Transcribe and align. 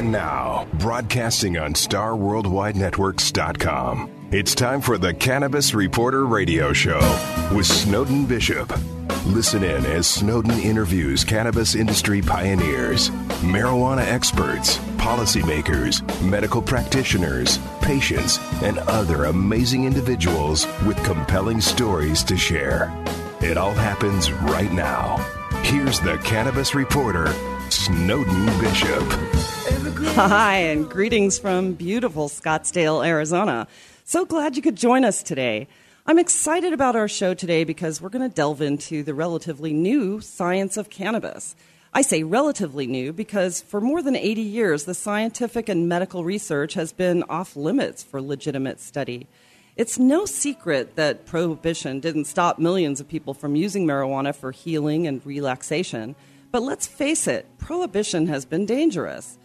And 0.00 0.12
now, 0.12 0.66
broadcasting 0.78 1.58
on 1.58 1.74
StarWorldWideNetworks.com, 1.74 4.28
it's 4.32 4.54
time 4.54 4.80
for 4.80 4.96
the 4.96 5.12
Cannabis 5.12 5.74
Reporter 5.74 6.24
Radio 6.24 6.72
Show 6.72 7.00
with 7.54 7.66
Snowden 7.66 8.24
Bishop. 8.24 8.72
Listen 9.26 9.62
in 9.62 9.84
as 9.84 10.06
Snowden 10.06 10.58
interviews 10.60 11.22
cannabis 11.22 11.74
industry 11.74 12.22
pioneers, 12.22 13.10
marijuana 13.42 14.00
experts, 14.00 14.78
policymakers, 14.96 16.00
medical 16.22 16.62
practitioners, 16.62 17.58
patients, 17.82 18.38
and 18.62 18.78
other 18.78 19.26
amazing 19.26 19.84
individuals 19.84 20.66
with 20.86 20.96
compelling 21.04 21.60
stories 21.60 22.24
to 22.24 22.38
share. 22.38 22.90
It 23.42 23.58
all 23.58 23.74
happens 23.74 24.32
right 24.32 24.72
now. 24.72 25.18
Here's 25.62 26.00
the 26.00 26.16
cannabis 26.24 26.74
reporter, 26.74 27.34
Snowden 27.68 28.46
Bishop. 28.60 29.59
Hi, 30.02 30.56
and 30.56 30.88
greetings 30.88 31.38
from 31.38 31.74
beautiful 31.74 32.30
Scottsdale, 32.30 33.06
Arizona. 33.06 33.68
So 34.04 34.24
glad 34.24 34.56
you 34.56 34.62
could 34.62 34.74
join 34.74 35.04
us 35.04 35.22
today. 35.22 35.68
I'm 36.06 36.18
excited 36.18 36.72
about 36.72 36.96
our 36.96 37.06
show 37.06 37.34
today 37.34 37.64
because 37.64 38.00
we're 38.00 38.08
going 38.08 38.28
to 38.28 38.34
delve 38.34 38.62
into 38.62 39.02
the 39.02 39.12
relatively 39.12 39.74
new 39.74 40.22
science 40.22 40.78
of 40.78 40.88
cannabis. 40.88 41.54
I 41.92 42.00
say 42.00 42.22
relatively 42.22 42.86
new 42.86 43.12
because 43.12 43.60
for 43.60 43.78
more 43.80 44.00
than 44.00 44.16
80 44.16 44.40
years, 44.40 44.84
the 44.84 44.94
scientific 44.94 45.68
and 45.68 45.86
medical 45.86 46.24
research 46.24 46.72
has 46.74 46.94
been 46.94 47.22
off 47.24 47.54
limits 47.54 48.02
for 48.02 48.22
legitimate 48.22 48.80
study. 48.80 49.26
It's 49.76 49.98
no 49.98 50.24
secret 50.24 50.96
that 50.96 51.26
prohibition 51.26 52.00
didn't 52.00 52.24
stop 52.24 52.58
millions 52.58 53.00
of 53.00 53.08
people 53.08 53.34
from 53.34 53.54
using 53.54 53.86
marijuana 53.86 54.34
for 54.34 54.50
healing 54.50 55.06
and 55.06 55.24
relaxation. 55.26 56.16
But 56.50 56.62
let's 56.62 56.86
face 56.86 57.26
it, 57.26 57.46
prohibition 57.58 58.28
has 58.28 58.46
been 58.46 58.64
dangerous. 58.64 59.36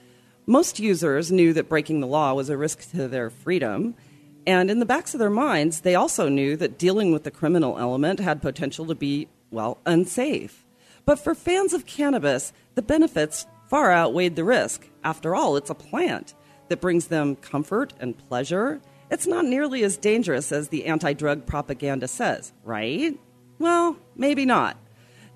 Most 0.47 0.79
users 0.79 1.31
knew 1.31 1.53
that 1.53 1.69
breaking 1.69 2.01
the 2.01 2.07
law 2.07 2.33
was 2.33 2.49
a 2.49 2.57
risk 2.57 2.91
to 2.91 3.07
their 3.07 3.29
freedom. 3.29 3.95
And 4.45 4.69
in 4.69 4.79
the 4.79 4.85
backs 4.85 5.15
of 5.15 5.19
their 5.19 5.29
minds, 5.29 5.81
they 5.81 5.95
also 5.95 6.29
knew 6.29 6.55
that 6.57 6.77
dealing 6.77 7.11
with 7.11 7.23
the 7.23 7.31
criminal 7.31 7.79
element 7.79 8.19
had 8.19 8.43
potential 8.43 8.85
to 8.85 8.95
be, 8.95 9.27
well, 9.49 9.79
unsafe. 9.87 10.63
But 11.03 11.19
for 11.19 11.33
fans 11.33 11.73
of 11.73 11.87
cannabis, 11.87 12.53
the 12.75 12.83
benefits 12.83 13.47
far 13.67 13.91
outweighed 13.91 14.35
the 14.35 14.43
risk. 14.43 14.87
After 15.03 15.35
all, 15.35 15.55
it's 15.57 15.71
a 15.71 15.75
plant 15.75 16.35
that 16.69 16.81
brings 16.81 17.07
them 17.07 17.35
comfort 17.35 17.93
and 17.99 18.17
pleasure. 18.17 18.81
It's 19.09 19.27
not 19.27 19.45
nearly 19.45 19.83
as 19.83 19.97
dangerous 19.97 20.51
as 20.51 20.69
the 20.69 20.85
anti 20.85 21.13
drug 21.13 21.45
propaganda 21.45 22.07
says, 22.07 22.53
right? 22.63 23.17
Well, 23.57 23.97
maybe 24.15 24.45
not. 24.45 24.77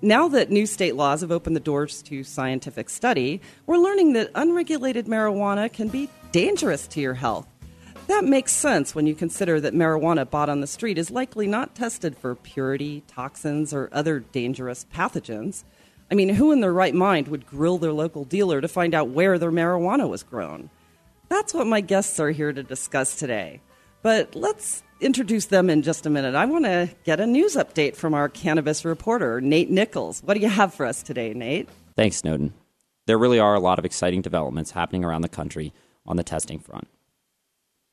Now 0.02 0.28
that 0.28 0.50
new 0.50 0.64
state 0.64 0.96
laws 0.96 1.20
have 1.20 1.30
opened 1.30 1.56
the 1.56 1.60
doors 1.60 2.00
to 2.04 2.24
scientific 2.24 2.88
study, 2.88 3.42
we're 3.66 3.76
learning 3.76 4.14
that 4.14 4.30
unregulated 4.34 5.04
marijuana 5.04 5.70
can 5.70 5.88
be 5.88 6.08
dangerous 6.32 6.86
to 6.88 7.02
your 7.02 7.12
health. 7.12 7.46
That 8.06 8.24
makes 8.24 8.52
sense 8.52 8.94
when 8.94 9.06
you 9.06 9.14
consider 9.14 9.60
that 9.60 9.74
marijuana 9.74 10.28
bought 10.28 10.48
on 10.48 10.62
the 10.62 10.66
street 10.66 10.96
is 10.96 11.10
likely 11.10 11.46
not 11.46 11.74
tested 11.74 12.16
for 12.16 12.34
purity, 12.34 13.02
toxins, 13.08 13.74
or 13.74 13.90
other 13.92 14.20
dangerous 14.20 14.86
pathogens. 14.94 15.64
I 16.10 16.14
mean, 16.14 16.30
who 16.30 16.50
in 16.50 16.60
their 16.60 16.72
right 16.72 16.94
mind 16.94 17.28
would 17.28 17.46
grill 17.46 17.76
their 17.76 17.92
local 17.92 18.24
dealer 18.24 18.62
to 18.62 18.68
find 18.68 18.94
out 18.94 19.10
where 19.10 19.38
their 19.38 19.52
marijuana 19.52 20.08
was 20.08 20.22
grown? 20.22 20.70
That's 21.28 21.52
what 21.52 21.66
my 21.66 21.82
guests 21.82 22.18
are 22.18 22.30
here 22.30 22.54
to 22.54 22.62
discuss 22.62 23.16
today. 23.16 23.60
But 24.02 24.34
let's 24.34 24.82
introduce 25.00 25.46
them 25.46 25.68
in 25.70 25.82
just 25.82 26.06
a 26.06 26.10
minute. 26.10 26.34
I 26.34 26.44
want 26.46 26.64
to 26.64 26.90
get 27.04 27.20
a 27.20 27.26
news 27.26 27.56
update 27.56 27.96
from 27.96 28.14
our 28.14 28.28
cannabis 28.28 28.84
reporter, 28.84 29.40
Nate 29.40 29.70
Nichols. 29.70 30.22
What 30.22 30.34
do 30.34 30.40
you 30.40 30.48
have 30.48 30.72
for 30.72 30.86
us 30.86 31.02
today, 31.02 31.34
Nate? 31.34 31.68
Thanks, 31.96 32.16
Snowden. 32.16 32.54
There 33.06 33.18
really 33.18 33.38
are 33.38 33.54
a 33.54 33.60
lot 33.60 33.78
of 33.78 33.84
exciting 33.84 34.22
developments 34.22 34.70
happening 34.70 35.04
around 35.04 35.22
the 35.22 35.28
country 35.28 35.72
on 36.06 36.16
the 36.16 36.22
testing 36.22 36.58
front. 36.58 36.88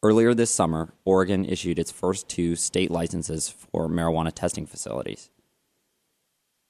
Earlier 0.03 0.33
this 0.33 0.53
summer, 0.53 0.93
Oregon 1.05 1.43
issued 1.43 1.79
its 1.79 1.91
first 1.91 2.29
two 2.29 2.55
state 2.55 2.91
licenses 2.91 3.49
for 3.49 3.87
marijuana 3.87 4.31
testing 4.31 4.65
facilities. 4.65 5.29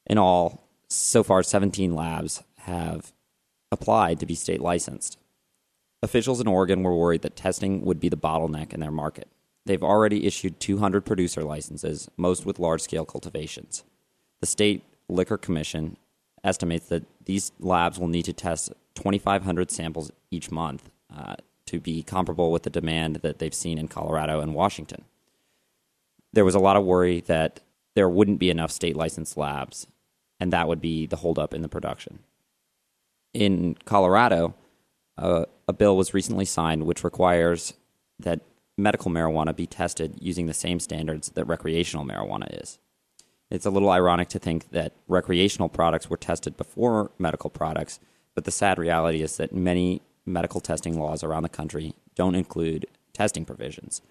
In 0.06 0.17
all, 0.17 0.63
so 0.88 1.23
far, 1.23 1.44
17 1.44 1.94
labs 1.94 2.44
have 2.59 3.12
applied 3.72 4.19
to 4.22 4.25
be 4.25 4.35
state 4.35 4.62
licensed. 4.62 5.17
Officials 6.03 6.40
in 6.40 6.47
Oregon 6.47 6.84
were 6.84 6.96
worried 6.96 7.24
that 7.24 7.35
testing 7.35 7.84
would 7.84 8.00
be 8.00 8.09
the 8.09 8.18
bottleneck 8.18 8.74
in 8.74 8.80
their 8.80 8.91
market. 8.91 9.28
They've 9.66 9.84
already 9.84 10.25
issued 10.25 10.59
200 10.59 11.06
producer 11.06 11.44
licenses, 11.44 12.09
most 12.16 12.46
with 12.46 12.59
large 12.59 12.81
scale 12.81 13.06
cultivations. 13.06 13.84
The 14.40 14.47
state 14.47 14.84
liquor 15.09 15.38
commission 15.38 15.97
estimates 16.44 16.88
that 16.88 17.03
these 17.25 17.52
labs 17.59 18.00
will 18.00 18.07
need 18.07 18.25
to 18.25 18.34
test 18.34 18.72
2,500 18.96 19.72
samples 19.72 20.12
each 20.31 20.52
month 20.52 20.90
uh, 21.16 21.36
to 21.66 21.80
be 21.80 22.03
comparable 22.03 22.52
with 22.52 22.63
the 22.63 22.69
demand 22.69 23.18
that 23.18 23.40
they've 23.40 23.53
seen 23.53 23.78
in 23.78 23.88
Colorado 23.88 24.40
and 24.40 24.53
Washington. 24.53 25.03
There 26.31 26.46
was 26.46 26.56
a 26.56 26.59
lot 26.59 26.78
of 26.78 26.86
worry 26.86 27.22
that 27.22 27.59
there 27.96 28.07
wouldn't 28.07 28.40
be 28.40 28.50
enough 28.50 28.72
state 28.72 28.96
licensed 28.96 29.38
labs, 29.38 29.88
and 30.40 30.53
that 30.53 30.68
would 30.68 30.80
be 30.80 31.07
the 31.07 31.18
holdup 31.18 31.53
in 31.53 31.62
the 31.63 31.69
production. 31.69 32.19
In 33.34 33.75
Colorado, 33.86 34.53
uh, 35.18 35.46
a 35.67 35.73
bill 35.73 35.97
was 35.97 36.13
recently 36.13 36.45
signed 36.45 36.85
which 36.85 37.03
requires 37.03 37.73
that 38.19 38.41
medical 38.78 39.11
marijuana 39.11 39.55
be 39.55 39.67
tested 39.67 40.16
using 40.19 40.45
the 40.45 40.53
same 40.53 40.79
standards 40.79 41.29
that 41.29 41.45
recreational 41.45 42.05
marijuana 42.05 42.61
is. 42.61 42.79
It's 43.50 43.66
a 43.66 43.69
little 43.69 43.89
ironic 43.89 44.29
to 44.29 44.39
think 44.39 44.72
that 44.72 44.94
recreational 45.07 45.69
products 45.69 46.09
were 46.09 46.17
tested 46.17 46.57
before 46.57 47.11
medical 47.17 47.50
products, 47.50 48.00
but 48.35 48.44
the 48.44 48.51
sad 48.51 48.77
reality 48.77 49.22
is 49.22 49.38
that 49.38 49.53
many 49.53 50.01
medical 50.25 50.59
testing 50.59 51.00
laws 51.00 51.23
around 51.23 51.44
the 51.44 51.50
country 51.50 51.94
don't 52.13 52.35
include 52.35 52.85
testing 53.13 53.45
provisions. 53.45 54.01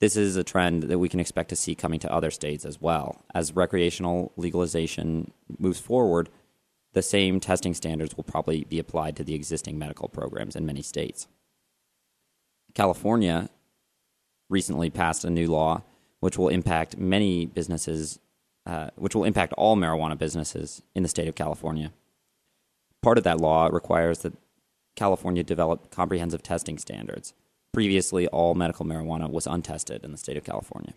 This 0.00 0.16
is 0.16 0.36
a 0.36 0.42
trend 0.42 0.84
that 0.84 0.98
we 0.98 1.08
can 1.08 1.20
expect 1.20 1.48
to 1.50 1.56
see 1.56 1.76
coming 1.76 2.00
to 2.00 2.12
other 2.12 2.32
states 2.32 2.64
as 2.64 2.80
well. 2.80 3.24
As 3.34 3.54
recreational 3.54 4.32
legalization 4.36 5.30
moves 5.58 5.78
forward, 5.78 6.28
the 6.92 7.02
same 7.02 7.40
testing 7.40 7.74
standards 7.74 8.16
will 8.16 8.24
probably 8.24 8.64
be 8.64 8.78
applied 8.78 9.16
to 9.16 9.24
the 9.24 9.34
existing 9.34 9.78
medical 9.78 10.08
programs 10.08 10.56
in 10.56 10.66
many 10.66 10.82
states. 10.82 11.26
California 12.74 13.48
recently 14.48 14.90
passed 14.90 15.24
a 15.24 15.30
new 15.30 15.48
law 15.48 15.82
which 16.20 16.38
will 16.38 16.48
impact 16.48 16.96
many 16.96 17.46
businesses, 17.46 18.20
uh, 18.64 18.90
which 18.94 19.12
will 19.12 19.24
impact 19.24 19.52
all 19.54 19.76
marijuana 19.76 20.16
businesses 20.16 20.80
in 20.94 21.02
the 21.02 21.08
state 21.08 21.26
of 21.26 21.34
California. 21.34 21.90
Part 23.02 23.18
of 23.18 23.24
that 23.24 23.40
law 23.40 23.66
requires 23.66 24.20
that 24.20 24.32
California 24.94 25.42
develop 25.42 25.90
comprehensive 25.90 26.40
testing 26.40 26.78
standards. 26.78 27.34
Previously, 27.72 28.28
all 28.28 28.54
medical 28.54 28.86
marijuana 28.86 29.28
was 29.28 29.48
untested 29.48 30.04
in 30.04 30.12
the 30.12 30.18
state 30.18 30.36
of 30.36 30.44
California. 30.44 30.92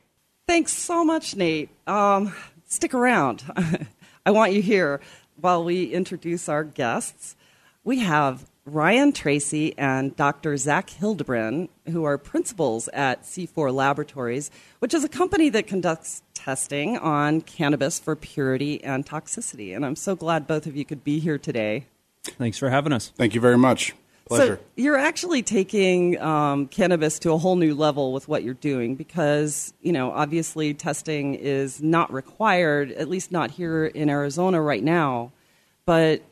Thanks 0.47 0.73
so 0.73 1.03
much, 1.03 1.35
Nate. 1.35 1.69
Um, 1.87 2.35
stick 2.67 2.93
around. 2.93 3.43
I 4.27 4.31
want 4.31 4.53
you 4.53 4.61
here 4.61 5.01
while 5.39 5.63
we 5.63 5.85
introduce 5.85 6.49
our 6.49 6.63
guests. 6.63 7.35
We 7.83 7.99
have 7.99 8.45
Ryan 8.65 9.11
Treacy 9.11 9.75
and 9.77 10.15
Dr. 10.15 10.57
Zach 10.57 10.89
Hildenbrand, 10.89 11.69
who 11.91 12.03
are 12.03 12.17
principals 12.17 12.87
at 12.89 13.23
C4 13.23 13.71
Laboratories, 13.73 14.49
which 14.79 14.93
is 14.93 15.03
a 15.03 15.09
company 15.09 15.49
that 15.49 15.67
conducts 15.67 16.23
testing 16.33 16.97
on 16.97 17.41
cannabis 17.41 17.99
for 17.99 18.15
purity 18.15 18.83
and 18.83 19.05
toxicity. 19.05 19.75
And 19.75 19.85
I'm 19.85 19.95
so 19.95 20.15
glad 20.15 20.47
both 20.47 20.65
of 20.65 20.75
you 20.75 20.83
could 20.83 21.03
be 21.03 21.19
here 21.19 21.37
today. 21.37 21.85
Thanks 22.23 22.57
for 22.57 22.71
having 22.71 22.91
us. 22.91 23.11
Thank 23.15 23.35
you 23.35 23.41
very 23.41 23.57
much. 23.57 23.93
Pleasure. 24.27 24.55
So 24.55 24.61
you're 24.75 24.97
actually 24.97 25.43
taking 25.43 26.19
um, 26.19 26.65
cannabis 26.67 27.19
to 27.19 27.31
a 27.33 27.37
whole 27.37 27.57
new 27.57 27.75
level 27.75 28.11
with 28.11 28.27
what 28.27 28.41
you're 28.41 28.55
doing 28.55 28.95
because, 28.95 29.75
you 29.83 29.91
know, 29.91 30.11
obviously 30.11 30.73
testing 30.73 31.35
is 31.35 31.83
not 31.83 32.11
required, 32.11 32.91
at 32.93 33.07
least 33.07 33.31
not 33.31 33.51
here 33.51 33.85
in 33.85 34.09
Arizona 34.09 34.59
right 34.59 34.83
now. 34.83 35.31
But 35.85 36.23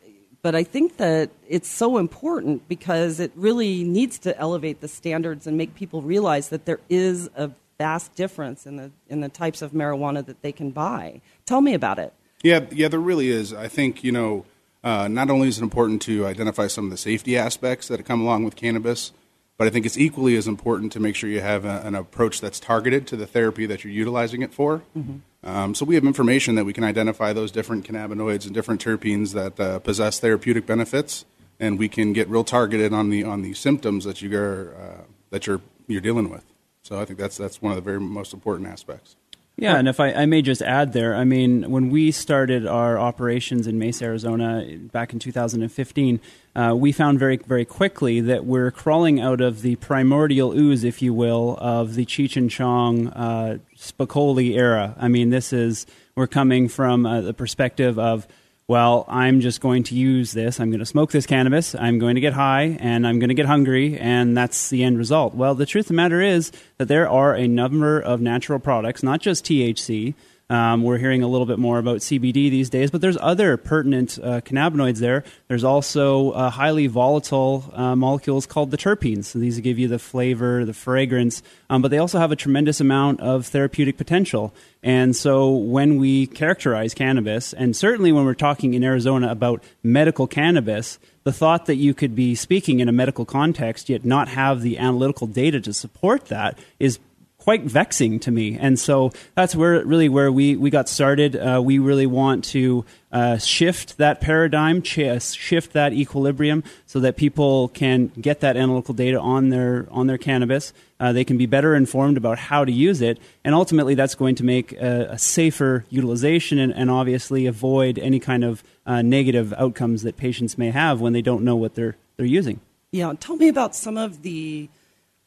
but 0.42 0.56
I 0.56 0.64
think 0.64 0.98
that 0.98 1.30
it's 1.48 1.70
so 1.70 1.98
important 1.98 2.68
because 2.68 3.20
it 3.22 3.32
really 3.36 3.84
needs 3.86 4.20
to 4.20 4.38
elevate 4.38 4.82
the 4.82 4.90
standards 4.90 5.48
and 5.48 5.58
make 5.58 5.74
people 5.74 6.02
realize 6.02 6.50
that 6.50 6.66
there 6.66 6.82
is 6.90 7.30
a 7.36 7.52
vast 7.78 8.14
difference 8.16 8.66
in 8.66 8.76
the 8.76 8.92
in 9.08 9.22
the 9.22 9.30
types 9.30 9.62
of 9.62 9.72
marijuana 9.72 10.26
that 10.26 10.42
they 10.42 10.52
can 10.52 10.72
buy. 10.72 11.22
Tell 11.46 11.62
me 11.62 11.74
about 11.74 11.98
it. 11.98 12.14
Yeah, 12.44 12.66
yeah, 12.72 12.90
there 12.90 13.00
really 13.00 13.30
is. 13.30 13.54
I 13.54 13.70
think 13.70 14.04
you 14.04 14.12
know 14.12 14.46
uh, 14.84 15.08
not 15.08 15.30
only 15.30 15.48
is 15.48 15.60
it 15.60 15.64
important 15.64 16.02
to 16.04 16.26
identify 16.26 16.68
some 16.68 16.86
of 16.86 16.92
the 16.92 16.98
safety 16.98 17.38
aspects 17.38 17.88
that 17.88 18.04
come 18.06 18.22
along 18.22 18.44
with 18.44 18.56
cannabis, 18.56 19.14
but 19.58 19.68
I 19.68 19.70
think 19.70 19.86
it's 19.86 19.98
equally 19.98 20.36
as 20.36 20.48
important 20.48 20.92
to 20.92 21.00
make 21.00 21.16
sure 21.16 21.30
you 21.30 21.40
have 21.40 21.64
a, 21.64 21.82
an 21.86 21.96
approach 21.96 22.42
that's 22.42 22.60
targeted 22.60 23.08
to 23.08 23.16
the 23.16 23.26
therapy 23.26 23.66
that 23.66 23.84
you're 23.84 23.94
utilizing 23.94 24.42
it 24.42 24.54
for. 24.54 24.82
Mm-hmm. 24.98 25.20
Um, 25.44 25.76
so 25.76 25.86
we 25.86 25.96
have 25.96 26.06
information 26.06 26.56
that 26.56 26.66
we 26.66 26.74
can 26.74 26.84
identify 26.84 27.34
those 27.34 27.52
different 27.52 27.86
cannabinoids 27.86 28.46
and 28.46 28.54
different 28.54 28.84
terpenes 28.84 29.34
that 29.34 29.60
uh, 29.60 29.80
possess 29.80 30.20
therapeutic 30.20 30.66
benefits, 30.66 31.26
and 31.60 31.78
we 31.78 31.90
can 31.90 32.14
get 32.14 32.30
real 32.30 32.44
targeted 32.44 32.94
on 32.94 33.10
the 33.10 33.24
on 33.24 33.42
the 33.42 33.54
symptoms 33.54 34.06
that 34.06 34.22
you're 34.22 34.76
uh, 34.76 35.04
that 35.32 35.46
you're 35.46 35.62
you're 35.88 36.02
dealing 36.02 36.30
with. 36.30 36.46
So 36.82 37.00
I 37.00 37.06
think 37.06 37.20
that's 37.20 37.38
that's 37.38 37.62
one 37.62 37.72
of 37.72 37.76
the 37.76 37.82
very 37.82 38.00
most 38.00 38.34
important 38.34 38.70
aspects. 38.70 39.16
Yeah, 39.56 39.78
and 39.78 39.88
if 39.88 40.00
I, 40.00 40.12
I, 40.14 40.26
may 40.26 40.42
just 40.42 40.64
add 40.64 40.94
there, 40.94 41.16
I 41.16 41.26
mean, 41.26 41.70
when 41.70 41.92
we 41.92 42.10
started 42.10 42.66
our 42.66 42.98
operations 42.98 43.68
in 43.68 43.78
Mesa, 43.78 44.06
Arizona 44.06 44.66
back 44.92 45.14
in 45.14 45.20
2015, 45.20 46.20
uh, 46.56 46.74
we 46.76 46.92
found 46.92 47.20
very, 47.20 47.38
very 47.38 47.66
quickly 47.66 48.22
that 48.22 48.46
we're 48.46 48.72
crawling 48.72 49.20
out 49.20 49.42
of 49.42 49.62
the 49.62 49.76
primordial 49.78 50.58
ooze, 50.58 50.84
if 50.84 51.02
you 51.02 51.14
will, 51.14 51.58
of 51.60 51.96
the 51.96 52.06
Cheech 52.06 52.38
and 52.38 52.50
Chong 52.50 53.08
uh, 53.08 53.58
Spicoli 53.76 54.56
era. 54.56 54.96
I 55.00 55.08
mean, 55.08 55.30
this 55.30 55.52
is, 55.52 55.86
we're 56.16 56.28
coming 56.28 56.68
from 56.68 57.06
uh, 57.06 57.22
the 57.22 57.34
perspective 57.34 57.98
of 57.98 58.28
well, 58.66 59.04
I'm 59.10 59.42
just 59.42 59.60
going 59.60 59.84
to 59.84 59.96
use 59.96 60.32
this. 60.32 60.60
I'm 60.60 60.70
going 60.70 60.80
to 60.80 60.86
smoke 60.86 61.12
this 61.12 61.26
cannabis. 61.26 61.76
I'm 61.76 62.00
going 62.00 62.16
to 62.16 62.22
get 62.22 62.34
high 62.34 62.78
and 62.80 63.06
I'm 63.06 63.20
going 63.20 63.28
to 63.28 63.36
get 63.36 63.46
hungry, 63.46 63.98
and 63.98 64.38
that's 64.38 64.70
the 64.70 64.84
end 64.84 64.98
result. 64.98 65.36
Well, 65.36 65.54
the 65.54 65.66
truth 65.66 65.86
of 65.86 65.88
the 65.90 65.94
matter 65.96 66.22
is 66.22 66.52
that 66.78 66.88
there 66.88 67.10
are 67.10 67.36
a 67.36 67.48
number 67.48 68.00
of 68.00 68.22
natural 68.22 68.60
products, 68.60 69.04
not 69.04 69.20
just 69.20 69.44
THC, 69.44 70.14
um, 70.50 70.84
we're 70.84 70.98
hearing 70.98 71.24
a 71.24 71.28
little 71.28 71.46
bit 71.46 71.58
more 71.58 71.80
about 71.80 71.98
CBD 71.98 72.34
these 72.34 72.70
days, 72.70 72.92
but 72.92 73.02
there's 73.02 73.18
other 73.20 73.58
pertinent 73.58 74.20
uh, 74.22 74.42
cannabinoids 74.42 75.00
there. 75.00 75.24
There's 75.48 75.64
also 75.64 76.32
uh, 76.32 76.50
highly 76.50 76.88
volatile 76.88 77.72
uh, 77.74 77.96
molecules 77.96 78.46
called 78.46 78.72
the 78.72 78.78
terpenes. 78.78 79.26
So 79.26 79.40
these 79.40 79.60
give 79.62 79.80
you 79.80 79.88
the 79.88 80.00
flavor, 80.00 80.66
the 80.66 80.74
fragrance, 80.74 81.42
um, 81.70 81.82
but 81.82 81.92
they 81.92 81.98
also 81.98 82.20
have 82.20 82.32
a 82.32 82.36
tremendous 82.36 82.82
amount 82.82 83.22
of 83.22 83.48
therapeutic 83.48 83.98
potential. 83.98 84.54
And 84.84 85.16
so 85.16 85.50
when 85.50 85.98
we 85.98 86.28
characterize 86.28 86.94
cannabis, 86.94 87.54
and 87.54 87.76
certainly 87.76 88.12
when 88.12 88.26
we're 88.26 88.34
talking 88.34 88.74
in 88.74 88.84
Arizona 88.84 89.32
about 89.32 89.64
medical 89.82 90.28
cannabis, 90.28 91.00
the 91.24 91.32
thought 91.32 91.68
that 91.68 91.78
you 91.78 91.94
could 91.94 92.16
be 92.16 92.36
speaking 92.36 92.82
in 92.82 92.90
a 92.90 92.92
medical 92.92 93.26
context 93.26 93.90
yet 93.90 94.04
not 94.04 94.28
have 94.28 94.62
the 94.62 94.78
analytical 94.78 95.26
data 95.26 95.62
to 95.62 95.74
support 95.74 96.26
that 96.26 96.60
is 96.80 97.00
quite 97.44 97.64
vexing 97.64 98.22
to 98.22 98.32
me. 98.32 98.58
And 98.58 98.80
so 98.80 99.12
that's 99.36 99.54
where 99.54 99.86
really 99.86 100.08
where 100.08 100.32
we, 100.32 100.56
we 100.56 100.70
got 100.70 100.88
started. 100.88 101.36
Uh, 101.36 101.62
we 101.62 101.78
really 101.78 102.06
want 102.06 102.46
to 102.46 102.86
uh, 103.12 103.38
shift 103.38 103.98
that 103.98 104.22
paradigm, 104.22 104.82
ch- 104.82 105.22
shift 105.22 105.74
that 105.74 105.92
equilibrium, 105.92 106.64
so 106.86 107.02
that 107.02 107.18
people 107.18 107.68
can 107.68 108.08
get 108.20 108.40
that 108.40 108.56
analytical 108.56 108.94
data 108.94 109.20
on 109.20 109.50
their 109.50 109.88
on 109.92 110.08
their 110.08 110.18
cannabis. 110.18 110.72
Uh, 111.02 111.12
they 111.12 111.26
can 111.26 111.38
be 111.38 111.46
better 111.46 111.76
informed 111.76 112.16
about 112.16 112.40
how 112.40 112.64
to 112.64 112.72
use 112.72 113.02
it, 113.02 113.20
and 113.44 113.54
ultimately, 113.54 113.94
that's 113.94 114.16
going 114.16 114.36
to 114.36 114.46
make 114.46 114.72
a, 114.74 115.10
a 115.12 115.18
safer 115.20 115.84
utilization 115.90 116.58
and, 116.58 116.74
and, 116.74 116.90
obviously 116.90 117.46
avoid 117.46 118.00
any 118.00 118.20
kind 118.20 118.46
of 118.46 118.64
uh, 118.86 119.02
negative 119.02 119.54
outcomes 119.58 120.04
that 120.04 120.16
patients 120.16 120.58
may 120.58 120.72
have 120.72 121.02
when 121.02 121.12
they 121.12 121.22
don't 121.22 121.44
know 121.44 121.58
what 121.58 121.76
they're 121.76 121.98
they're 122.16 122.26
using. 122.26 122.62
Yeah, 122.92 123.14
tell 123.20 123.36
me 123.36 123.50
about 123.50 123.76
some 123.76 123.98
of 123.98 124.22
the 124.22 124.70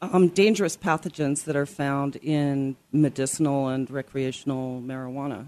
um, 0.03 0.29
dangerous 0.29 0.77
pathogens 0.77 1.45
that 1.45 1.57
are 1.57 1.67
found 1.67 2.17
in 2.17 2.77
medicinal 2.93 3.69
and 3.69 3.91
recreational 3.91 4.81
marijuana? 4.81 5.47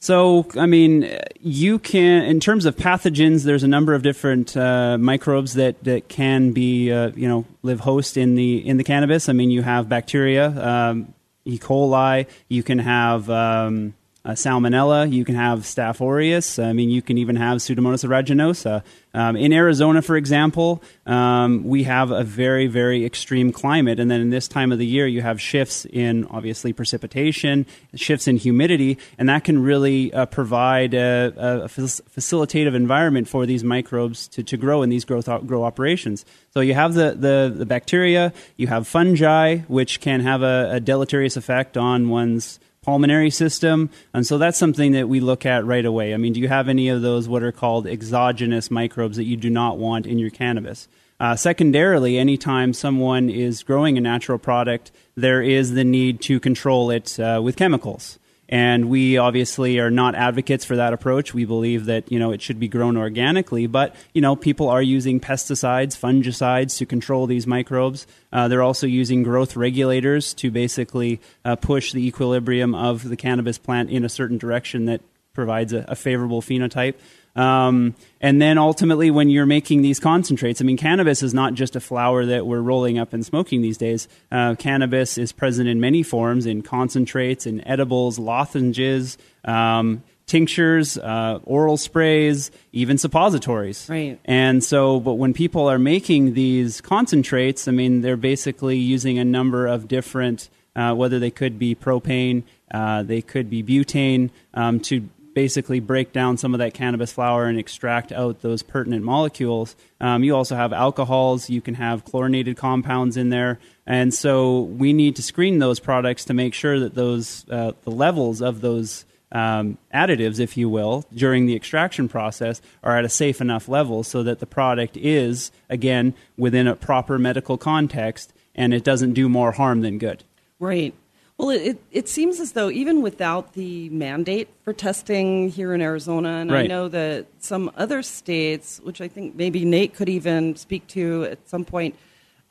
So, 0.00 0.46
I 0.58 0.66
mean, 0.66 1.18
you 1.40 1.78
can, 1.78 2.24
in 2.24 2.38
terms 2.38 2.66
of 2.66 2.76
pathogens, 2.76 3.44
there's 3.44 3.62
a 3.62 3.68
number 3.68 3.94
of 3.94 4.02
different 4.02 4.54
uh, 4.54 4.98
microbes 4.98 5.54
that, 5.54 5.82
that 5.84 6.08
can 6.08 6.52
be, 6.52 6.92
uh, 6.92 7.12
you 7.16 7.26
know, 7.26 7.46
live 7.62 7.80
host 7.80 8.18
in 8.18 8.34
the 8.34 8.56
in 8.68 8.76
the 8.76 8.84
cannabis. 8.84 9.30
I 9.30 9.32
mean, 9.32 9.50
you 9.50 9.62
have 9.62 9.88
bacteria, 9.88 10.48
um, 10.48 11.14
E. 11.46 11.58
coli. 11.58 12.26
You 12.48 12.62
can 12.62 12.80
have 12.80 13.30
um, 13.30 13.94
uh, 14.24 14.30
salmonella. 14.30 15.10
You 15.12 15.24
can 15.24 15.34
have 15.34 15.60
Staph 15.60 16.00
aureus. 16.00 16.58
I 16.58 16.72
mean, 16.72 16.90
you 16.90 17.02
can 17.02 17.18
even 17.18 17.36
have 17.36 17.58
Pseudomonas 17.58 18.04
aeruginosa. 18.04 18.82
Um, 19.12 19.36
in 19.36 19.52
Arizona, 19.52 20.02
for 20.02 20.16
example, 20.16 20.82
um, 21.06 21.62
we 21.64 21.84
have 21.84 22.10
a 22.10 22.24
very, 22.24 22.66
very 22.66 23.04
extreme 23.04 23.52
climate, 23.52 24.00
and 24.00 24.10
then 24.10 24.20
in 24.20 24.30
this 24.30 24.48
time 24.48 24.72
of 24.72 24.78
the 24.78 24.86
year, 24.86 25.06
you 25.06 25.22
have 25.22 25.40
shifts 25.40 25.84
in 25.84 26.24
obviously 26.26 26.72
precipitation, 26.72 27.64
shifts 27.94 28.26
in 28.26 28.36
humidity, 28.36 28.98
and 29.16 29.28
that 29.28 29.44
can 29.44 29.62
really 29.62 30.12
uh, 30.12 30.26
provide 30.26 30.94
a, 30.94 31.32
a, 31.36 31.68
facilitative 31.68 32.74
environment 32.74 33.28
for 33.28 33.46
these 33.46 33.62
microbes 33.62 34.26
to, 34.28 34.42
to 34.42 34.56
grow 34.56 34.82
in 34.82 34.90
these 34.90 35.04
growth 35.04 35.28
grow 35.46 35.62
operations. 35.62 36.24
So 36.50 36.60
you 36.60 36.74
have 36.74 36.94
the, 36.94 37.12
the, 37.12 37.54
the 37.54 37.66
bacteria, 37.66 38.32
you 38.56 38.66
have 38.66 38.88
fungi, 38.88 39.58
which 39.68 40.00
can 40.00 40.20
have 40.20 40.42
a, 40.42 40.70
a 40.72 40.80
deleterious 40.80 41.36
effect 41.36 41.76
on 41.76 42.08
one's 42.08 42.58
pulmonary 42.84 43.30
system. 43.30 43.90
And 44.12 44.26
so 44.26 44.38
that's 44.38 44.58
something 44.58 44.92
that 44.92 45.08
we 45.08 45.20
look 45.20 45.46
at 45.46 45.64
right 45.64 45.84
away. 45.84 46.14
I 46.14 46.16
mean, 46.16 46.32
do 46.32 46.40
you 46.40 46.48
have 46.48 46.68
any 46.68 46.88
of 46.88 47.02
those 47.02 47.28
what 47.28 47.42
are 47.42 47.52
called 47.52 47.86
exogenous 47.86 48.70
microbes 48.70 49.16
that 49.16 49.24
you 49.24 49.36
do 49.36 49.50
not 49.50 49.78
want 49.78 50.06
in 50.06 50.18
your 50.18 50.30
cannabis? 50.30 50.88
Uh, 51.20 51.36
secondarily, 51.36 52.18
anytime 52.18 52.72
someone 52.72 53.30
is 53.30 53.62
growing 53.62 53.96
a 53.96 54.00
natural 54.00 54.38
product, 54.38 54.90
there 55.16 55.40
is 55.40 55.72
the 55.72 55.84
need 55.84 56.20
to 56.20 56.40
control 56.40 56.90
it 56.90 57.18
uh, 57.18 57.40
with 57.42 57.56
chemicals. 57.56 58.18
And 58.48 58.90
we 58.90 59.16
obviously 59.16 59.78
are 59.78 59.90
not 59.90 60.14
advocates 60.14 60.64
for 60.64 60.76
that 60.76 60.92
approach. 60.92 61.32
We 61.32 61.44
believe 61.44 61.86
that 61.86 62.12
you 62.12 62.18
know 62.18 62.30
it 62.30 62.42
should 62.42 62.60
be 62.60 62.68
grown 62.68 62.96
organically, 62.96 63.66
but 63.66 63.94
you 64.12 64.20
know 64.20 64.36
people 64.36 64.68
are 64.68 64.82
using 64.82 65.18
pesticides, 65.18 65.98
fungicides 65.98 66.76
to 66.78 66.86
control 66.86 67.26
these 67.26 67.46
microbes. 67.46 68.06
Uh, 68.32 68.48
they're 68.48 68.62
also 68.62 68.86
using 68.86 69.22
growth 69.22 69.56
regulators 69.56 70.34
to 70.34 70.50
basically 70.50 71.20
uh, 71.44 71.56
push 71.56 71.92
the 71.92 72.06
equilibrium 72.06 72.74
of 72.74 73.08
the 73.08 73.16
cannabis 73.16 73.58
plant 73.58 73.90
in 73.90 74.04
a 74.04 74.08
certain 74.08 74.36
direction 74.36 74.84
that 74.86 75.00
provides 75.32 75.72
a, 75.72 75.84
a 75.88 75.96
favorable 75.96 76.42
phenotype. 76.42 76.94
Um, 77.36 77.94
and 78.20 78.40
then 78.40 78.58
ultimately, 78.58 79.10
when 79.10 79.28
you're 79.28 79.46
making 79.46 79.82
these 79.82 79.98
concentrates, 79.98 80.60
I 80.60 80.64
mean, 80.64 80.76
cannabis 80.76 81.22
is 81.22 81.34
not 81.34 81.54
just 81.54 81.76
a 81.76 81.80
flower 81.80 82.24
that 82.26 82.46
we're 82.46 82.60
rolling 82.60 82.98
up 82.98 83.12
and 83.12 83.24
smoking 83.26 83.60
these 83.60 83.76
days. 83.76 84.08
Uh, 84.30 84.54
cannabis 84.54 85.18
is 85.18 85.32
present 85.32 85.68
in 85.68 85.80
many 85.80 86.02
forms 86.02 86.46
in 86.46 86.62
concentrates, 86.62 87.46
in 87.46 87.66
edibles, 87.66 88.18
lozenges. 88.18 89.18
Um, 89.44 90.02
tinctures, 90.26 90.96
uh, 90.96 91.38
oral 91.44 91.76
sprays, 91.76 92.50
even 92.72 92.98
suppositories. 92.98 93.86
Right. 93.90 94.18
And 94.24 94.64
so, 94.64 95.00
but 95.00 95.14
when 95.14 95.34
people 95.34 95.68
are 95.68 95.78
making 95.78 96.34
these 96.34 96.80
concentrates, 96.80 97.68
I 97.68 97.72
mean, 97.72 98.00
they're 98.00 98.16
basically 98.16 98.78
using 98.78 99.18
a 99.18 99.24
number 99.24 99.66
of 99.66 99.86
different, 99.86 100.48
uh, 100.74 100.94
whether 100.94 101.18
they 101.18 101.30
could 101.30 101.58
be 101.58 101.74
propane, 101.74 102.42
uh, 102.72 103.02
they 103.02 103.20
could 103.20 103.50
be 103.50 103.62
butane, 103.62 104.30
um, 104.54 104.80
to 104.80 105.08
basically 105.34 105.80
break 105.80 106.12
down 106.12 106.36
some 106.36 106.54
of 106.54 106.58
that 106.58 106.74
cannabis 106.74 107.12
flower 107.12 107.46
and 107.46 107.58
extract 107.58 108.12
out 108.12 108.40
those 108.40 108.62
pertinent 108.62 109.04
molecules. 109.04 109.76
Um, 110.00 110.24
you 110.24 110.34
also 110.34 110.56
have 110.56 110.72
alcohols, 110.72 111.50
you 111.50 111.60
can 111.60 111.74
have 111.74 112.04
chlorinated 112.04 112.56
compounds 112.56 113.16
in 113.16 113.30
there. 113.30 113.58
And 113.86 114.14
so 114.14 114.60
we 114.60 114.92
need 114.92 115.16
to 115.16 115.22
screen 115.22 115.58
those 115.58 115.80
products 115.80 116.24
to 116.26 116.34
make 116.34 116.54
sure 116.54 116.80
that 116.80 116.94
those 116.94 117.44
uh, 117.50 117.72
the 117.82 117.90
levels 117.90 118.40
of 118.40 118.60
those 118.60 119.04
um, 119.32 119.78
additives, 119.92 120.38
if 120.38 120.56
you 120.56 120.68
will, 120.68 121.04
during 121.12 121.46
the 121.46 121.56
extraction 121.56 122.08
process 122.08 122.62
are 122.82 122.96
at 122.96 123.04
a 123.04 123.08
safe 123.08 123.40
enough 123.40 123.68
level 123.68 124.04
so 124.04 124.22
that 124.22 124.38
the 124.38 124.46
product 124.46 124.96
is, 124.96 125.50
again, 125.68 126.14
within 126.38 126.68
a 126.68 126.76
proper 126.76 127.18
medical 127.18 127.58
context 127.58 128.32
and 128.54 128.72
it 128.72 128.84
doesn't 128.84 129.14
do 129.14 129.28
more 129.28 129.52
harm 129.52 129.80
than 129.80 129.98
good. 129.98 130.22
Right. 130.60 130.94
Well, 131.36 131.50
it, 131.50 131.82
it 131.90 132.08
seems 132.08 132.38
as 132.38 132.52
though 132.52 132.70
even 132.70 133.02
without 133.02 133.54
the 133.54 133.88
mandate 133.90 134.48
for 134.62 134.72
testing 134.72 135.48
here 135.48 135.74
in 135.74 135.80
Arizona, 135.80 136.28
and 136.36 136.50
right. 136.50 136.64
I 136.64 136.66
know 136.68 136.88
that 136.88 137.26
some 137.40 137.72
other 137.76 138.02
states, 138.02 138.80
which 138.84 139.00
I 139.00 139.08
think 139.08 139.34
maybe 139.34 139.64
Nate 139.64 139.94
could 139.94 140.08
even 140.08 140.54
speak 140.54 140.86
to 140.88 141.24
at 141.24 141.48
some 141.48 141.64
point, 141.64 141.96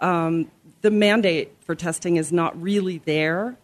um, 0.01 0.51
the 0.81 0.91
mandate 0.91 1.55
for 1.61 1.75
testing 1.75 2.17
is 2.17 2.33
not 2.33 2.61
really 2.61 2.97
there 3.05 3.55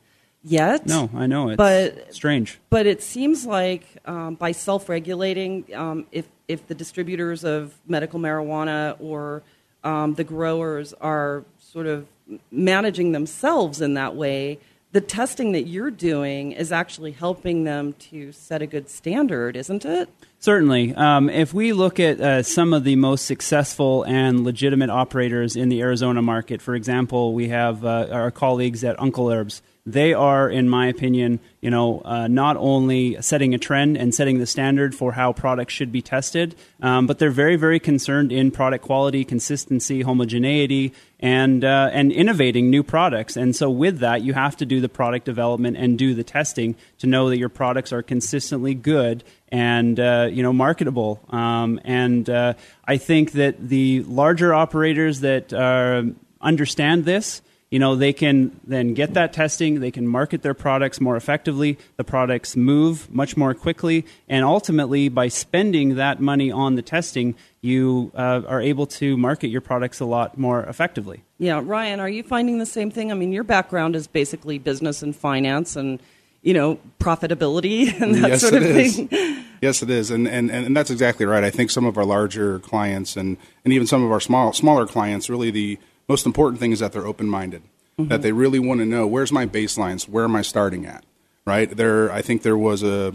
yet. 0.42 0.86
No, 0.86 1.10
I 1.14 1.28
know 1.28 1.50
it's 1.50 1.58
but, 1.58 2.14
strange. 2.14 2.60
But 2.70 2.86
it 2.86 3.04
seems 3.04 3.46
like 3.46 3.86
um, 4.06 4.36
by 4.36 4.54
self-regulating, 4.54 5.66
um, 5.76 6.06
if 6.14 6.28
if 6.48 6.66
the 6.68 6.76
distributors 6.76 7.44
of 7.44 7.78
medical 7.86 8.20
marijuana 8.20 8.96
or 9.00 9.44
um, 9.84 10.14
the 10.16 10.24
growers 10.24 10.94
are 10.94 11.44
sort 11.60 11.88
of 11.88 12.08
managing 12.52 13.12
themselves 13.12 13.82
in 13.82 13.96
that 13.96 14.16
way, 14.16 14.60
the 14.92 15.02
testing 15.02 15.52
that 15.52 15.68
you're 15.68 15.92
doing 15.92 16.52
is 16.52 16.72
actually 16.72 17.12
helping 17.12 17.64
them 17.64 17.94
to 17.94 18.32
set 18.32 18.62
a 18.62 18.68
good 18.68 18.90
standard, 18.90 19.56
isn't 19.56 19.86
it? 19.86 20.10
Certainly. 20.40 20.96
Um, 20.96 21.30
if 21.30 21.54
we 21.54 21.74
look 21.74 22.00
at 22.00 22.20
uh, 22.20 22.44
some 22.44 22.74
of 22.74 22.84
the 22.84 22.96
most 22.96 23.26
successful 23.26 24.04
and 24.04 24.44
legitimate 24.44 24.90
operators 24.90 25.56
in 25.56 25.70
the 25.70 25.82
Arizona 25.82 26.22
market, 26.22 26.62
for 26.62 26.74
example, 26.74 27.34
we 27.34 27.50
have 27.50 27.86
uh, 27.86 28.08
our 28.12 28.32
colleagues 28.32 28.84
at 28.84 29.00
Uncle 29.00 29.30
Herbs 29.30 29.62
they 29.86 30.14
are, 30.14 30.50
in 30.50 30.70
my 30.70 30.88
opinion, 30.88 31.40
you 31.62 31.70
know, 31.70 32.02
uh, 32.06 32.28
not 32.28 32.58
only 32.58 33.20
setting 33.22 33.54
a 33.54 33.58
trend 33.58 33.98
and 33.98 34.14
setting 34.14 34.38
the 34.38 34.46
standard 34.46 34.94
for 34.94 35.14
how 35.14 35.34
products 35.34 35.74
should 35.74 35.92
be 35.92 36.02
tested, 36.02 36.56
um, 36.82 37.08
but 37.08 37.18
they're 37.18 37.32
very, 37.32 37.56
very 37.56 37.80
concerned 37.80 38.32
in 38.32 38.52
product 38.52 38.84
quality, 38.84 39.24
consistency, 39.24 40.02
homogeneity, 40.02 40.94
and 41.20 41.64
uh, 41.66 41.90
and 41.92 42.12
innovating 42.12 42.70
new 42.70 42.84
products. 42.84 43.36
And 43.36 43.56
so, 43.56 43.70
with 43.70 44.00
that, 44.00 44.22
you 44.22 44.34
have 44.34 44.56
to 44.58 44.66
do 44.66 44.80
the 44.80 44.90
product 44.90 45.26
development 45.26 45.78
and 45.78 45.98
do 45.98 46.14
the 46.14 46.24
testing 46.24 46.76
to 47.00 47.08
know 47.08 47.30
that 47.30 47.38
your 47.38 47.50
products 47.50 47.92
are 47.92 48.04
consistently 48.04 48.74
good 48.74 49.24
and 49.50 50.00
uh, 50.00 50.30
you 50.32 50.44
know 50.44 50.54
marketable. 50.54 51.20
Um, 51.30 51.80
and 51.84 52.30
uh, 52.30 52.54
I 52.86 52.98
think 52.98 53.34
that 53.34 53.70
the 53.70 54.04
larger 54.04 54.54
operators 54.54 55.22
that 55.22 55.52
uh, 55.52 56.04
understand 56.42 57.06
this 57.06 57.42
you 57.72 57.80
know 57.80 57.96
they 57.96 58.14
can 58.14 58.60
then 58.66 58.94
get 58.94 59.14
that 59.14 59.32
testing 59.34 59.80
they 59.80 59.92
can 59.92 60.08
market 60.08 60.42
their 60.42 60.54
products 60.54 61.00
more 61.00 61.16
effectively 61.16 61.78
the 61.98 62.04
products 62.04 62.56
move 62.56 63.10
much 63.14 63.38
more 63.38 63.54
quickly 63.54 64.06
and 64.28 64.44
ultimately 64.44 65.08
by 65.10 65.28
spending 65.28 65.96
that 65.96 66.20
money 66.20 66.52
on 66.52 66.76
the 66.76 66.82
testing 66.82 67.36
you 67.62 68.12
uh, 68.16 68.42
are 68.48 68.62
able 68.62 68.88
to 68.88 69.18
market 69.18 69.50
your 69.50 69.62
products 69.62 70.00
a 70.00 70.06
lot 70.06 70.38
more 70.38 70.64
effectively 70.64 71.24
Yeah, 71.38 71.62
Ryan, 71.64 72.00
are 72.00 72.10
you 72.10 72.24
finding 72.24 72.58
the 72.60 72.66
same 72.66 72.90
thing? 72.92 73.12
I 73.12 73.16
mean, 73.16 73.32
your 73.32 73.44
background 73.44 73.96
is 73.96 74.08
basically 74.08 74.58
business 74.60 75.02
and 75.04 75.16
finance 75.16 75.76
and, 75.76 76.02
you 76.42 76.54
know, 76.54 76.80
profitability 77.00 77.94
and 78.02 78.16
that 78.24 78.30
yes, 78.30 78.42
sort 78.42 78.54
it 78.56 78.64
of 78.64 78.78
is. 78.78 78.96
thing. 78.96 79.46
Yes, 79.62 79.84
it 79.84 79.90
is, 79.90 80.10
and, 80.10 80.26
and 80.26 80.50
and 80.50 80.76
that's 80.76 80.90
exactly 80.90 81.26
right. 81.26 81.44
I 81.44 81.50
think 81.50 81.70
some 81.70 81.86
of 81.86 81.98
our 81.98 82.06
larger 82.06 82.60
clients 82.60 83.18
and 83.18 83.36
and 83.66 83.74
even 83.74 83.88
some 83.88 84.04
of 84.06 84.12
our 84.12 84.22
small 84.22 84.54
smaller 84.54 84.88
clients, 84.88 85.30
really 85.30 85.52
the 85.52 85.78
most 86.10 86.26
important 86.26 86.60
thing 86.60 86.72
is 86.72 86.80
that 86.80 86.92
they're 86.92 87.08
open 87.08 87.30
minded, 87.30 87.62
that 87.98 88.22
they 88.22 88.32
really 88.32 88.60
want 88.60 88.80
to 88.80 88.86
know 88.86 89.06
where's 89.06 89.32
my 89.32 89.46
baselines, 89.46 90.10
where 90.10 90.24
am 90.24 90.36
I 90.36 90.42
starting 90.42 90.86
at, 90.86 91.06
right? 91.46 91.70
There, 91.70 92.12
I 92.12 92.22
think 92.22 92.42
there 92.42 92.58
was 92.58 92.84
a, 92.84 93.14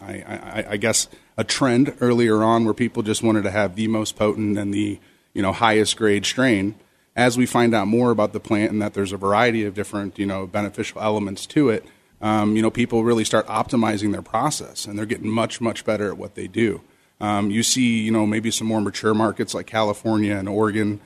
I, 0.00 0.22
I, 0.22 0.64
I 0.70 0.76
guess 0.76 1.08
a 1.36 1.44
trend 1.44 1.94
earlier 2.00 2.42
on 2.42 2.64
where 2.64 2.74
people 2.74 3.02
just 3.02 3.22
wanted 3.22 3.42
to 3.42 3.50
have 3.50 3.76
the 3.76 3.86
most 3.88 4.16
potent 4.16 4.56
and 4.58 4.72
the 4.72 4.98
you 5.34 5.42
know 5.42 5.52
highest 5.52 5.96
grade 5.96 6.24
strain. 6.26 6.74
As 7.16 7.36
we 7.36 7.44
find 7.44 7.74
out 7.74 7.88
more 7.88 8.10
about 8.10 8.32
the 8.32 8.40
plant 8.40 8.70
and 8.72 8.80
that 8.80 8.94
there's 8.94 9.12
a 9.12 9.16
variety 9.16 9.64
of 9.64 9.74
different 9.74 10.18
you 10.18 10.26
know 10.26 10.46
beneficial 10.46 11.00
elements 11.00 11.44
to 11.46 11.68
it, 11.68 11.84
um, 12.20 12.56
you 12.56 12.62
know, 12.62 12.70
people 12.70 13.02
really 13.04 13.24
start 13.24 13.46
optimizing 13.46 14.12
their 14.12 14.22
process, 14.22 14.86
and 14.86 14.98
they're 14.98 15.06
getting 15.06 15.30
much, 15.30 15.60
much 15.60 15.84
better 15.84 16.08
at 16.08 16.18
what 16.18 16.34
they 16.34 16.46
do. 16.46 16.82
Um, 17.20 17.50
you 17.50 17.62
see, 17.62 18.00
you 18.00 18.10
know, 18.10 18.26
maybe 18.26 18.50
some 18.50 18.66
more 18.66 18.80
mature 18.80 19.14
markets 19.14 19.54
like 19.54 19.66
California 19.66 20.36
and 20.36 20.48
Oregon, 20.48 21.00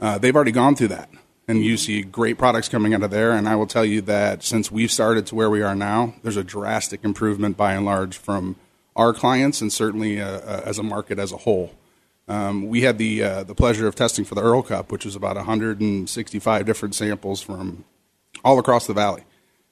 uh, 0.00 0.18
they've 0.18 0.34
already 0.34 0.52
gone 0.52 0.76
through 0.76 0.88
that, 0.88 1.08
and 1.48 1.64
you 1.64 1.76
see 1.76 2.02
great 2.02 2.38
products 2.38 2.68
coming 2.68 2.94
out 2.94 3.02
of 3.02 3.10
there. 3.10 3.32
And 3.32 3.48
I 3.48 3.56
will 3.56 3.66
tell 3.66 3.84
you 3.84 4.00
that 4.02 4.42
since 4.42 4.70
we've 4.70 4.90
started 4.90 5.26
to 5.26 5.34
where 5.34 5.50
we 5.50 5.62
are 5.62 5.74
now, 5.74 6.14
there's 6.22 6.36
a 6.36 6.44
drastic 6.44 7.04
improvement 7.04 7.56
by 7.56 7.74
and 7.74 7.84
large 7.84 8.16
from 8.16 8.56
our 8.94 9.12
clients, 9.12 9.60
and 9.60 9.72
certainly 9.72 10.20
uh, 10.20 10.40
uh, 10.40 10.62
as 10.64 10.78
a 10.78 10.82
market 10.82 11.18
as 11.18 11.32
a 11.32 11.38
whole. 11.38 11.72
Um, 12.28 12.66
we 12.66 12.82
had 12.82 12.98
the 12.98 13.22
uh, 13.22 13.42
the 13.44 13.54
pleasure 13.54 13.86
of 13.86 13.94
testing 13.94 14.24
for 14.24 14.34
the 14.34 14.42
Errl 14.42 14.66
Cup, 14.66 14.90
which 14.90 15.04
was 15.04 15.14
about 15.14 15.36
165 15.36 16.66
different 16.66 16.94
samples 16.94 17.40
from 17.40 17.84
all 18.44 18.58
across 18.58 18.86
the 18.86 18.94
valley 18.94 19.24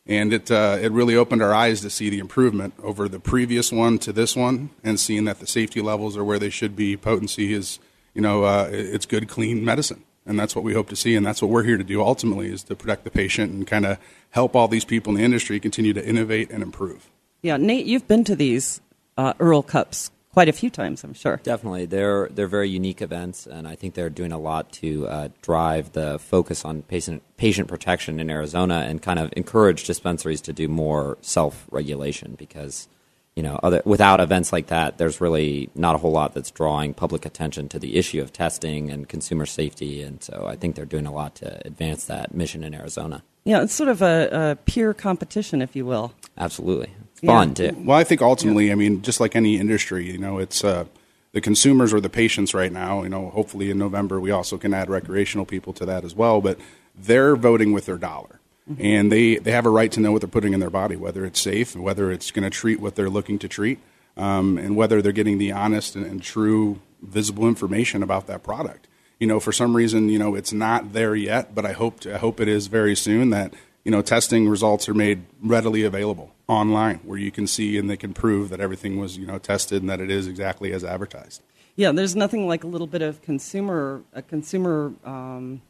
and 0.07 0.33
it 0.33 0.51
uh, 0.51 0.79
it 0.81 0.93
really 0.93 1.17
opened 1.17 1.43
our 1.43 1.55
eyes 1.55 1.81
to 1.81 1.91
see 1.91 2.11
the 2.11 2.19
improvement 2.19 2.75
over 2.83 3.09
the 3.09 3.21
previous 3.21 3.73
one 3.73 3.99
to 4.01 4.13
this 4.13 4.37
one, 4.37 4.71
and 4.83 5.01
seeing 5.01 5.25
that 5.25 5.41
the 5.41 5.47
safety 5.47 5.81
levels 5.81 6.17
are 6.17 6.25
where 6.25 6.39
they 6.39 6.51
should 6.51 6.77
be. 6.77 6.97
Potency 6.97 7.53
is, 7.53 7.79
you 8.13 8.21
know, 8.21 8.45
uh, 8.45 8.69
it's 8.71 9.07
good, 9.07 9.29
clean 9.29 9.65
medicine, 9.65 10.05
and 10.27 10.39
that's 10.39 10.55
what 10.57 10.65
we 10.65 10.75
hope 10.75 10.89
to 10.89 10.97
see, 10.97 11.15
and 11.15 11.25
that's 11.25 11.43
what 11.43 11.51
we're 11.51 11.65
here 11.65 11.77
to 11.77 11.85
do 11.85 12.03
ultimately 12.03 12.51
is 12.51 12.63
to 12.65 12.77
protect 12.77 13.05
the 13.05 13.11
patient 13.11 13.53
and 13.53 13.67
kind 13.67 13.87
of 13.87 13.99
help 14.31 14.57
all 14.57 14.69
these 14.69 14.85
people 14.85 15.13
in 15.13 15.19
the 15.19 15.25
industry 15.25 15.61
continue 15.61 15.93
to 15.93 16.07
innovate 16.07 16.51
and 16.51 16.63
improve. 16.63 17.11
Yeah, 17.43 17.57
Nate, 17.57 17.87
you've 17.87 18.09
been 18.09 18.25
to 18.25 18.35
these 18.35 18.81
uh, 19.19 19.35
Errl 19.35 19.67
Cups 19.67 20.11
quite 20.33 20.49
a 20.49 20.53
few 20.53 20.69
times, 20.69 21.05
I'm 21.05 21.15
sure. 21.15 21.41
Definitely, 21.43 21.87
they're 21.87 22.29
they're 22.29 22.49
very 22.49 22.69
unique 22.69 23.01
events, 23.01 23.47
and 23.47 23.69
I 23.69 23.77
think 23.77 23.95
they're 23.95 24.11
doing 24.11 24.33
a 24.33 24.39
lot 24.39 24.73
to 24.73 25.07
uh, 25.07 25.29
drive 25.43 25.93
the 25.93 26.19
focus 26.19 26.65
on 26.65 26.83
patient 26.83 27.23
patient 27.37 27.69
protection 27.69 28.19
in 28.19 28.31
Arizona, 28.31 28.85
and 28.89 29.01
kind 29.01 29.19
of 29.19 29.33
encourage 29.37 29.85
dispensaries 29.85 30.41
to 30.43 30.53
do 30.53 30.69
more 30.69 31.19
self 31.21 31.67
regulation 31.71 32.35
because. 32.37 32.89
You 33.37 33.43
know, 33.43 33.59
other, 33.65 33.83
without 33.85 34.21
events 34.21 34.53
like 34.53 34.69
that, 34.69 34.97
there's 34.99 35.21
really 35.21 35.69
not 35.75 35.97
a 35.97 35.99
whole 35.99 36.13
lot 36.13 36.35
that's 36.35 36.53
drawing 36.53 36.95
public 36.95 37.27
attention 37.27 37.69
to 37.71 37.81
the 37.81 37.97
issue 37.97 38.21
of 38.23 38.33
testing 38.33 38.91
and 38.91 39.09
consumer 39.09 39.45
safety, 39.45 40.03
and 40.03 40.23
so 40.23 40.47
I 40.49 40.55
think 40.55 40.77
they're 40.77 40.85
doing 40.85 41.07
a 41.07 41.13
lot 41.13 41.35
to 41.37 41.67
advance 41.67 42.05
that 42.05 42.33
mission 42.33 42.63
in 42.63 42.75
Arizona. 42.75 43.25
Yeah, 43.45 43.63
it's 43.63 43.75
sort 43.75 43.89
of 43.89 44.03
a, 44.03 44.29
a 44.53 44.57
peer 44.67 44.95
competition, 44.95 45.61
if 45.63 45.75
you 45.75 45.85
will. 45.85 46.15
Absolutely, 46.39 46.91
Yeah. 47.23 47.33
fun 47.33 47.55
too. 47.55 47.75
Well, 47.79 47.99
I 47.99 48.05
think 48.05 48.23
ultimately, 48.23 48.71
I 48.71 48.77
mean, 48.77 49.03
just 49.03 49.19
like 49.19 49.35
any 49.35 49.59
industry, 49.59 50.11
you 50.13 50.19
know, 50.19 50.39
it's 50.39 50.63
uh, 50.63 50.85
the 51.33 51.41
consumers 51.41 51.93
or 51.93 52.01
the 52.01 52.09
patients 52.09 52.55
right 52.55 52.71
now. 52.73 53.03
You 53.03 53.09
know, 53.09 53.31
hopefully 53.31 53.69
in 53.69 53.79
November 53.79 54.21
we 54.21 54.31
also 54.31 54.57
can 54.59 54.73
add 54.73 54.89
recreational 54.89 55.45
people 55.45 55.73
to 55.75 55.85
that 55.87 56.05
as 56.05 56.15
well. 56.15 56.41
But 56.41 56.57
they're 56.97 57.35
voting 57.35 57.73
with 57.73 57.87
their 57.87 57.99
dollar, 57.99 58.39
and 58.79 59.13
they 59.13 59.37
they 59.37 59.53
have 59.53 59.67
a 59.67 59.71
right 59.71 59.93
to 59.93 60.01
know 60.01 60.13
what 60.13 60.23
they're 60.23 60.29
putting 60.29 60.55
in 60.55 60.61
their 60.61 60.71
body, 60.71 60.97
whether 60.97 61.25
it's 61.25 61.41
safe, 61.41 61.77
whether 61.77 62.11
it's 62.11 62.31
going 62.31 62.45
to 62.45 62.51
treat 62.51 62.81
what 62.81 62.95
they're 62.95 63.11
looking 63.11 63.39
to 63.41 63.49
treat, 63.49 63.79
um, 64.17 64.57
and 64.57 64.77
whether 64.77 65.03
they're 65.03 65.13
getting 65.13 65.39
the 65.39 65.53
honest 65.53 65.97
and, 65.97 66.07
and 66.07 66.23
true, 66.23 66.81
visible 67.03 67.47
information 67.47 68.03
about 68.03 68.27
that 68.27 68.43
product. 68.43 68.89
You 69.21 69.27
know, 69.27 69.39
for 69.39 69.53
some 69.53 69.77
reason, 69.77 70.09
you 70.09 70.19
know, 70.19 70.35
it's 70.35 70.53
not 70.53 70.93
there 70.93 71.15
yet, 71.15 71.55
but 71.55 71.65
I 71.65 71.73
hope 71.73 72.01
to, 72.01 72.15
I 72.15 72.19
hope 72.19 72.41
it 72.41 72.49
is 72.49 72.67
very 72.67 72.97
soon 72.97 73.31
that 73.31 73.55
you 73.85 73.91
know 73.91 74.03
testing 74.03 74.49
results 74.49 74.89
are 74.89 74.95
made 74.95 75.25
readily 75.43 75.83
available 75.85 76.33
online 76.47 76.99
where 77.05 77.19
you 77.19 77.31
can 77.31 77.47
see 77.47 77.79
and 77.79 77.89
they 77.89 77.97
can 77.97 78.13
prove 78.13 78.49
that 78.51 78.61
everything 78.61 78.99
was 78.99 79.17
you 79.17 79.27
know 79.27 79.39
tested 79.39 79.83
and 79.83 79.91
that 79.91 80.01
it 80.01 80.11
is 80.11 80.27
exactly 80.27 80.73
as 80.73 80.83
advertised. 80.83 81.43
Yeah, 81.77 81.91
there's 81.91 82.15
nothing 82.15 82.47
like 82.47 82.65
a 82.65 82.67
little 82.67 82.87
bit 82.87 83.03
of 83.03 83.21
consumer 83.21 84.03
a 84.15 84.23
consumer 84.23 84.95
um, 85.05 85.61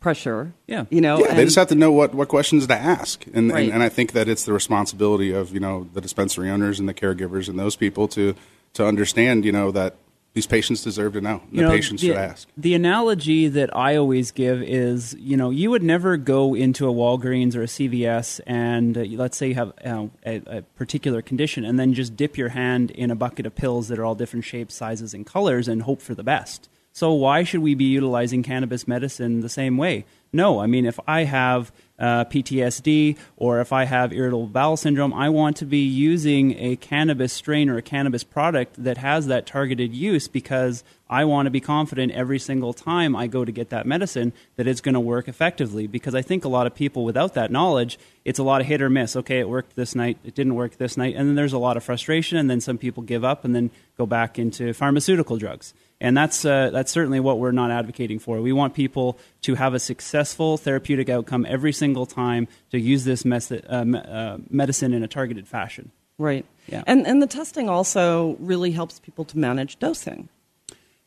pressure. 0.00 0.52
Yeah. 0.66 0.84
you 0.90 1.00
know, 1.00 1.18
Yeah, 1.18 1.34
they 1.34 1.44
just 1.44 1.56
have 1.56 1.68
to 1.68 1.74
know 1.74 1.92
what, 1.92 2.14
what 2.14 2.28
questions 2.28 2.66
to 2.66 2.74
ask, 2.74 3.24
and, 3.32 3.50
Right. 3.50 3.64
and 3.64 3.74
and 3.74 3.82
I 3.82 3.88
think 3.88 4.12
that 4.12 4.28
it's 4.28 4.44
the 4.44 4.52
responsibility 4.52 5.32
of 5.32 5.52
you 5.52 5.60
know 5.60 5.88
the 5.92 6.00
dispensary 6.00 6.50
owners 6.50 6.78
and 6.78 6.88
the 6.88 6.94
caregivers 6.94 7.48
and 7.48 7.58
those 7.58 7.76
people 7.76 8.08
to 8.08 8.34
to 8.74 8.86
understand 8.86 9.44
you 9.44 9.52
know 9.52 9.70
that 9.72 9.96
these 10.34 10.46
patients 10.46 10.84
deserve 10.84 11.14
to 11.14 11.20
know. 11.20 11.42
The 11.50 11.66
patients 11.68 12.00
the, 12.00 12.08
should 12.08 12.16
ask. 12.16 12.48
The 12.56 12.74
analogy 12.74 13.48
that 13.48 13.74
I 13.74 13.96
always 13.96 14.30
give 14.30 14.62
is, 14.62 15.14
you 15.18 15.36
know, 15.36 15.50
you 15.50 15.70
would 15.70 15.82
never 15.82 16.16
go 16.16 16.54
into 16.54 16.88
a 16.88 16.92
Walgreens 16.92 17.56
or 17.56 17.62
a 17.62 17.66
CVS 17.66 18.40
and 18.46 18.96
uh, 18.96 19.00
let's 19.00 19.36
say 19.36 19.48
you 19.48 19.54
have 19.54 19.72
uh, 19.84 20.06
a, 20.24 20.58
a 20.58 20.62
particular 20.76 21.22
condition 21.22 21.64
and 21.64 21.76
then 21.76 21.92
just 21.92 22.14
dip 22.14 22.36
your 22.36 22.50
hand 22.50 22.92
in 22.92 23.10
a 23.10 23.16
bucket 23.16 23.46
of 23.46 23.56
pills 23.56 23.88
that 23.88 23.98
are 23.98 24.04
all 24.04 24.14
different 24.14 24.44
shapes, 24.44 24.74
sizes, 24.76 25.12
and 25.12 25.26
colors 25.26 25.66
and 25.66 25.82
hope 25.82 26.00
for 26.00 26.14
the 26.14 26.22
best. 26.22 26.68
So 26.98 27.12
why 27.12 27.44
should 27.44 27.60
we 27.60 27.76
be 27.76 27.84
utilizing 27.84 28.42
cannabis 28.42 28.88
medicine 28.88 29.40
the 29.40 29.48
same 29.48 29.76
way? 29.76 30.04
No, 30.32 30.58
I 30.58 30.66
mean, 30.66 30.84
if 30.84 30.98
I 31.06 31.22
have 31.22 31.70
uh, 31.96 32.24
PTSD 32.24 33.16
or 33.36 33.60
if 33.60 33.72
I 33.72 33.84
have 33.84 34.12
irritable 34.12 34.48
bowel 34.48 34.76
syndrome, 34.76 35.14
I 35.14 35.28
want 35.28 35.56
to 35.58 35.64
be 35.64 35.78
using 35.78 36.58
a 36.58 36.74
cannabis 36.74 37.32
strain 37.32 37.70
or 37.70 37.76
a 37.76 37.82
cannabis 37.82 38.24
product 38.24 38.82
that 38.82 38.98
has 38.98 39.28
that 39.28 39.46
targeted 39.46 39.94
use 39.94 40.26
because 40.26 40.82
I 41.08 41.24
want 41.24 41.46
to 41.46 41.50
be 41.50 41.60
confident 41.60 42.10
every 42.12 42.40
single 42.40 42.72
time 42.72 43.14
I 43.14 43.28
go 43.28 43.44
to 43.44 43.52
get 43.52 43.70
that 43.70 43.86
medicine 43.86 44.32
that 44.56 44.66
it's 44.66 44.80
going 44.80 44.94
to 44.94 45.00
work 45.00 45.28
effectively. 45.28 45.86
Because 45.86 46.16
I 46.16 46.22
think 46.22 46.44
a 46.44 46.48
lot 46.48 46.66
of 46.66 46.74
people 46.74 47.04
without 47.04 47.34
that 47.34 47.52
knowledge, 47.52 47.96
it's 48.24 48.40
a 48.40 48.42
lot 48.42 48.60
of 48.60 48.66
hit 48.66 48.82
or 48.82 48.90
miss. 48.90 49.14
Okay, 49.14 49.38
it 49.38 49.48
worked 49.48 49.76
this 49.76 49.94
night, 49.94 50.18
it 50.24 50.34
didn't 50.34 50.56
work 50.56 50.78
this 50.78 50.96
night, 50.96 51.14
and 51.16 51.28
then 51.28 51.36
there's 51.36 51.52
a 51.52 51.58
lot 51.58 51.76
of 51.76 51.84
frustration, 51.84 52.38
and 52.38 52.50
then 52.50 52.60
some 52.60 52.76
people 52.76 53.04
give 53.04 53.22
up 53.22 53.44
and 53.44 53.54
then 53.54 53.70
go 53.96 54.04
back 54.04 54.36
into 54.36 54.72
pharmaceutical 54.72 55.36
drugs. 55.36 55.74
And 56.00 56.16
that's, 56.16 56.44
uh, 56.44 56.70
that's 56.70 56.92
certainly 56.92 57.18
what 57.18 57.38
we're 57.40 57.52
not 57.52 57.70
advocating 57.70 58.20
for. 58.20 58.40
We 58.40 58.52
want 58.52 58.74
people 58.74 59.18
to 59.42 59.56
have 59.56 59.74
a 59.74 59.80
successful 59.80 60.56
therapeutic 60.56 61.08
outcome 61.08 61.44
every 61.48 61.72
single 61.72 62.06
time 62.06 62.46
to 62.70 62.78
use 62.78 63.04
this 63.04 63.26
uh, 63.26 63.84
me- 63.84 63.98
uh, 63.98 64.38
medicine 64.48 64.94
in 64.94 65.02
a 65.02 65.08
targeted 65.08 65.48
fashion. 65.48 65.90
right. 66.18 66.44
Yeah. 66.68 66.82
And 66.86 67.06
and 67.06 67.22
the 67.22 67.26
testing 67.26 67.70
also 67.70 68.36
really 68.38 68.72
helps 68.72 69.00
people 69.00 69.24
to 69.24 69.38
manage 69.38 69.78
dosing. 69.78 70.28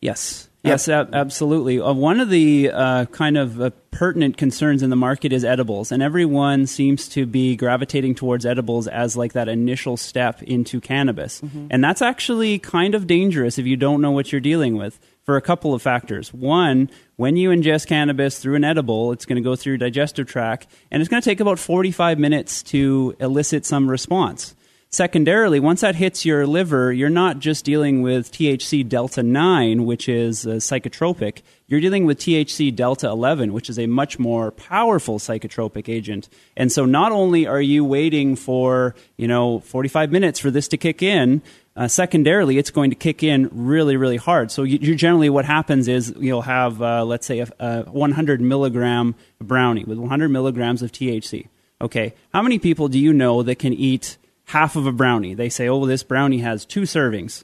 Yes. 0.02 0.50
Yes, 0.64 0.88
ab- 0.88 1.14
absolutely. 1.14 1.80
Uh, 1.80 1.92
one 1.94 2.20
of 2.20 2.30
the 2.30 2.70
uh, 2.72 3.06
kind 3.06 3.36
of 3.38 3.60
uh, 3.60 3.72
pertinent 3.90 4.38
concerns 4.38 4.84
in 4.84 4.92
the 4.92 4.96
market 4.96 5.34
is 5.34 5.44
edibles, 5.44 5.92
and 5.92 6.04
everyone 6.04 6.68
seems 6.68 7.08
to 7.10 7.26
be 7.26 7.56
gravitating 7.56 8.14
towards 8.16 8.46
edibles 8.46 8.88
as 8.88 9.18
like 9.18 9.34
that 9.34 9.50
initial 9.50 9.98
step 9.98 10.44
into 10.44 10.80
cannabis. 10.80 11.42
And 11.72 11.84
that's 11.84 12.02
actually 12.02 12.60
kind 12.60 12.94
of 12.94 13.08
dangerous 13.08 13.58
if 13.58 13.66
you 13.66 13.76
don't 13.76 14.02
know 14.02 14.12
what 14.12 14.32
you're 14.32 14.42
dealing 14.42 14.76
with 14.78 15.00
for 15.24 15.36
a 15.36 15.42
couple 15.42 15.74
of 15.74 15.82
factors. 15.82 16.32
One, 16.34 16.90
when 17.16 17.36
you 17.38 17.50
ingest 17.50 17.88
cannabis 17.88 18.38
through 18.38 18.56
an 18.56 18.64
edible, 18.64 19.12
it's 19.12 19.26
going 19.26 19.38
to 19.38 19.48
go 19.48 19.56
through 19.56 19.72
your 19.72 19.78
digestive 19.78 20.28
tract, 20.28 20.68
and 20.92 21.02
it's 21.02 21.10
going 21.10 21.22
to 21.22 21.30
take 21.30 21.40
about 21.40 21.58
45 21.58 22.20
minutes 22.20 22.62
to 22.64 23.16
elicit 23.20 23.66
some 23.66 23.90
response. 23.90 24.56
Secondarily, 24.94 25.62
once 25.62 25.80
that 25.80 25.96
hits 25.96 26.26
your 26.26 26.46
liver, 26.46 26.92
you're 26.92 27.10
not 27.10 27.40
just 27.40 27.64
dealing 27.64 28.02
with 28.02 28.30
THC 28.30 28.86
delta 28.86 29.24
9, 29.24 29.86
which 29.86 30.10
is 30.10 30.46
a 30.46 30.56
psychotropic. 30.56 31.44
You're 31.68 31.80
dealing 31.80 32.06
with 32.06 32.20
THC 32.20 32.76
delta 32.76 33.08
11, 33.08 33.54
which 33.54 33.70
is 33.70 33.80
a 33.80 33.88
much 33.88 34.20
more 34.20 34.52
powerful 34.52 35.18
psychotropic 35.18 35.88
agent. 35.88 36.28
And 36.58 36.74
so 36.74 36.84
not 36.86 37.14
only 37.14 37.48
are 37.48 37.62
you 37.62 37.86
waiting 37.86 38.36
for, 38.36 38.94
you 39.16 39.30
know, 39.30 39.60
45 39.60 40.12
minutes 40.12 40.40
for 40.40 40.52
this 40.52 40.68
to 40.68 40.78
kick 40.78 41.02
in, 41.02 41.42
uh, 41.78 41.88
secondarily, 41.88 42.58
it's 42.58 42.70
going 42.70 42.90
to 42.90 42.98
kick 42.98 43.24
in 43.24 43.48
really, 43.54 43.96
really 43.96 44.18
hard. 44.18 44.52
So 44.52 44.64
you, 44.64 44.78
you 44.82 44.96
generally, 44.96 45.30
what 45.30 45.46
happens 45.46 45.88
is 45.88 46.14
you'll 46.20 46.42
have, 46.42 46.82
uh, 46.82 47.06
let's 47.06 47.26
say, 47.26 47.40
a, 47.40 47.48
a 47.60 47.84
100 47.84 48.42
milligram 48.42 49.16
brownie 49.40 49.86
with 49.86 50.00
100 50.00 50.28
milligrams 50.28 50.82
of 50.82 50.92
THC. 50.92 51.48
Okay, 51.80 52.14
how 52.34 52.42
many 52.42 52.60
people 52.60 52.90
do 52.90 53.00
you 53.00 53.14
know 53.14 53.42
that 53.42 53.58
can 53.58 53.74
eat 53.74 54.18
half 54.46 54.76
of 54.76 54.86
a 54.86 54.92
brownie? 54.92 55.34
They 55.34 55.50
say, 55.50 55.68
oh, 55.68 55.86
this 55.86 56.04
brownie 56.04 56.40
has 56.40 56.66
two 56.66 56.82
servings. 56.82 57.44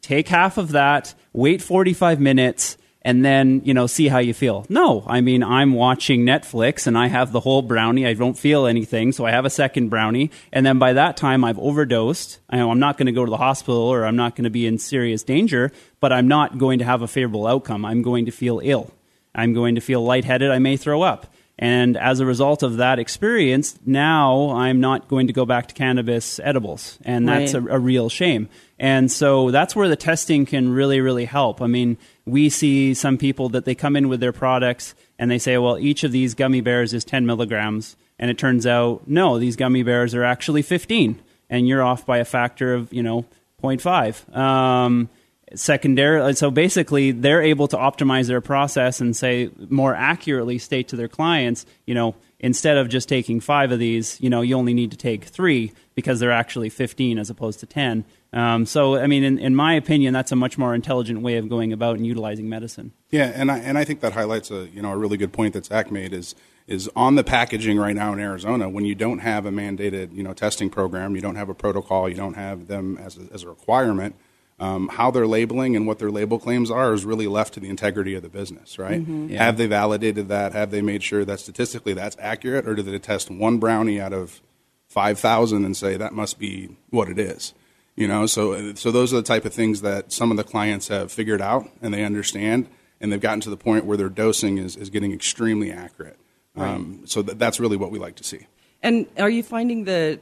Take 0.00 0.28
half 0.28 0.58
of 0.58 0.72
that, 0.72 1.14
wait 1.32 1.62
45 1.62 2.20
minutes, 2.20 2.76
and 3.04 3.24
then 3.24 3.60
you 3.64 3.74
know 3.74 3.86
see 3.86 4.08
how 4.08 4.18
you 4.18 4.34
feel. 4.34 4.66
No, 4.68 5.04
I 5.06 5.20
mean 5.20 5.42
I'm 5.42 5.74
watching 5.74 6.24
Netflix 6.24 6.86
and 6.86 6.96
I 6.96 7.08
have 7.08 7.32
the 7.32 7.40
whole 7.40 7.62
brownie. 7.62 8.06
I 8.06 8.14
don't 8.14 8.38
feel 8.38 8.66
anything, 8.66 9.12
so 9.12 9.26
I 9.26 9.30
have 9.30 9.44
a 9.44 9.50
second 9.50 9.90
brownie, 9.90 10.30
and 10.52 10.64
then 10.64 10.78
by 10.78 10.94
that 10.94 11.16
time 11.16 11.44
I've 11.44 11.58
overdosed. 11.58 12.38
I 12.48 12.56
know 12.56 12.70
I'm 12.70 12.78
not 12.78 12.96
going 12.96 13.06
to 13.06 13.12
go 13.12 13.24
to 13.24 13.30
the 13.30 13.36
hospital 13.36 13.80
or 13.80 14.04
I'm 14.04 14.16
not 14.16 14.36
going 14.36 14.44
to 14.44 14.50
be 14.50 14.66
in 14.66 14.78
serious 14.78 15.22
danger, 15.22 15.70
but 16.00 16.12
I'm 16.12 16.28
not 16.28 16.58
going 16.58 16.78
to 16.78 16.84
have 16.84 17.02
a 17.02 17.08
favorable 17.08 17.46
outcome. 17.46 17.84
I'm 17.84 18.02
going 18.02 18.24
to 18.26 18.30
feel 18.30 18.60
ill. 18.62 18.90
I'm 19.34 19.52
going 19.52 19.74
to 19.74 19.80
feel 19.80 20.02
lightheaded. 20.02 20.50
I 20.50 20.58
may 20.58 20.76
throw 20.76 21.02
up. 21.02 21.32
And 21.58 21.96
as 21.96 22.18
a 22.18 22.26
result 22.26 22.62
of 22.64 22.78
that 22.78 22.98
experience, 22.98 23.78
now 23.86 24.50
I'm 24.50 24.80
not 24.80 25.06
going 25.06 25.28
to 25.28 25.32
go 25.32 25.46
back 25.46 25.68
to 25.68 25.74
cannabis 25.74 26.40
edibles. 26.42 26.98
And 27.04 27.28
that's 27.28 27.54
Right. 27.54 27.70
a, 27.70 27.76
a 27.76 27.78
real 27.78 28.08
shame. 28.08 28.48
And 28.78 29.10
so 29.10 29.52
that's 29.52 29.76
where 29.76 29.88
the 29.88 29.94
testing 29.96 30.46
can 30.46 30.70
really, 30.70 31.00
really 31.00 31.26
help. 31.26 31.62
I 31.62 31.68
mean, 31.68 31.96
we 32.26 32.48
see 32.48 32.92
some 32.92 33.16
people 33.18 33.48
that 33.50 33.64
they 33.66 33.74
come 33.76 33.94
in 33.94 34.08
with 34.08 34.18
their 34.18 34.32
products 34.32 34.96
and 35.16 35.30
they 35.30 35.38
say, 35.38 35.56
well, 35.58 35.78
each 35.78 36.02
of 36.02 36.10
these 36.10 36.34
gummy 36.34 36.60
bears 36.60 36.92
is 36.92 37.04
10 37.04 37.24
milligrams. 37.24 37.96
And 38.18 38.30
it 38.32 38.38
turns 38.38 38.66
out, 38.66 39.02
no, 39.06 39.38
these 39.38 39.54
gummy 39.54 39.84
bears 39.84 40.12
are 40.14 40.24
actually 40.24 40.62
15. 40.62 41.20
And 41.50 41.68
you're 41.68 41.82
off 41.82 42.04
by 42.04 42.18
a 42.18 42.24
factor 42.24 42.74
of, 42.74 42.92
you 42.92 43.02
know, 43.02 43.26
0.5. 43.62 44.36
Um, 44.36 45.08
secondary 45.54 46.34
so 46.34 46.50
basically 46.50 47.10
they're 47.10 47.42
able 47.42 47.68
to 47.68 47.76
optimize 47.76 48.26
their 48.26 48.40
process 48.40 49.00
and 49.00 49.16
say 49.16 49.50
more 49.68 49.94
accurately 49.94 50.58
state 50.58 50.88
to 50.88 50.96
their 50.96 51.08
clients 51.08 51.66
you 51.86 51.94
know 51.94 52.14
instead 52.40 52.76
of 52.76 52.88
just 52.88 53.08
taking 53.08 53.40
five 53.40 53.72
of 53.72 53.78
these 53.78 54.20
you 54.20 54.30
know 54.30 54.40
you 54.40 54.56
only 54.56 54.74
need 54.74 54.90
to 54.90 54.96
take 54.96 55.24
three 55.24 55.72
because 55.94 56.20
they're 56.20 56.32
actually 56.32 56.68
15 56.68 57.18
as 57.18 57.30
opposed 57.30 57.60
to 57.60 57.66
10 57.66 58.04
um, 58.32 58.66
so 58.66 58.96
i 58.96 59.06
mean 59.06 59.24
in, 59.24 59.38
in 59.38 59.54
my 59.54 59.74
opinion 59.74 60.12
that's 60.12 60.32
a 60.32 60.36
much 60.36 60.58
more 60.58 60.74
intelligent 60.74 61.22
way 61.22 61.36
of 61.36 61.48
going 61.48 61.72
about 61.72 61.96
and 61.96 62.06
utilizing 62.06 62.48
medicine 62.48 62.92
Yeah, 63.14 63.30
and 63.32 63.48
I 63.48 63.58
and 63.58 63.78
I 63.78 63.84
think 63.84 64.00
that 64.00 64.12
highlights 64.14 64.50
a 64.50 64.68
you 64.74 64.82
know 64.82 64.90
a 64.90 64.96
really 64.96 65.16
good 65.16 65.32
point 65.32 65.54
that 65.54 65.66
Zach 65.66 65.92
made 65.92 66.12
is 66.12 66.34
is 66.66 66.90
on 66.96 67.14
the 67.14 67.22
packaging 67.22 67.78
right 67.78 67.94
now 67.94 68.12
in 68.12 68.18
Arizona 68.18 68.68
when 68.68 68.84
you 68.84 68.96
don't 68.96 69.20
have 69.20 69.46
a 69.46 69.50
mandated 69.50 70.12
you 70.12 70.24
know 70.24 70.32
testing 70.32 70.68
program, 70.68 71.14
you 71.14 71.22
don't 71.22 71.36
have 71.36 71.48
a 71.48 71.54
protocol, 71.54 72.08
you 72.08 72.16
don't 72.16 72.34
have 72.34 72.66
them 72.66 72.98
as 72.98 73.16
a, 73.16 73.32
as 73.32 73.44
a 73.44 73.48
requirement. 73.48 74.16
Um, 74.60 74.86
how 74.86 75.10
they're 75.10 75.26
labeling 75.26 75.74
and 75.74 75.84
what 75.84 75.98
their 75.98 76.12
label 76.12 76.38
claims 76.38 76.70
are 76.70 76.94
is 76.94 77.04
really 77.04 77.26
left 77.26 77.54
to 77.54 77.60
the 77.60 77.68
integrity 77.68 78.14
of 78.14 78.22
the 78.22 78.28
business, 78.28 78.78
right? 78.78 79.04
Have 79.32 79.56
they 79.56 79.66
validated 79.66 80.28
that? 80.28 80.52
Have 80.52 80.70
they 80.70 80.80
made 80.80 81.02
sure 81.02 81.24
that 81.24 81.40
statistically 81.40 81.92
that's 81.92 82.16
accurate, 82.20 82.68
or 82.68 82.76
do 82.76 82.82
they 82.82 82.98
test 83.00 83.30
one 83.30 83.58
brownie 83.58 84.00
out 84.00 84.12
of 84.12 84.40
five 84.86 85.18
thousand 85.18 85.64
and 85.64 85.76
say 85.76 85.96
that 85.96 86.12
must 86.12 86.38
be 86.38 86.76
what 86.90 87.08
it 87.08 87.18
is? 87.18 87.52
You 87.96 88.06
know, 88.06 88.26
so 88.26 88.74
so 88.74 88.92
those 88.92 89.12
are 89.12 89.16
the 89.16 89.22
type 89.22 89.44
of 89.44 89.52
things 89.52 89.80
that 89.80 90.12
some 90.12 90.30
of 90.30 90.36
the 90.36 90.44
clients 90.44 90.86
have 90.86 91.10
figured 91.10 91.42
out 91.42 91.68
and 91.82 91.92
they 91.92 92.04
understand, 92.04 92.68
and 93.00 93.10
they've 93.10 93.20
gotten 93.20 93.40
to 93.40 93.50
the 93.50 93.56
point 93.56 93.86
where 93.86 93.96
their 93.96 94.08
dosing 94.08 94.58
is, 94.58 94.76
is 94.76 94.88
getting 94.88 95.12
extremely 95.12 95.72
accurate. 95.72 96.16
Um, 96.56 97.02
so 97.06 97.22
th- 97.22 97.38
that's 97.38 97.58
really 97.58 97.76
what 97.76 97.90
we 97.90 97.98
like 97.98 98.14
to 98.16 98.24
see. 98.24 98.46
And 98.82 99.06
are 99.18 99.30
you 99.30 99.42
finding 99.42 99.84
that 99.84 100.20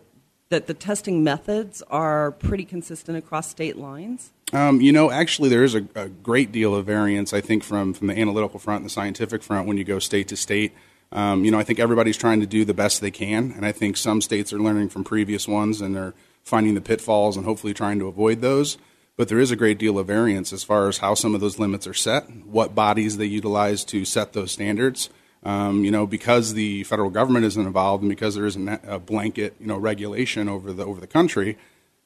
that 0.53 0.67
the 0.67 0.75
testing 0.75 1.25
methods 1.25 1.83
are 1.91 2.31
pretty 2.31 2.65
consistent 2.65 3.19
across 3.19 3.51
state 3.51 3.77
lines? 3.77 4.31
Um, 4.53 4.83
you 4.83 4.93
know, 4.93 5.11
actually, 5.11 5.49
there 5.49 5.65
is 5.65 5.75
a, 5.75 5.85
a 5.95 6.09
great 6.09 6.53
deal 6.53 6.75
of 6.75 6.85
variance. 6.85 7.33
I 7.33 7.41
think 7.41 7.65
from 7.65 7.95
from 7.95 8.07
the 8.07 8.19
analytical 8.19 8.61
front 8.61 8.83
and 8.83 8.87
the 8.87 8.93
scientific 8.93 9.43
front 9.43 9.67
when 9.67 9.79
you 9.79 9.85
go 9.85 9.99
state 9.99 10.29
to 10.29 10.37
state. 10.37 10.73
Um, 11.11 11.45
you 11.45 11.51
know, 11.51 11.59
I 11.59 11.65
think 11.65 11.79
everybody's 11.79 12.17
trying 12.17 12.41
to 12.41 12.47
do 12.47 12.65
the 12.65 12.75
best 12.75 13.01
they 13.01 13.11
can, 13.11 13.53
and 13.53 13.67
I 13.67 13.73
think 13.73 13.97
some 13.97 14.21
states 14.21 14.53
are 14.53 14.59
learning 14.59 14.91
from 14.91 15.05
previous 15.05 15.49
ones 15.49 15.81
and 15.81 15.95
they're 15.95 16.15
finding 16.43 16.75
the 16.75 16.81
pitfalls 16.81 17.37
and 17.37 17.45
hopefully 17.45 17.75
trying 17.75 17.99
to 17.99 18.07
avoid 18.07 18.41
those. 18.41 18.79
But 19.17 19.29
there 19.29 19.39
is 19.39 19.51
a 19.51 19.57
great 19.57 19.79
deal 19.79 19.99
of 19.99 20.07
variance 20.07 20.53
as 20.53 20.65
far 20.65 20.89
as 20.89 20.99
how 20.99 21.15
some 21.15 21.35
of 21.35 21.41
those 21.41 21.59
limits 21.59 21.87
are 21.87 21.95
set, 21.95 22.31
what 22.47 22.75
bodies 22.75 23.19
they 23.19 23.27
utilize 23.27 23.85
to 23.87 24.05
set 24.05 24.33
those 24.33 24.53
standards. 24.53 25.11
Um, 25.45 25.85
you 25.85 25.91
know, 25.91 26.07
because 26.07 26.55
the 26.55 26.85
federal 26.85 27.11
government 27.11 27.45
isn't 27.45 27.67
involved 27.67 28.05
and 28.05 28.09
because 28.09 28.37
there 28.37 28.47
isn't 28.47 28.69
a 28.87 29.01
blanket, 29.01 29.57
you 29.59 29.67
know, 29.67 29.77
regulation 29.77 30.49
over 30.49 30.73
the 30.73 30.85
over 30.85 31.01
the 31.01 31.09
country, 31.09 31.59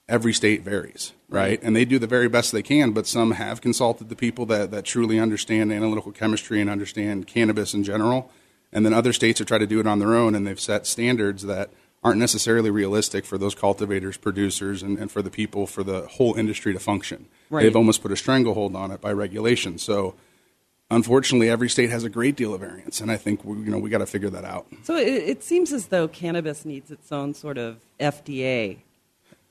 every 0.08 0.32
state 0.32 0.62
varies, 0.62 1.12
right? 1.28 1.60
And 1.62 1.74
they 1.74 1.84
do 1.84 1.98
the 1.98 2.06
very 2.06 2.28
best 2.28 2.52
they 2.52 2.62
can, 2.62 2.92
but 2.92 3.06
some 3.06 3.32
have 3.32 3.60
consulted 3.60 4.08
the 4.08 4.16
people 4.16 4.46
that, 4.46 4.70
that 4.70 4.84
truly 4.84 5.18
understand 5.18 5.72
analytical 5.72 6.12
chemistry 6.12 6.60
and 6.60 6.70
understand 6.70 7.26
cannabis 7.26 7.74
in 7.74 7.82
general. 7.82 8.30
And 8.72 8.84
then 8.84 8.92
other 8.92 9.12
states 9.12 9.38
have 9.38 9.48
tried 9.48 9.58
to 9.58 9.66
do 9.66 9.80
it 9.80 9.86
on 9.86 9.98
their 9.98 10.14
own, 10.14 10.34
and 10.34 10.46
they've 10.46 10.60
set 10.60 10.86
standards 10.86 11.42
that 11.44 11.70
aren't 12.04 12.20
necessarily 12.20 12.70
realistic 12.70 13.24
for 13.24 13.38
those 13.38 13.54
cultivators, 13.54 14.16
producers, 14.16 14.82
and, 14.82 14.98
and 14.98 15.10
for 15.10 15.22
the 15.22 15.30
people, 15.30 15.66
for 15.66 15.82
the 15.82 16.02
whole 16.06 16.34
industry 16.34 16.72
to 16.72 16.78
function. 16.78 17.26
Right. 17.50 17.62
They've 17.62 17.76
almost 17.76 18.02
put 18.02 18.12
a 18.12 18.16
stranglehold 18.16 18.76
on 18.76 18.90
it 18.90 19.00
by 19.00 19.12
regulation. 19.12 19.78
So, 19.78 20.14
unfortunately, 20.90 21.48
every 21.48 21.68
state 21.68 21.90
has 21.90 22.04
a 22.04 22.08
great 22.08 22.36
deal 22.36 22.54
of 22.54 22.60
variance, 22.60 23.00
and 23.00 23.10
I 23.10 23.16
think 23.16 23.44
we, 23.44 23.58
you 23.58 23.70
know 23.70 23.78
we 23.78 23.90
got 23.90 23.98
to 23.98 24.06
figure 24.06 24.30
that 24.30 24.44
out. 24.44 24.66
So 24.84 24.96
it, 24.96 25.08
it 25.08 25.42
seems 25.42 25.72
as 25.72 25.86
though 25.86 26.08
cannabis 26.08 26.64
needs 26.64 26.90
its 26.90 27.10
own 27.12 27.34
sort 27.34 27.58
of 27.58 27.78
FDA, 27.98 28.78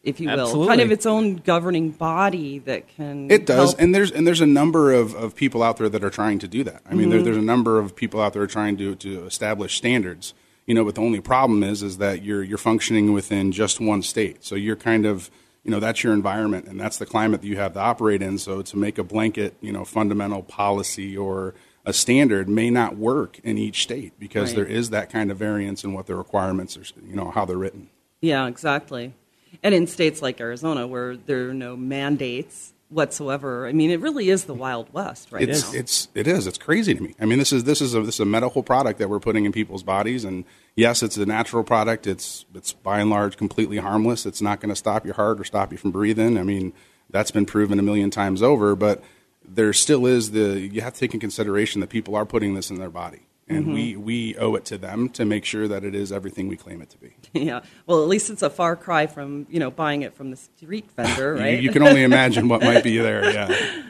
if 0.04 0.20
you 0.20 0.30
will, 0.30 0.42
Absolutely. 0.42 0.68
kind 0.68 0.82
of 0.82 0.92
its 0.92 1.06
own 1.06 1.36
governing 1.38 1.92
body 1.92 2.60
that 2.60 2.88
can. 2.88 3.30
It 3.30 3.46
does, 3.46 3.72
help- 3.72 3.82
and 3.82 3.94
there's 3.94 4.12
and 4.12 4.26
there's 4.26 4.42
a 4.42 4.48
number 4.48 4.94
of, 4.94 5.14
of 5.16 5.36
people 5.36 5.64
out 5.64 5.78
there 5.78 5.90
that 5.90 6.04
are 6.04 6.10
trying 6.10 6.40
to 6.40 6.48
do 6.48 6.64
that. 6.64 6.82
I 6.90 6.94
mean, 6.94 7.10
there, 7.10 7.20
mm-hmm. 7.20 7.26
there's 7.26 7.38
a 7.38 7.42
number 7.42 7.80
of 7.80 7.96
people 7.96 8.22
out 8.22 8.34
there 8.34 8.48
trying 8.48 8.78
to 8.78 8.96
to 8.96 9.26
establish 9.26 9.78
standards. 9.78 10.34
You 10.66 10.74
know, 10.74 10.84
but 10.84 10.96
the 10.96 11.02
only 11.02 11.22
problem 11.22 11.64
is 11.64 11.84
is 11.84 11.98
that 12.00 12.24
you're 12.24 12.44
you're 12.44 12.58
functioning 12.58 13.14
within 13.14 13.52
just 13.52 13.80
one 13.80 14.02
state, 14.02 14.44
so 14.44 14.56
you're 14.56 14.76
kind 14.76 15.06
of 15.06 15.30
you 15.66 15.72
know 15.72 15.80
that's 15.82 16.04
your 16.04 16.14
environment 16.14 16.68
and 16.68 16.80
that's 16.80 16.98
the 16.98 17.06
climate 17.06 17.42
that 17.42 17.48
you 17.48 17.58
have 17.58 17.74
to 17.74 17.80
operate 17.80 18.22
in. 18.22 18.38
So 18.38 18.62
to 18.62 18.78
make 18.78 18.98
a 18.98 19.04
blanket 19.04 19.56
you 19.60 19.74
know 19.74 19.84
fundamental 19.84 20.44
policy 20.44 21.18
or 21.18 21.54
a 21.86 21.92
standard 21.94 22.48
may 22.48 22.70
not 22.70 22.96
work 22.98 23.40
in 23.44 23.58
each 23.58 23.84
state 23.84 24.14
because 24.20 24.50
Right. 24.52 24.56
there 24.56 24.66
is 24.66 24.90
that 24.92 25.10
kind 25.12 25.30
of 25.32 25.38
variance 25.38 25.84
in 25.84 25.94
what 25.94 26.08
the 26.08 26.16
requirements 26.16 26.78
are, 26.78 26.84
you 27.08 27.16
know, 27.16 27.30
how 27.32 27.46
they're 27.46 27.58
written. 27.58 27.90
Yeah, 28.22 28.48
exactly. 28.48 29.14
And 29.62 29.76
in 29.76 29.86
states 29.86 30.22
like 30.22 30.40
Arizona, 30.42 30.88
where 30.88 31.16
there 31.16 31.50
are 31.50 31.54
no 31.54 31.76
mandates 31.76 32.74
whatsoever, 32.90 33.68
I 33.68 33.72
mean, 33.72 33.92
it 33.92 34.00
really 34.00 34.30
is 34.30 34.46
the 34.46 34.54
Wild 34.54 34.92
West 34.94 35.32
right 35.32 35.48
it's 35.48 35.72
now. 35.74 35.80
it's 35.80 36.08
it 36.16 36.28
is 36.28 36.48
it's 36.48 36.58
crazy 36.58 36.94
to 36.96 37.02
me. 37.02 37.16
I 37.20 37.26
mean, 37.26 37.40
this 37.40 37.54
is 37.54 37.64
this 37.66 37.82
is 37.82 37.94
a 37.94 38.02
this 38.02 38.16
is 38.16 38.20
a 38.22 38.26
medical 38.26 38.64
product 38.64 39.00
that 39.00 39.10
we're 39.10 39.20
putting 39.20 39.46
in 39.46 39.52
people's 39.52 39.84
bodies, 39.84 40.24
and 40.26 40.44
yes, 40.76 41.04
it's 41.04 41.18
a 41.18 41.26
natural 41.26 41.64
product. 41.64 42.08
It's 42.08 42.46
it's 42.54 42.74
by 42.74 43.00
and 43.00 43.10
large 43.10 43.38
completely 43.38 43.78
harmless. 43.78 44.26
It's 44.26 44.42
not 44.42 44.60
going 44.60 44.70
to 44.70 44.76
stop 44.76 45.06
your 45.06 45.16
heart 45.16 45.40
or 45.40 45.44
stop 45.44 45.72
you 45.72 45.78
from 45.78 45.92
breathing. 45.92 46.38
I 46.38 46.44
mean, 46.44 46.74
that's 47.10 47.32
been 47.32 47.46
proven 47.46 47.80
a 47.80 47.84
million 47.84 48.12
times 48.12 48.42
over. 48.42 48.76
But 48.76 49.04
there 49.48 49.74
still 49.74 50.06
is 50.06 50.32
the 50.32 50.60
you 50.60 50.82
have 50.82 50.94
to 50.94 51.00
take 51.00 51.14
in 51.14 51.20
consideration 51.20 51.82
that 51.82 51.90
people 51.90 52.16
are 52.16 52.26
putting 52.26 52.54
this 52.54 52.70
in 52.70 52.78
their 52.78 52.90
body, 52.90 53.22
and 53.48 53.66
mm-hmm. 53.66 53.74
we 53.74 53.96
we 53.96 54.38
owe 54.38 54.56
it 54.56 54.66
to 54.66 54.78
them 54.78 55.10
to 55.10 55.26
make 55.26 55.46
sure 55.46 55.68
that 55.68 55.84
it 55.84 55.96
is 55.96 56.12
everything 56.12 56.48
we 56.48 56.58
claim 56.58 56.82
it 56.82 56.90
to 56.92 56.98
be. 56.98 57.14
yeah. 57.34 57.62
Well, 57.86 58.02
at 58.02 58.08
least 58.08 58.30
it's 58.30 58.42
a 58.42 58.50
far 58.50 58.76
cry 58.76 59.08
from 59.08 59.48
you 59.50 59.60
know 59.60 59.72
buying 59.72 60.02
it 60.02 60.14
from 60.14 60.32
the 60.32 60.38
street 60.38 60.90
vendor, 60.96 61.36
You- 61.38 61.44
right? 61.44 61.62
You, 61.62 61.72
can 61.72 61.84
only 61.84 62.04
imagine 62.04 62.48
what 62.48 62.62
might 62.62 62.84
be 62.84 62.98
there. 63.00 63.32
Yeah. 63.32 63.84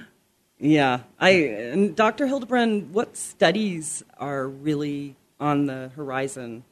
Yeah, 0.58 1.02
I 1.20 1.30
and 1.32 1.96
Dr. 1.98 2.28
Hildenbrand, 2.28 2.92
what 2.92 3.18
studies 3.18 4.04
are 4.18 4.48
really 4.48 5.18
on 5.38 5.66
the 5.66 5.92
horizon? 5.98 6.64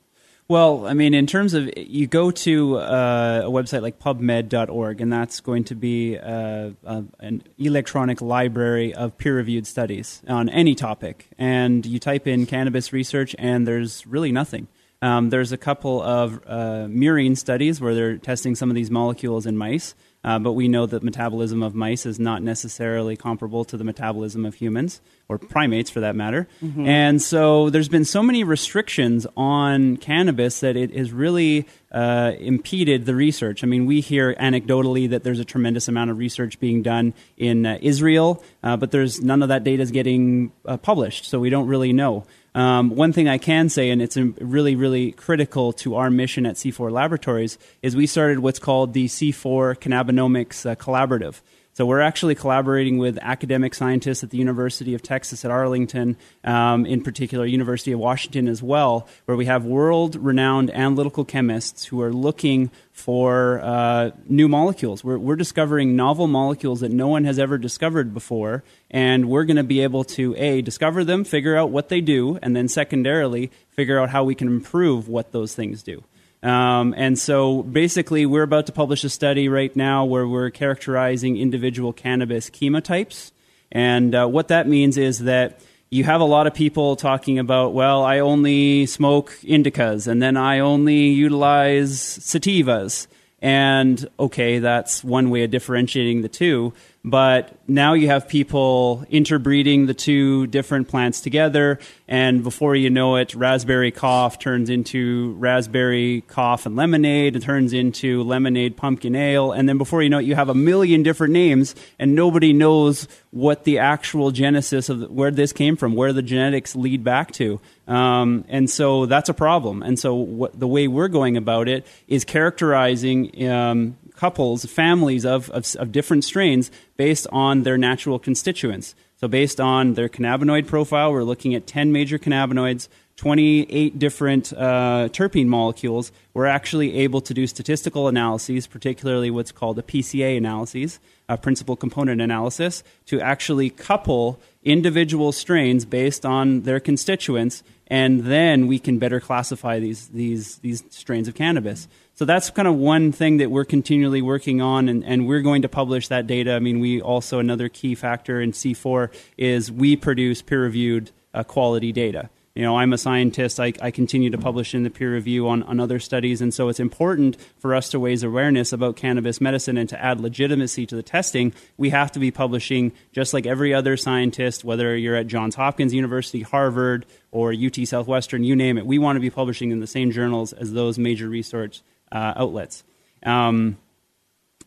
Well, 0.54 0.86
I 0.86 0.94
mean, 0.94 1.16
in 1.16 1.26
terms 1.26 1.56
of 1.56 1.68
you 1.76 2.06
go 2.06 2.30
to 2.30 2.78
uh, 2.78 3.42
a 3.44 3.50
website 3.50 3.82
like 3.82 3.98
PubMed.org, 3.98 5.02
and 5.02 5.12
that's 5.12 5.40
going 5.40 5.64
to 5.64 5.74
be 5.74 6.16
uh, 6.16 6.70
uh, 6.86 7.02
an 7.20 7.42
electronic 7.58 8.22
library 8.22 8.94
of 8.94 9.18
peer-reviewed 9.18 9.66
studies 9.66 10.22
on 10.28 10.50
any 10.50 10.76
topic. 10.76 11.28
And 11.40 11.84
you 11.88 11.98
type 11.98 12.28
in 12.28 12.46
cannabis 12.46 12.94
research, 12.94 13.36
and 13.40 13.68
there's 13.68 14.06
really 14.06 14.32
nothing. 14.32 14.68
Um, 15.02 15.32
there's 15.32 15.52
a 15.52 15.58
couple 15.58 16.04
of 16.04 16.36
uh, 16.46 16.86
murine 16.88 17.36
studies 17.36 17.82
where 17.82 17.96
they're 17.96 18.18
testing 18.18 18.54
some 18.54 18.70
of 18.70 18.76
these 18.76 18.92
molecules 18.92 19.48
in 19.48 19.58
mice, 19.58 19.96
uh, 20.24 20.40
but 20.40 20.54
we 20.54 20.68
know 20.68 20.86
that 20.86 21.04
metabolism 21.04 21.62
of 21.62 21.76
mice 21.76 22.06
is 22.06 22.20
not 22.20 22.42
necessarily 22.42 23.16
comparable 23.16 23.66
to 23.66 23.78
the 23.78 23.84
metabolism 23.84 24.46
of 24.46 24.56
humans 24.56 25.02
or 25.28 25.38
primates, 25.38 25.90
for 25.90 26.00
that 26.02 26.16
matter. 26.16 26.48
And 26.88 27.22
so 27.22 27.70
there's 27.70 27.90
been 27.90 28.06
so 28.06 28.22
many 28.24 28.44
restrictions 28.44 29.26
on 29.36 29.98
cannabis 29.98 30.60
that 30.60 30.76
it 30.76 30.96
has 30.96 31.12
really 31.12 31.68
uh, 31.92 32.34
impeded 32.40 33.06
the 33.06 33.16
research. 33.16 33.64
I 33.64 33.68
mean, 33.68 33.86
we 33.86 34.02
hear 34.02 34.34
anecdotally 34.36 35.10
that 35.10 35.24
there's 35.24 35.40
a 35.40 35.46
tremendous 35.46 35.88
amount 35.88 36.12
of 36.12 36.18
research 36.18 36.60
being 36.60 36.82
done 36.82 37.14
in 37.38 37.66
uh, 37.66 37.78
Israel, 37.82 38.44
uh, 38.64 38.78
but 38.78 38.92
there's 38.92 39.22
none 39.22 39.44
of 39.44 39.50
that 39.50 39.64
data 39.64 39.84
is 39.84 39.92
getting 39.92 40.52
uh, 40.66 40.78
published, 40.78 41.26
so 41.26 41.40
we 41.40 41.50
don't 41.50 41.68
really 41.68 41.94
know. 41.94 42.26
Um, 42.56 42.92
one 42.96 43.14
thing 43.14 43.28
I 43.28 43.40
can 43.40 43.70
say, 43.70 43.90
and 43.90 44.02
it's 44.02 44.16
really, 44.16 44.76
really 44.76 45.12
critical 45.12 45.74
to 45.74 45.96
our 45.96 46.12
mission 46.12 46.46
at 46.46 46.56
C4 46.56 46.92
Laboratories, 46.92 47.58
is 47.82 47.96
we 47.96 48.06
started 48.06 48.40
what's 48.40 48.60
called 48.60 48.94
the 48.94 49.08
C4 49.08 49.76
Cannabinomics 49.80 50.70
uh, 50.70 50.76
Collaborative. 50.76 51.42
So 51.76 51.88
we're 51.88 52.02
actually 52.02 52.36
collaborating 52.36 53.00
with 53.00 53.18
academic 53.20 53.74
scientists 53.74 54.24
at 54.24 54.30
the 54.30 54.38
University 54.38 54.94
of 54.94 55.02
Texas 55.02 55.44
at 55.44 55.50
Arlington, 55.50 56.18
um, 56.44 56.86
in 56.86 57.02
particular 57.02 57.48
University 57.48 57.92
of 57.92 58.00
Washington 58.00 58.48
as 58.48 58.62
well, 58.62 59.08
where 59.26 59.36
we 59.36 59.46
have 59.46 59.66
world-renowned 59.66 60.70
analytical 60.70 61.26
chemists 61.26 61.86
who 61.86 62.00
are 62.00 62.14
looking 62.14 62.70
for 62.92 63.60
uh, 63.64 64.12
new 64.30 64.48
molecules. 64.48 65.04
We're, 65.04 65.18
we're 65.18 65.36
discovering 65.36 65.96
novel 65.96 66.28
molecules 66.28 66.82
that 66.82 66.92
no 66.92 67.08
one 67.08 67.24
has 67.24 67.40
ever 67.40 67.58
discovered 67.58 68.14
before, 68.14 68.64
and 68.92 69.28
we're 69.28 69.46
going 69.46 69.58
to 69.58 69.64
be 69.64 69.82
able 69.82 70.04
to 70.04 70.36
a 70.38 70.62
discover 70.62 71.04
them, 71.04 71.24
figure 71.24 71.58
out 71.58 71.72
what 71.72 71.90
they 71.90 72.02
do, 72.02 72.38
and 72.44 72.56
then 72.56 72.68
secondarily 72.68 73.50
figure 73.72 74.00
out 74.00 74.12
how 74.12 74.24
we 74.24 74.36
can 74.36 74.48
improve 74.48 75.08
what 75.08 75.32
those 75.32 75.56
things 75.56 75.82
do. 75.82 76.04
Um, 76.44 76.94
and 76.98 77.18
so 77.18 77.64
basically, 77.64 78.26
we're 78.26 78.44
about 78.44 78.66
to 78.66 78.74
publish 78.74 79.04
a 79.06 79.10
study 79.10 79.48
right 79.48 79.74
now 79.76 80.04
where 80.04 80.28
we're 80.28 80.50
characterizing 80.50 81.38
individual 81.38 81.94
cannabis 81.94 82.50
chemotypes. 82.50 83.32
And 83.72 84.14
uh, 84.14 84.28
what 84.28 84.50
that 84.50 84.68
means 84.68 84.98
is 84.98 85.20
that 85.20 85.62
you 85.90 86.04
have 86.04 86.22
a 86.22 86.26
lot 86.26 86.46
of 86.46 86.54
people 86.54 86.96
talking 86.96 87.40
about, 87.40 87.74
well, 87.74 88.04
I 88.04 88.20
only 88.20 88.86
smoke 88.88 89.32
indicas 89.44 90.08
and 90.08 90.22
then 90.22 90.36
I 90.36 90.60
only 90.60 91.08
utilize 91.10 92.00
sativas. 92.00 93.08
And 93.42 94.08
okay, 94.20 94.60
that's 94.60 95.04
one 95.04 95.30
way 95.30 95.44
of 95.44 95.52
differentiating 95.52 96.22
the 96.22 96.30
two. 96.30 96.74
But 97.06 97.58
now 97.68 97.94
you 97.94 98.08
have 98.08 98.30
people 98.30 99.06
interbreeding 99.10 99.88
the 99.88 99.94
two 99.94 100.48
different 100.48 100.88
plants 100.88 101.20
together, 101.20 101.80
and 102.08 102.44
before 102.44 102.78
you 102.78 102.90
know 102.90 103.18
it, 103.18 103.36
raspberry 103.36 103.92
cough 103.92 104.40
turns 104.40 104.70
into 104.70 105.34
raspberry 105.38 106.24
cough 106.28 106.66
and 106.66 106.78
lemonade, 106.78 107.36
it 107.36 107.42
turns 107.42 107.74
into 107.74 108.24
lemonade 108.24 108.78
pumpkin 108.78 109.18
ale, 109.18 109.52
and 109.52 109.68
then 109.68 109.78
before 109.78 110.02
you 110.02 110.10
know 110.10 110.20
it, 110.20 110.26
you 110.26 110.36
have 110.36 110.48
a 110.48 110.56
million 110.56 111.04
different 111.04 111.34
names, 111.34 111.76
and 112.00 112.16
nobody 112.16 112.54
knows 112.54 113.10
what 113.32 113.66
the 113.66 113.80
actual 113.80 114.32
genesis 114.32 114.88
of 114.88 115.00
the, 115.02 115.08
where 115.08 115.32
this 115.32 115.52
came 115.52 115.76
from, 115.76 115.96
where 115.96 116.14
the 116.14 116.22
genetics 116.22 116.74
lead 116.74 117.04
back 117.04 117.32
to. 117.34 117.60
Um, 117.86 118.46
and 118.48 118.70
so 118.70 119.08
that's 119.08 119.28
a 119.28 119.34
problem. 119.34 119.84
And 119.84 120.00
so 120.00 120.16
what, 120.16 120.58
the 120.58 120.68
way 120.68 120.88
we're 120.88 121.10
going 121.10 121.36
about 121.36 121.68
it 121.68 121.86
is 122.08 122.24
characterizing 122.24 123.50
um, 123.50 123.98
couples, 124.16 124.66
families 124.66 125.26
of, 125.26 125.50
of, 125.52 125.76
of 125.76 125.92
different 125.92 126.24
strains 126.24 126.72
based 126.98 127.28
on 127.32 127.64
their 127.64 127.78
natural 127.78 128.20
constituents. 128.20 128.96
So, 129.18 129.28
based 129.28 129.62
on 129.62 129.94
their 129.94 130.10
cannabinoid 130.10 130.68
profile, 130.68 131.12
we're 131.12 131.24
looking 131.24 131.56
at 131.56 131.66
10 131.66 131.92
major 131.92 132.20
cannabinoids, 132.20 132.90
28 133.16 134.00
different 134.00 134.52
uh, 134.54 135.08
terpene 135.12 135.46
molecules. 135.46 136.12
We're 136.34 136.48
actually 136.48 136.98
able 136.98 137.22
to 137.22 137.34
do 137.34 137.46
statistical 137.46 138.08
analyses, 138.08 138.66
particularly 138.66 139.30
what's 139.30 139.52
called 139.52 139.78
a 139.78 139.84
PCA 139.84 140.36
analysis, 140.36 141.00
a 141.30 141.38
principal 141.38 141.76
component 141.76 142.22
analysis, 142.22 142.84
to 143.06 143.22
actually 143.22 143.70
couple 143.70 144.40
individual 144.64 145.32
strains 145.32 145.86
based 145.86 146.26
on 146.26 146.62
their 146.62 146.80
constituents, 146.80 147.64
and 147.88 148.24
then 148.24 148.66
we 148.66 148.80
can 148.80 148.98
better 148.98 149.20
classify 149.20 149.78
these, 149.78 150.08
these, 150.10 150.58
these 150.60 150.84
strains 150.90 151.28
of 151.28 151.36
cannabis. 151.36 151.88
So 152.16 152.26
that's 152.26 152.50
kind 152.50 152.68
of 152.68 152.76
one 152.76 153.12
thing 153.12 153.38
that 153.38 153.52
we're 153.52 153.66
continually 153.66 154.22
working 154.22 154.62
on, 154.62 154.90
and, 154.90 155.04
and 155.04 155.28
we're 155.28 155.42
going 155.42 155.62
to 155.64 155.70
publish 155.70 156.08
that 156.08 156.26
data. 156.26 156.54
I 156.54 156.60
mean, 156.60 156.80
we 156.80 157.02
also, 157.02 157.40
another 157.40 157.70
key 157.70 157.94
factor 157.94 158.42
in 158.42 158.54
C4 158.54 159.14
is 159.38 159.72
we 159.72 159.96
produce 159.96 160.42
peer 160.42 160.64
reviewed 160.64 161.12
uh, 161.34 161.44
quality 161.44 161.92
data. 161.92 162.30
You 162.56 162.62
know, 162.62 162.78
I'm 162.78 162.94
a 162.94 163.00
scientist. 163.00 163.60
I, 163.60 163.74
I 163.82 163.90
continue 163.90 164.30
to 164.30 164.38
publish 164.38 164.76
in 164.76 164.84
the 164.84 164.92
peer 164.92 165.12
review 165.12 165.50
on, 165.50 165.64
on 165.64 165.80
other 165.80 166.00
studies, 166.00 166.40
and 166.40 166.54
so 166.54 166.70
it's 166.70 166.80
important 166.80 167.36
for 167.58 167.74
us 167.74 167.90
to 167.90 167.98
raise 167.98 168.22
awareness 168.22 168.72
about 168.72 168.96
cannabis 168.96 169.42
medicine 169.42 169.76
and 169.76 169.90
to 169.90 170.00
add 170.00 170.22
legitimacy 170.22 170.86
to 170.86 170.96
the 170.96 171.02
testing. 171.02 171.52
We 171.78 171.90
have 171.90 172.12
to 172.12 172.20
be 172.20 172.30
publishing 172.30 172.92
just 173.12 173.34
like 173.34 173.48
every 173.48 173.74
other 173.74 173.98
scientist, 173.98 174.64
whether 174.64 174.96
you're 174.96 175.16
at 175.16 175.26
Johns 175.26 175.56
Hopkins 175.56 175.96
University, 175.96 176.44
Harvard, 176.44 177.08
or 177.32 177.54
UT 177.54 177.76
Southwestern, 177.88 178.44
you 178.44 178.56
name 178.56 178.78
it. 178.78 178.86
We 178.86 179.00
want 179.00 179.16
to 179.16 179.22
be 179.22 179.32
publishing 179.32 179.72
in 179.72 179.80
the 179.80 179.88
same 179.88 180.12
journals 180.12 180.54
as 180.54 180.74
those 180.74 181.00
major 181.00 181.28
research 181.28 181.82
uh, 182.12 182.34
outlets. 182.36 182.84
Um, 183.24 183.78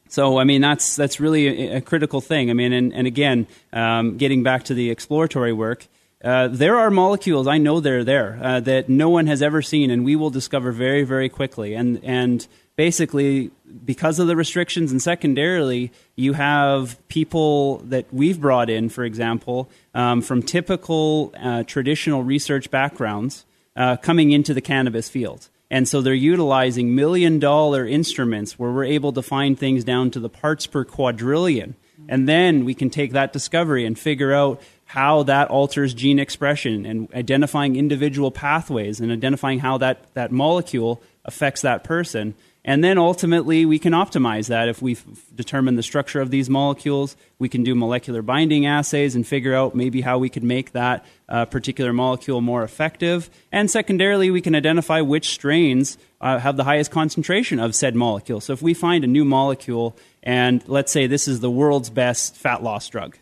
so, 0.08 0.38
I 0.38 0.44
mean, 0.44 0.60
that's 0.60 0.96
that's 0.96 1.20
really 1.20 1.70
a, 1.70 1.76
a, 1.76 1.80
critical 1.80 2.20
thing. 2.20 2.50
I 2.50 2.52
mean, 2.52 2.72
and, 2.72 2.92
and 2.92 3.06
again, 3.06 3.46
um, 3.72 4.16
getting 4.16 4.42
back 4.42 4.64
to 4.64 4.74
the 4.74 4.90
exploratory 4.90 5.52
work, 5.52 5.86
uh, 6.26 6.48
there 6.48 6.76
are 6.76 6.90
molecules 6.90 7.46
I 7.46 7.58
know 7.58 7.78
they're 7.78 8.02
there 8.02 8.38
uh, 8.42 8.60
that 8.60 8.88
no 8.88 9.08
one 9.08 9.28
has 9.28 9.42
ever 9.42 9.62
seen, 9.62 9.90
and 9.90 10.04
we 10.04 10.16
will 10.16 10.30
discover 10.30 10.72
very, 10.72 11.04
very 11.04 11.28
quickly. 11.28 11.74
And 11.74 12.02
and 12.02 12.46
basically, 12.74 13.52
because 13.84 14.18
of 14.18 14.26
the 14.26 14.34
restrictions, 14.34 14.90
and 14.90 15.00
secondarily, 15.00 15.92
you 16.16 16.32
have 16.32 16.98
people 17.06 17.78
that 17.78 18.06
we've 18.12 18.40
brought 18.40 18.68
in, 18.68 18.88
for 18.88 19.04
example, 19.04 19.70
um, 19.94 20.20
from 20.20 20.42
typical 20.42 21.32
uh, 21.40 21.62
traditional 21.62 22.24
research 22.24 22.72
backgrounds, 22.72 23.46
uh, 23.76 23.96
coming 23.96 24.32
into 24.32 24.52
the 24.52 24.60
cannabis 24.60 25.08
field. 25.08 25.48
And 25.70 25.86
so 25.86 26.00
they're 26.00 26.14
utilizing 26.14 26.96
million 26.96 27.38
dollar 27.38 27.86
instruments 27.86 28.58
where 28.58 28.72
we're 28.72 28.84
able 28.84 29.12
to 29.12 29.22
find 29.22 29.56
things 29.56 29.84
down 29.84 30.10
to 30.12 30.20
the 30.20 30.28
parts 30.28 30.66
per 30.66 30.84
quadrillion. 30.84 31.76
And 32.08 32.28
then 32.28 32.64
we 32.64 32.74
can 32.74 32.90
take 32.90 33.12
that 33.12 33.32
discovery 33.32 33.84
and 33.84 33.98
figure 33.98 34.32
out 34.32 34.60
how 34.86 35.24
that 35.24 35.48
alters 35.50 35.92
gene 35.92 36.18
expression 36.18 36.86
and 36.86 37.12
identifying 37.12 37.76
individual 37.76 38.30
pathways 38.30 39.00
and 39.00 39.10
identifying 39.10 39.58
how 39.58 39.78
that, 39.78 40.12
that 40.14 40.30
molecule 40.30 41.02
affects 41.24 41.62
that 41.62 41.84
person. 41.84 42.34
And 42.64 42.82
then 42.82 42.98
ultimately, 42.98 43.64
we 43.64 43.78
can 43.78 43.92
optimize 43.92 44.48
that. 44.48 44.68
If 44.68 44.82
we 44.82 44.96
determine 45.34 45.76
the 45.76 45.84
structure 45.84 46.20
of 46.20 46.30
these 46.30 46.50
molecules, 46.50 47.16
we 47.38 47.48
can 47.48 47.62
do 47.62 47.76
molecular 47.76 48.22
binding 48.22 48.66
assays 48.66 49.14
and 49.14 49.24
figure 49.24 49.54
out 49.54 49.76
maybe 49.76 50.00
how 50.00 50.18
we 50.18 50.28
could 50.28 50.42
make 50.42 50.72
that 50.72 51.06
uh, 51.28 51.44
particular 51.44 51.92
molecule 51.92 52.40
more 52.40 52.64
effective. 52.64 53.30
And 53.52 53.70
secondarily, 53.70 54.32
we 54.32 54.40
can 54.40 54.56
identify 54.56 55.00
which 55.00 55.30
strains 55.30 55.96
uh, 56.20 56.38
have 56.38 56.56
the 56.56 56.64
highest 56.64 56.90
concentration 56.90 57.60
of 57.60 57.74
said 57.74 57.94
molecule. 57.94 58.40
So 58.40 58.52
if 58.52 58.62
we 58.62 58.74
find 58.74 59.04
a 59.04 59.08
new 59.08 59.24
molecule, 59.24 59.96
and 60.24 60.66
let's 60.68 60.90
say 60.90 61.06
this 61.06 61.28
is 61.28 61.38
the 61.38 61.50
world's 61.50 61.90
best 61.90 62.34
fat 62.34 62.64
loss 62.64 62.88
drug, 62.88 63.16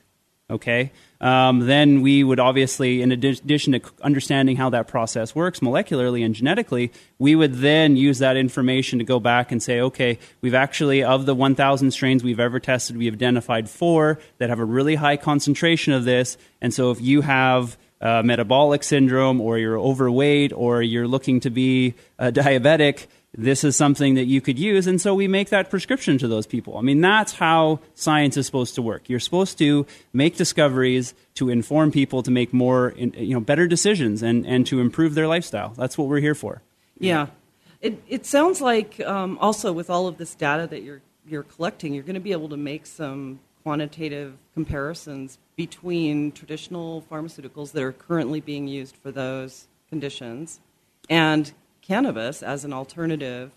okay? 0.49 0.91
Um, 1.25 1.61
then 1.61 2.03
we 2.03 2.23
would 2.23 2.39
obviously, 2.39 3.01
in 3.01 3.11
addition 3.11 3.73
to 3.73 3.81
understanding 4.03 4.57
how 4.57 4.69
that 4.69 4.89
process 4.89 5.35
works 5.35 5.61
molecularly 5.61 6.23
and 6.23 6.35
genetically, 6.35 6.93
we 7.19 7.35
would 7.35 7.55
then 7.55 7.97
use 7.97 8.19
that 8.19 8.37
information 8.37 8.99
to 8.99 9.07
go 9.07 9.19
back 9.19 9.51
and 9.51 9.63
say, 9.63 9.81
okay, 9.81 10.19
we've 10.43 10.55
actually, 10.55 11.03
of 11.03 11.25
the 11.25 11.35
1,000 11.35 11.93
strains 11.93 12.23
we've 12.23 12.39
ever 12.39 12.61
tested, 12.61 12.99
we've 12.99 13.15
identified 13.15 13.71
four 13.71 14.19
that 14.37 14.51
have 14.51 14.61
a 14.61 14.65
really 14.67 14.97
high 14.97 15.17
concentration 15.17 15.95
of 15.95 16.05
this. 16.05 16.37
And 16.61 16.75
so 16.75 16.91
if 16.91 17.01
you 17.01 17.23
have 17.23 17.79
uh, 18.03 18.23
metabolic 18.23 18.83
syndrome 18.83 19.41
or 19.41 19.57
you're 19.57 19.79
overweight 19.79 20.53
or 20.53 20.83
you're 20.83 21.09
looking 21.09 21.41
to 21.41 21.49
be 21.49 21.95
uh, 22.19 22.33
diabetic, 22.35 23.07
this 23.37 23.65
is 23.65 23.77
something 23.77 24.15
that 24.15 24.27
you 24.27 24.41
could 24.41 24.59
use. 24.59 24.87
And 24.87 25.01
so 25.01 25.15
we 25.15 25.29
make 25.29 25.51
that 25.51 25.71
prescription 25.71 26.19
to 26.19 26.29
those 26.29 26.47
people. 26.47 26.79
I 26.79 26.83
mean, 26.83 27.01
that's 27.01 27.35
how 27.35 27.81
science 27.95 28.37
is 28.37 28.47
supposed 28.47 28.75
to 28.77 28.83
work. 28.83 29.09
You're 29.09 29.21
supposed 29.21 29.59
to 29.59 29.87
make 30.13 30.37
discoveries 30.37 31.15
to 31.35 31.51
inform 31.51 31.91
people 31.91 32.23
to 32.23 32.31
make 32.31 32.53
more, 32.53 32.95
you 32.97 33.35
know, 33.35 33.41
better 33.41 33.67
decisions 33.67 34.23
and, 34.23 34.47
and 34.47 34.67
to 34.67 34.81
improve 34.81 35.15
their 35.15 35.27
lifestyle. 35.27 35.75
That's 35.77 35.99
what 35.99 36.09
we're 36.09 36.21
here 36.21 36.35
for. 36.35 36.63
Yeah. 36.99 37.27
It, 37.81 38.03
it 38.09 38.25
sounds 38.25 38.61
like 38.61 39.01
um, 39.01 39.37
also 39.41 39.73
with 39.73 39.91
all 39.91 40.07
of 40.07 40.17
this 40.17 40.35
data 40.35 40.67
that 40.69 40.83
you're, 40.83 41.03
you're 41.29 41.43
collecting, 41.43 41.93
you're 41.93 42.05
going 42.05 42.15
to 42.15 42.21
be 42.21 42.33
able 42.33 42.49
to 42.51 42.57
make 42.57 42.87
some 42.87 43.41
quantitative 43.63 44.35
comparisons 44.55 45.39
between 45.57 46.31
traditional 46.33 47.03
pharmaceuticals 47.11 47.73
that 47.73 47.83
are 47.83 47.93
currently 47.93 48.41
being 48.41 48.69
used 48.69 48.97
for 48.97 49.11
those 49.11 49.67
conditions 49.89 50.61
and 51.09 51.53
cannabis 51.87 52.43
as 52.43 52.65
an 52.65 52.73
alternative. 52.73 53.53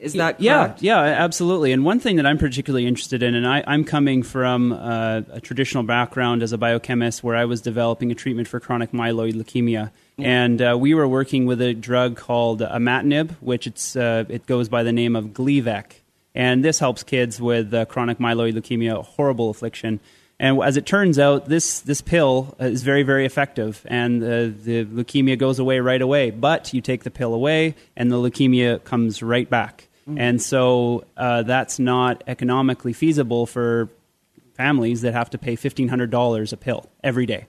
Is 0.00 0.12
that 0.14 0.38
correct? 0.38 0.40
Yeah, 0.40 0.74
yeah, 0.80 1.00
absolutely. 1.00 1.72
And 1.72 1.84
one 1.84 2.00
thing 2.00 2.16
that 2.16 2.26
I'm 2.26 2.36
particularly 2.36 2.86
interested 2.86 3.22
in, 3.22 3.34
and 3.34 3.46
I, 3.46 3.60
am 3.66 3.84
coming 3.84 4.22
from 4.22 4.72
uh, 4.72 5.22
a 5.30 5.40
traditional 5.40 5.82
background 5.84 6.42
as 6.42 6.52
a 6.52 6.58
biochemist 6.58 7.22
where 7.22 7.36
I 7.36 7.44
was 7.44 7.60
developing 7.60 8.10
a 8.10 8.14
treatment 8.14 8.48
for 8.48 8.60
chronic 8.60 8.92
myeloid 8.92 9.34
leukemia. 9.34 9.90
Mm-hmm. 10.18 10.24
And 10.24 10.62
uh, 10.62 10.76
we 10.78 10.94
were 10.94 11.08
working 11.08 11.46
with 11.46 11.62
a 11.62 11.74
drug 11.74 12.16
called 12.16 12.60
imatinib, 12.60 13.30
which 13.40 13.66
it's, 13.66 13.96
uh, 13.96 14.24
it 14.28 14.46
goes 14.46 14.68
by 14.68 14.82
the 14.82 14.92
name 14.92 15.16
of 15.16 15.26
Gleevec. 15.26 15.92
And 16.34 16.64
this 16.64 16.80
helps 16.80 17.02
kids 17.02 17.40
with 17.40 17.72
uh, 17.72 17.84
chronic 17.86 18.18
myeloid 18.18 18.54
leukemia, 18.54 18.98
a 18.98 19.02
horrible 19.02 19.50
affliction. 19.50 20.00
And 20.44 20.62
as 20.62 20.76
it 20.76 20.84
turns 20.84 21.18
out, 21.18 21.46
this, 21.46 21.80
this 21.80 22.02
pill 22.02 22.54
is 22.60 22.82
very, 22.82 23.02
very 23.02 23.24
effective, 23.24 23.80
and 23.86 24.22
uh, 24.22 24.26
the 24.62 24.84
leukemia 24.84 25.38
goes 25.38 25.58
away 25.58 25.80
right 25.80 26.02
away. 26.02 26.32
But 26.32 26.74
you 26.74 26.82
take 26.82 27.02
the 27.02 27.10
pill 27.10 27.32
away, 27.32 27.74
and 27.96 28.12
the 28.12 28.16
leukemia 28.16 28.84
comes 28.84 29.22
right 29.22 29.48
back. 29.48 29.88
Mm-hmm. 30.06 30.18
And 30.20 30.42
so 30.42 31.06
uh, 31.16 31.44
that's 31.44 31.78
not 31.78 32.22
economically 32.26 32.92
feasible 32.92 33.46
for 33.46 33.88
families 34.52 35.00
that 35.00 35.14
have 35.14 35.30
to 35.30 35.38
pay 35.38 35.56
$1,500 35.56 36.52
a 36.52 36.56
pill 36.58 36.90
every 37.02 37.24
day. 37.24 37.46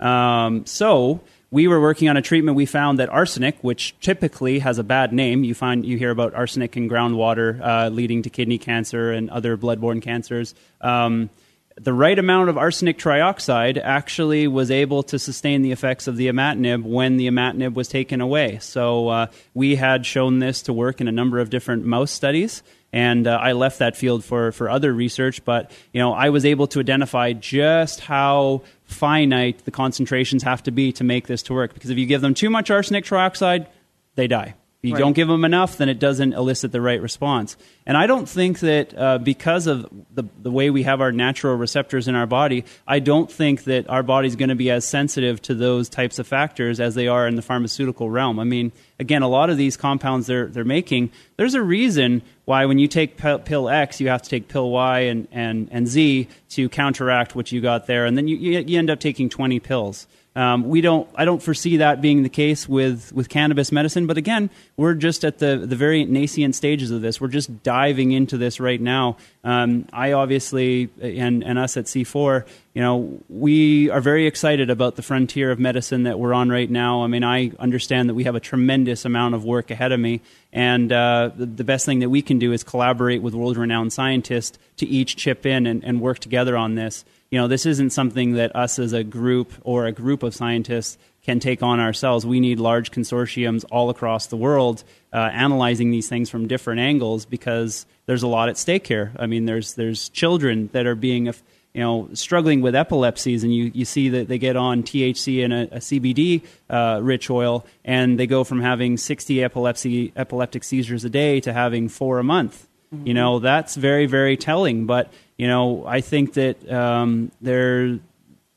Um, 0.00 0.66
so 0.66 1.20
we 1.52 1.68
were 1.68 1.80
working 1.80 2.08
on 2.08 2.16
a 2.16 2.22
treatment. 2.22 2.56
We 2.56 2.66
found 2.66 2.98
that 2.98 3.10
arsenic, 3.10 3.62
which 3.62 3.94
typically 4.00 4.58
has 4.58 4.78
a 4.78 4.84
bad 4.84 5.12
name, 5.12 5.44
you 5.44 5.54
find 5.54 5.86
you 5.86 5.96
hear 5.96 6.10
about 6.10 6.34
arsenic 6.34 6.76
in 6.76 6.90
groundwater 6.90 7.60
uh, 7.62 7.90
leading 7.90 8.22
to 8.22 8.30
kidney 8.30 8.58
cancer 8.58 9.12
and 9.12 9.30
other 9.30 9.56
bloodborne 9.56 10.02
cancers. 10.02 10.56
Um, 10.80 11.30
the 11.80 11.92
right 11.92 12.18
amount 12.18 12.48
of 12.48 12.58
arsenic 12.58 12.98
trioxide 12.98 13.80
actually 13.82 14.48
was 14.48 14.70
able 14.70 15.02
to 15.04 15.18
sustain 15.18 15.62
the 15.62 15.72
effects 15.72 16.06
of 16.06 16.16
the 16.16 16.28
imatinib 16.28 16.82
when 16.82 17.16
the 17.16 17.28
imatinib 17.28 17.74
was 17.74 17.88
taken 17.88 18.20
away. 18.20 18.58
So 18.60 19.08
uh, 19.08 19.26
we 19.54 19.76
had 19.76 20.04
shown 20.04 20.38
this 20.38 20.62
to 20.62 20.72
work 20.72 21.00
in 21.00 21.08
a 21.08 21.12
number 21.12 21.38
of 21.38 21.50
different 21.50 21.84
mouse 21.84 22.10
studies 22.10 22.62
and 22.92 23.26
uh, 23.26 23.38
I 23.40 23.52
left 23.52 23.80
that 23.80 23.96
field 23.96 24.24
for 24.24 24.52
for 24.52 24.70
other 24.70 24.92
research. 24.92 25.44
But 25.44 25.70
you 25.92 26.00
know, 26.00 26.12
I 26.12 26.30
was 26.30 26.44
able 26.44 26.66
to 26.68 26.80
identify 26.80 27.32
just 27.32 28.00
how 28.00 28.62
finite 28.84 29.64
the 29.64 29.70
concentrations 29.70 30.42
have 30.42 30.62
to 30.64 30.70
be 30.70 30.92
to 30.92 31.04
make 31.04 31.26
this 31.26 31.42
to 31.44 31.54
work. 31.54 31.74
Because 31.74 31.90
if 31.90 31.98
you 31.98 32.06
give 32.06 32.20
them 32.20 32.34
too 32.34 32.50
much 32.50 32.70
arsenic 32.70 33.04
trioxide, 33.04 33.66
they 34.14 34.26
die. 34.26 34.54
If 34.80 34.90
you 34.90 34.94
right. 34.94 35.00
don't 35.00 35.14
give 35.14 35.26
them 35.26 35.44
enough, 35.44 35.76
then 35.76 35.88
it 35.88 35.98
doesn't 35.98 36.34
elicit 36.34 36.70
the 36.70 36.80
right 36.80 37.02
response. 37.02 37.56
And 37.84 37.96
I 37.96 38.06
don't 38.06 38.28
think 38.28 38.60
that 38.60 38.96
uh, 38.96 39.18
because 39.18 39.66
of 39.66 39.90
the, 40.14 40.22
the 40.40 40.52
way 40.52 40.70
we 40.70 40.84
have 40.84 41.00
our 41.00 41.10
natural 41.10 41.56
receptors 41.56 42.06
in 42.06 42.14
our 42.14 42.28
body, 42.28 42.64
I 42.86 43.00
don't 43.00 43.28
think 43.28 43.64
that 43.64 43.90
our 43.90 44.04
body's 44.04 44.36
going 44.36 44.50
to 44.50 44.54
be 44.54 44.70
as 44.70 44.86
sensitive 44.86 45.42
to 45.42 45.54
those 45.56 45.88
types 45.88 46.20
of 46.20 46.28
factors 46.28 46.78
as 46.78 46.94
they 46.94 47.08
are 47.08 47.26
in 47.26 47.34
the 47.34 47.42
pharmaceutical 47.42 48.08
realm. 48.08 48.38
I 48.38 48.44
mean, 48.44 48.70
again, 49.00 49.22
a 49.22 49.28
lot 49.28 49.50
of 49.50 49.56
these 49.56 49.76
compounds 49.76 50.28
they're, 50.28 50.46
they're 50.46 50.64
making, 50.64 51.10
there's 51.38 51.54
a 51.54 51.62
reason 51.62 52.22
why 52.44 52.64
when 52.64 52.78
you 52.78 52.86
take 52.86 53.16
pill 53.16 53.68
X, 53.68 54.00
you 54.00 54.08
have 54.10 54.22
to 54.22 54.30
take 54.30 54.46
pill 54.46 54.70
Y 54.70 55.00
and, 55.00 55.26
and, 55.32 55.68
and 55.72 55.88
Z 55.88 56.28
to 56.50 56.68
counteract 56.68 57.34
what 57.34 57.50
you 57.50 57.60
got 57.60 57.88
there. 57.88 58.06
And 58.06 58.16
then 58.16 58.28
you, 58.28 58.36
you 58.36 58.78
end 58.78 58.90
up 58.90 59.00
taking 59.00 59.28
20 59.28 59.58
pills. 59.58 60.06
Um, 60.38 60.68
we 60.68 60.82
don't. 60.82 61.08
I 61.16 61.24
don't 61.24 61.42
foresee 61.42 61.78
that 61.78 62.00
being 62.00 62.22
the 62.22 62.28
case 62.28 62.68
with, 62.68 63.12
with 63.12 63.28
cannabis 63.28 63.72
medicine. 63.72 64.06
But 64.06 64.18
again, 64.18 64.50
we're 64.76 64.94
just 64.94 65.24
at 65.24 65.40
the 65.40 65.56
the 65.56 65.74
very 65.74 66.04
nascent 66.04 66.54
stages 66.54 66.92
of 66.92 67.00
this. 67.00 67.20
We're 67.20 67.26
just 67.26 67.64
diving 67.64 68.12
into 68.12 68.38
this 68.38 68.60
right 68.60 68.80
now. 68.80 69.16
Um, 69.42 69.88
I 69.92 70.12
obviously 70.12 70.90
and 71.00 71.42
and 71.42 71.58
us 71.58 71.76
at 71.76 71.86
C4, 71.86 72.46
you 72.72 72.80
know, 72.80 73.20
we 73.28 73.90
are 73.90 74.00
very 74.00 74.28
excited 74.28 74.70
about 74.70 74.94
the 74.94 75.02
frontier 75.02 75.50
of 75.50 75.58
medicine 75.58 76.04
that 76.04 76.20
we're 76.20 76.34
on 76.34 76.50
right 76.50 76.70
now. 76.70 77.02
I 77.02 77.08
mean, 77.08 77.24
I 77.24 77.50
understand 77.58 78.08
that 78.08 78.14
we 78.14 78.22
have 78.22 78.36
a 78.36 78.40
tremendous 78.40 79.04
amount 79.04 79.34
of 79.34 79.44
work 79.44 79.72
ahead 79.72 79.90
of 79.90 79.98
me, 79.98 80.20
and 80.52 80.92
uh, 80.92 81.32
the, 81.34 81.46
the, 81.46 81.64
best 81.64 81.84
thing 81.84 81.98
that 81.98 82.10
we 82.10 82.22
can 82.22 82.38
do 82.38 82.52
is 82.52 82.62
collaborate 82.62 83.22
with 83.22 83.34
world 83.34 83.56
renowned 83.56 83.92
scientists 83.92 84.56
to 84.76 84.86
each 84.86 85.16
chip 85.16 85.44
in 85.44 85.66
and, 85.66 85.82
and 85.82 86.00
work 86.00 86.20
together 86.20 86.56
on 86.56 86.76
this 86.76 87.04
you 87.30 87.38
know, 87.38 87.46
this 87.46 87.66
isn't 87.66 87.90
something 87.90 88.34
that 88.34 88.56
us 88.56 88.78
as 88.78 88.92
a 88.92 89.04
group 89.04 89.52
or 89.62 89.86
a 89.86 89.92
group 89.92 90.22
of 90.22 90.34
scientists 90.34 90.96
can 91.22 91.40
take 91.40 91.62
on 91.62 91.78
ourselves. 91.78 92.24
We 92.24 92.40
need 92.40 92.58
large 92.58 92.90
consortiums 92.90 93.64
all 93.70 93.90
across 93.90 94.28
the 94.28 94.36
world 94.36 94.82
uh, 95.12 95.16
analyzing 95.16 95.90
these 95.90 96.08
things 96.08 96.30
from 96.30 96.46
different 96.46 96.80
angles 96.80 97.26
because 97.26 97.84
there's 98.06 98.22
a 98.22 98.28
lot 98.28 98.48
at 98.48 98.56
stake 98.56 98.86
here. 98.86 99.12
I 99.18 99.26
mean, 99.26 99.44
there's 99.44 99.74
there's 99.74 100.08
children 100.08 100.70
that 100.72 100.86
are 100.86 100.94
being 100.94 101.26
you 101.26 101.82
know 101.82 102.08
struggling 102.14 102.62
with 102.62 102.74
epilepsies, 102.74 103.44
and 103.44 103.54
you, 103.54 103.70
you 103.74 103.84
see 103.84 104.08
that 104.10 104.28
they 104.28 104.38
get 104.38 104.56
on 104.56 104.82
THC 104.82 105.44
and 105.44 105.52
a, 105.52 105.62
a 105.76 105.78
CBD 105.80 106.42
uh, 106.70 107.00
rich 107.02 107.28
oil, 107.28 107.66
and 107.84 108.18
they 108.18 108.26
go 108.26 108.42
from 108.42 108.62
having 108.62 108.96
60 108.96 109.44
epilepsy 109.44 110.12
epileptic 110.16 110.64
seizures 110.64 111.04
a 111.04 111.10
day 111.10 111.40
to 111.40 111.52
having 111.52 111.90
four 111.90 112.18
a 112.18 112.24
month. 112.24 112.67
Mm-hmm. 112.94 113.06
You 113.06 113.14
know, 113.14 113.38
that's 113.38 113.76
very 113.76 114.06
very 114.06 114.36
telling, 114.36 114.86
but 114.86 115.12
you 115.36 115.46
know, 115.46 115.84
I 115.86 116.00
think 116.00 116.34
that 116.34 116.70
um, 116.70 117.30
there 117.40 117.98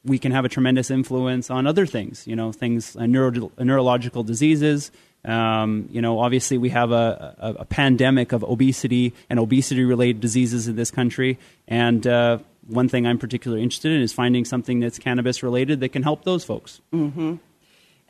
we 0.03 0.17
can 0.17 0.31
have 0.31 0.45
a 0.45 0.49
tremendous 0.49 0.89
influence 0.89 1.49
on 1.49 1.67
other 1.67 1.85
things. 1.85 2.25
You 2.27 2.35
know, 2.35 2.51
things 2.51 2.95
uh, 2.95 3.05
neuro- 3.05 3.51
neurological 3.59 4.23
diseases. 4.23 4.91
Um, 5.23 5.87
you 5.91 6.01
know, 6.01 6.19
obviously 6.19 6.57
we 6.57 6.69
have 6.69 6.91
a, 6.91 7.35
a, 7.37 7.53
a, 7.61 7.65
pandemic 7.65 8.31
of 8.31 8.43
obesity 8.43 9.13
and 9.29 9.37
obesity-related 9.37 10.19
diseases 10.19 10.67
in 10.67 10.75
this 10.75 10.89
country, 10.89 11.37
and 11.67 12.07
uh, 12.07 12.39
one 12.65 12.89
thing 12.89 13.05
I'm 13.05 13.19
particularly 13.19 13.61
interested 13.61 13.91
in 13.91 14.01
is 14.01 14.13
finding 14.13 14.45
something 14.45 14.79
that's 14.79 14.97
cannabis-related 14.97 15.79
that 15.81 15.89
can 15.89 16.01
help 16.01 16.23
those 16.23 16.43
folks. 16.43 16.81
Mm-hmm 16.91 17.35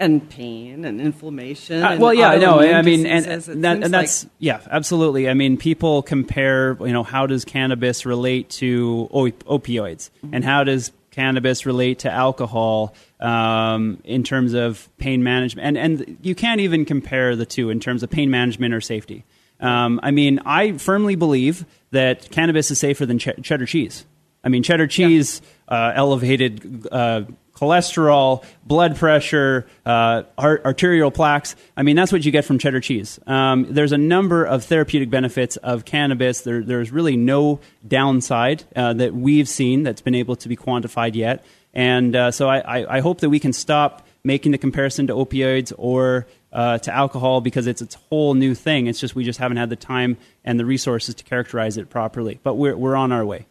and 0.02 0.28
pain 0.30 0.84
and 0.84 1.00
inflammation. 1.00 1.84
Uh, 1.84 1.92
and 1.92 2.02
well, 2.02 2.14
yeah, 2.14 2.36
no, 2.38 2.60
I 2.60 2.82
mean, 2.82 3.06
and, 3.06 3.26
and, 3.26 3.64
that, 3.64 3.84
and 3.84 3.94
that's 3.94 4.24
like... 4.24 4.32
yeah, 4.40 4.60
absolutely. 4.70 5.30
I 5.30 5.34
mean, 5.36 5.58
people 5.58 6.02
compare, 6.02 6.76
you 6.82 6.92
know, 6.92 7.04
how 7.04 7.28
does 7.28 7.46
cannabis 7.46 8.06
relate 8.06 8.50
to 8.50 9.08
op- 9.12 9.44
opioids, 9.46 10.10
mm-hmm. 10.10 10.34
and 10.34 10.44
how 10.44 10.64
does 10.64 10.92
cannabis 11.12 11.66
relate 11.66 12.00
to 12.00 12.12
alcohol 12.12 12.96
um, 13.20 14.02
in 14.04 14.24
terms 14.24 14.54
of 14.54 14.90
pain 14.98 15.24
management, 15.24 15.78
and 15.78 16.02
and 16.02 16.18
you 16.22 16.34
can't 16.36 16.62
even 16.62 16.84
compare 16.84 17.36
the 17.36 17.46
two 17.46 17.70
in 17.70 17.80
terms 17.80 18.02
of 18.04 18.10
pain 18.10 18.30
management 18.30 18.74
or 18.74 18.82
safety. 18.82 19.24
Um, 19.60 20.00
I 20.02 20.10
mean, 20.10 20.40
I 20.46 20.78
firmly 20.78 21.16
believe 21.16 21.66
that 21.92 22.32
cannabis 22.32 22.72
is 22.72 22.80
safer 22.80 23.06
than 23.06 23.20
ch- 23.20 23.40
cheddar 23.44 23.68
cheese. 23.68 24.06
I 24.44 24.50
mean, 24.50 24.64
cheddar 24.64 24.88
cheese 24.88 25.42
yeah. 25.70 25.90
uh, 25.90 25.94
elevated 25.96 26.88
uh, 26.92 27.24
cholesterol, 27.62 28.44
blood 28.66 28.96
pressure, 28.96 29.68
uh, 29.86 30.24
arterial 30.40 31.12
plaques. 31.12 31.56
I 31.78 31.84
mean, 31.84 31.96
that's 31.96 32.12
what 32.12 32.26
you 32.26 32.32
get 32.32 32.44
from 32.44 32.58
cheddar 32.58 32.80
cheese. 32.80 33.20
Um, 33.28 33.68
there's 33.70 33.92
a 33.92 33.98
number 33.98 34.44
of 34.44 34.66
therapeutic 34.66 35.12
benefits 35.12 35.58
of 35.58 35.86
cannabis. 35.86 36.42
There, 36.42 36.64
there's 36.64 36.92
really 36.92 37.18
no 37.18 37.60
downside 37.88 38.64
uh, 38.76 38.94
that 38.94 39.14
we've 39.14 39.48
seen 39.48 39.84
that's 39.84 40.02
been 40.02 40.16
able 40.16 40.36
to 40.38 40.50
be 40.50 40.56
quantified 40.56 41.14
yet. 41.14 41.46
And 41.74 42.16
uh, 42.16 42.32
so 42.32 42.50
I, 42.50 42.60
I, 42.60 42.98
I, 42.98 43.00
hope 43.00 43.22
that 43.22 43.30
we 43.30 43.40
can 43.40 43.54
stop 43.54 44.06
making 44.26 44.52
the 44.52 44.58
comparison 44.58 45.08
to 45.08 45.14
opioids 45.14 45.72
or 45.78 46.28
uh, 46.52 46.80
to 46.80 46.94
alcohol 46.94 47.40
because 47.40 47.66
it's 47.66 47.82
a 47.82 47.98
whole 48.10 48.34
new 48.34 48.54
thing. 48.54 48.88
It's 48.88 49.00
just 49.00 49.16
we 49.16 49.24
just 49.24 49.40
haven't 49.40 49.58
had 49.58 49.70
the 49.70 49.78
time 49.78 50.18
and 50.44 50.60
the 50.60 50.66
resources 50.66 51.16
to 51.16 51.24
characterize 51.24 51.78
it 51.78 51.90
properly. 51.90 52.40
But 52.44 52.56
we're, 52.56 52.76
we're 52.76 52.96
on 52.96 53.14
our 53.14 53.26
way. 53.26 53.46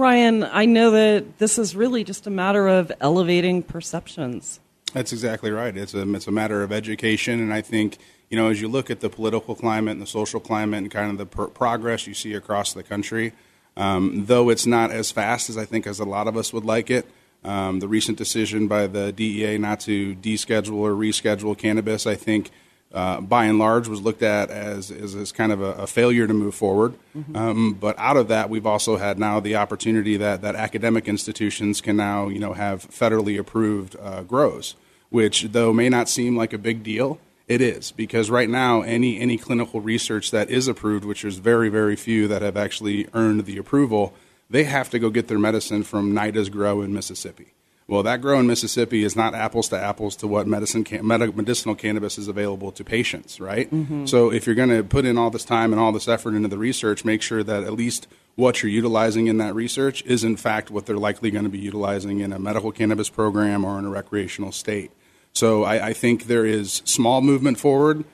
Ryan, 0.00 0.42
I 0.44 0.64
know 0.64 0.90
that 0.92 1.38
this 1.38 1.58
is 1.58 1.76
really 1.76 2.02
just 2.04 2.26
a 2.26 2.30
matter 2.30 2.66
of 2.66 2.90
elevating 3.00 3.62
perceptions. 3.62 4.58
That's 4.92 5.12
exactly 5.12 5.50
right. 5.50 5.76
It's 5.76 5.94
a 5.94 6.14
it's 6.14 6.26
a 6.26 6.32
matter 6.32 6.62
of 6.62 6.72
education, 6.72 7.40
and 7.40 7.52
I 7.52 7.60
think 7.60 7.98
you 8.28 8.36
know 8.36 8.48
as 8.48 8.60
you 8.60 8.68
look 8.68 8.90
at 8.90 9.00
the 9.00 9.08
political 9.08 9.54
climate 9.54 9.92
and 9.92 10.02
the 10.02 10.06
social 10.06 10.40
climate 10.40 10.78
and 10.78 10.90
kind 10.90 11.10
of 11.10 11.18
the 11.18 11.46
progress 11.48 12.06
you 12.06 12.14
see 12.14 12.34
across 12.34 12.72
the 12.72 12.82
country, 12.82 13.32
um, 13.76 14.24
though 14.26 14.48
it's 14.48 14.66
not 14.66 14.90
as 14.90 15.12
fast 15.12 15.48
as 15.48 15.56
I 15.56 15.64
think 15.64 15.86
as 15.86 16.00
a 16.00 16.04
lot 16.04 16.26
of 16.26 16.36
us 16.36 16.52
would 16.52 16.64
like 16.64 16.90
it. 16.90 17.06
Um, 17.44 17.80
the 17.80 17.88
recent 17.88 18.18
decision 18.18 18.68
by 18.68 18.86
the 18.86 19.12
DEA 19.12 19.58
not 19.58 19.80
to 19.80 20.14
deschedule 20.16 20.78
or 20.78 20.90
reschedule 20.92 21.56
cannabis, 21.56 22.06
I 22.06 22.14
think, 22.14 22.50
uh, 22.92 23.20
by 23.20 23.44
and 23.44 23.58
large 23.58 23.86
was 23.86 24.00
looked 24.00 24.22
at 24.22 24.50
as, 24.50 24.90
as, 24.90 25.14
as 25.14 25.30
kind 25.30 25.52
of 25.52 25.60
a, 25.60 25.72
a, 25.74 25.86
failure 25.86 26.26
to 26.26 26.34
move 26.34 26.54
forward. 26.54 26.94
Mm-hmm. 27.16 27.36
Um, 27.36 27.72
but 27.74 27.96
out 27.98 28.16
of 28.16 28.28
that, 28.28 28.50
we've 28.50 28.66
also 28.66 28.96
had 28.96 29.16
now 29.16 29.38
the 29.38 29.54
opportunity 29.56 30.16
that, 30.16 30.42
that 30.42 30.56
academic 30.56 31.06
institutions 31.06 31.80
can 31.80 31.96
now 31.96 32.28
you 32.28 32.40
know 32.40 32.52
have 32.52 32.88
federally 32.88 33.38
approved 33.38 33.96
uh, 34.00 34.22
grows, 34.22 34.74
which 35.08 35.44
though 35.52 35.72
may 35.72 35.88
not 35.88 36.08
seem 36.08 36.36
like 36.36 36.52
a 36.52 36.58
big 36.58 36.82
deal, 36.82 37.20
it 37.46 37.60
is 37.60 37.92
because 37.92 38.28
right 38.28 38.48
now 38.48 38.82
any 38.82 39.20
any 39.20 39.38
clinical 39.38 39.80
research 39.80 40.32
that 40.32 40.50
is 40.50 40.66
approved, 40.66 41.04
which 41.04 41.24
is 41.24 41.38
very 41.38 41.68
very 41.68 41.94
few 41.94 42.26
that 42.26 42.42
have 42.42 42.56
actually 42.56 43.06
earned 43.14 43.44
the 43.44 43.56
approval, 43.56 44.14
they 44.48 44.64
have 44.64 44.90
to 44.90 44.98
go 44.98 45.10
get 45.10 45.28
their 45.28 45.38
medicine 45.38 45.84
from 45.84 46.12
NIDA's 46.12 46.48
grow 46.48 46.82
in 46.82 46.92
Mississippi. 46.92 47.52
Well, 47.90 48.04
that 48.04 48.20
grow 48.20 48.38
in 48.38 48.46
Mississippi 48.46 49.02
is 49.02 49.16
not 49.16 49.34
apples 49.34 49.68
to 49.70 49.76
apples 49.76 50.14
to 50.16 50.28
what 50.28 50.46
medicine 50.46 50.84
can, 50.84 51.04
medicinal 51.04 51.74
cannabis 51.74 52.18
is 52.18 52.28
available 52.28 52.70
to 52.70 52.84
patients, 52.84 53.40
right? 53.40 53.68
Mm-hmm. 53.68 54.06
So 54.06 54.30
if 54.30 54.46
you're 54.46 54.54
going 54.54 54.68
to 54.68 54.84
put 54.84 55.04
in 55.04 55.18
all 55.18 55.28
this 55.30 55.44
time 55.44 55.72
and 55.72 55.80
all 55.80 55.90
this 55.90 56.06
effort 56.06 56.34
into 56.34 56.48
the 56.48 56.56
research, 56.56 57.04
make 57.04 57.20
sure 57.20 57.42
that 57.42 57.64
at 57.64 57.72
least 57.72 58.06
what 58.36 58.62
you're 58.62 58.70
utilizing 58.70 59.26
in 59.26 59.38
that 59.38 59.56
research 59.56 60.04
is 60.04 60.22
in 60.22 60.36
fact 60.36 60.70
what 60.70 60.86
they're 60.86 60.98
likely 60.98 61.32
going 61.32 61.42
to 61.42 61.50
be 61.50 61.58
utilizing 61.58 62.20
in 62.20 62.32
a 62.32 62.38
medical 62.38 62.70
cannabis 62.70 63.10
program 63.10 63.64
or 63.64 63.76
in 63.76 63.84
a 63.84 63.90
recreational 63.90 64.52
state. 64.52 64.92
So 65.32 65.64
I, 65.64 65.88
I 65.88 65.92
think 65.92 66.28
there 66.28 66.46
is 66.46 66.82
small 66.84 67.20
movement 67.22 67.58
forward, 67.58 68.04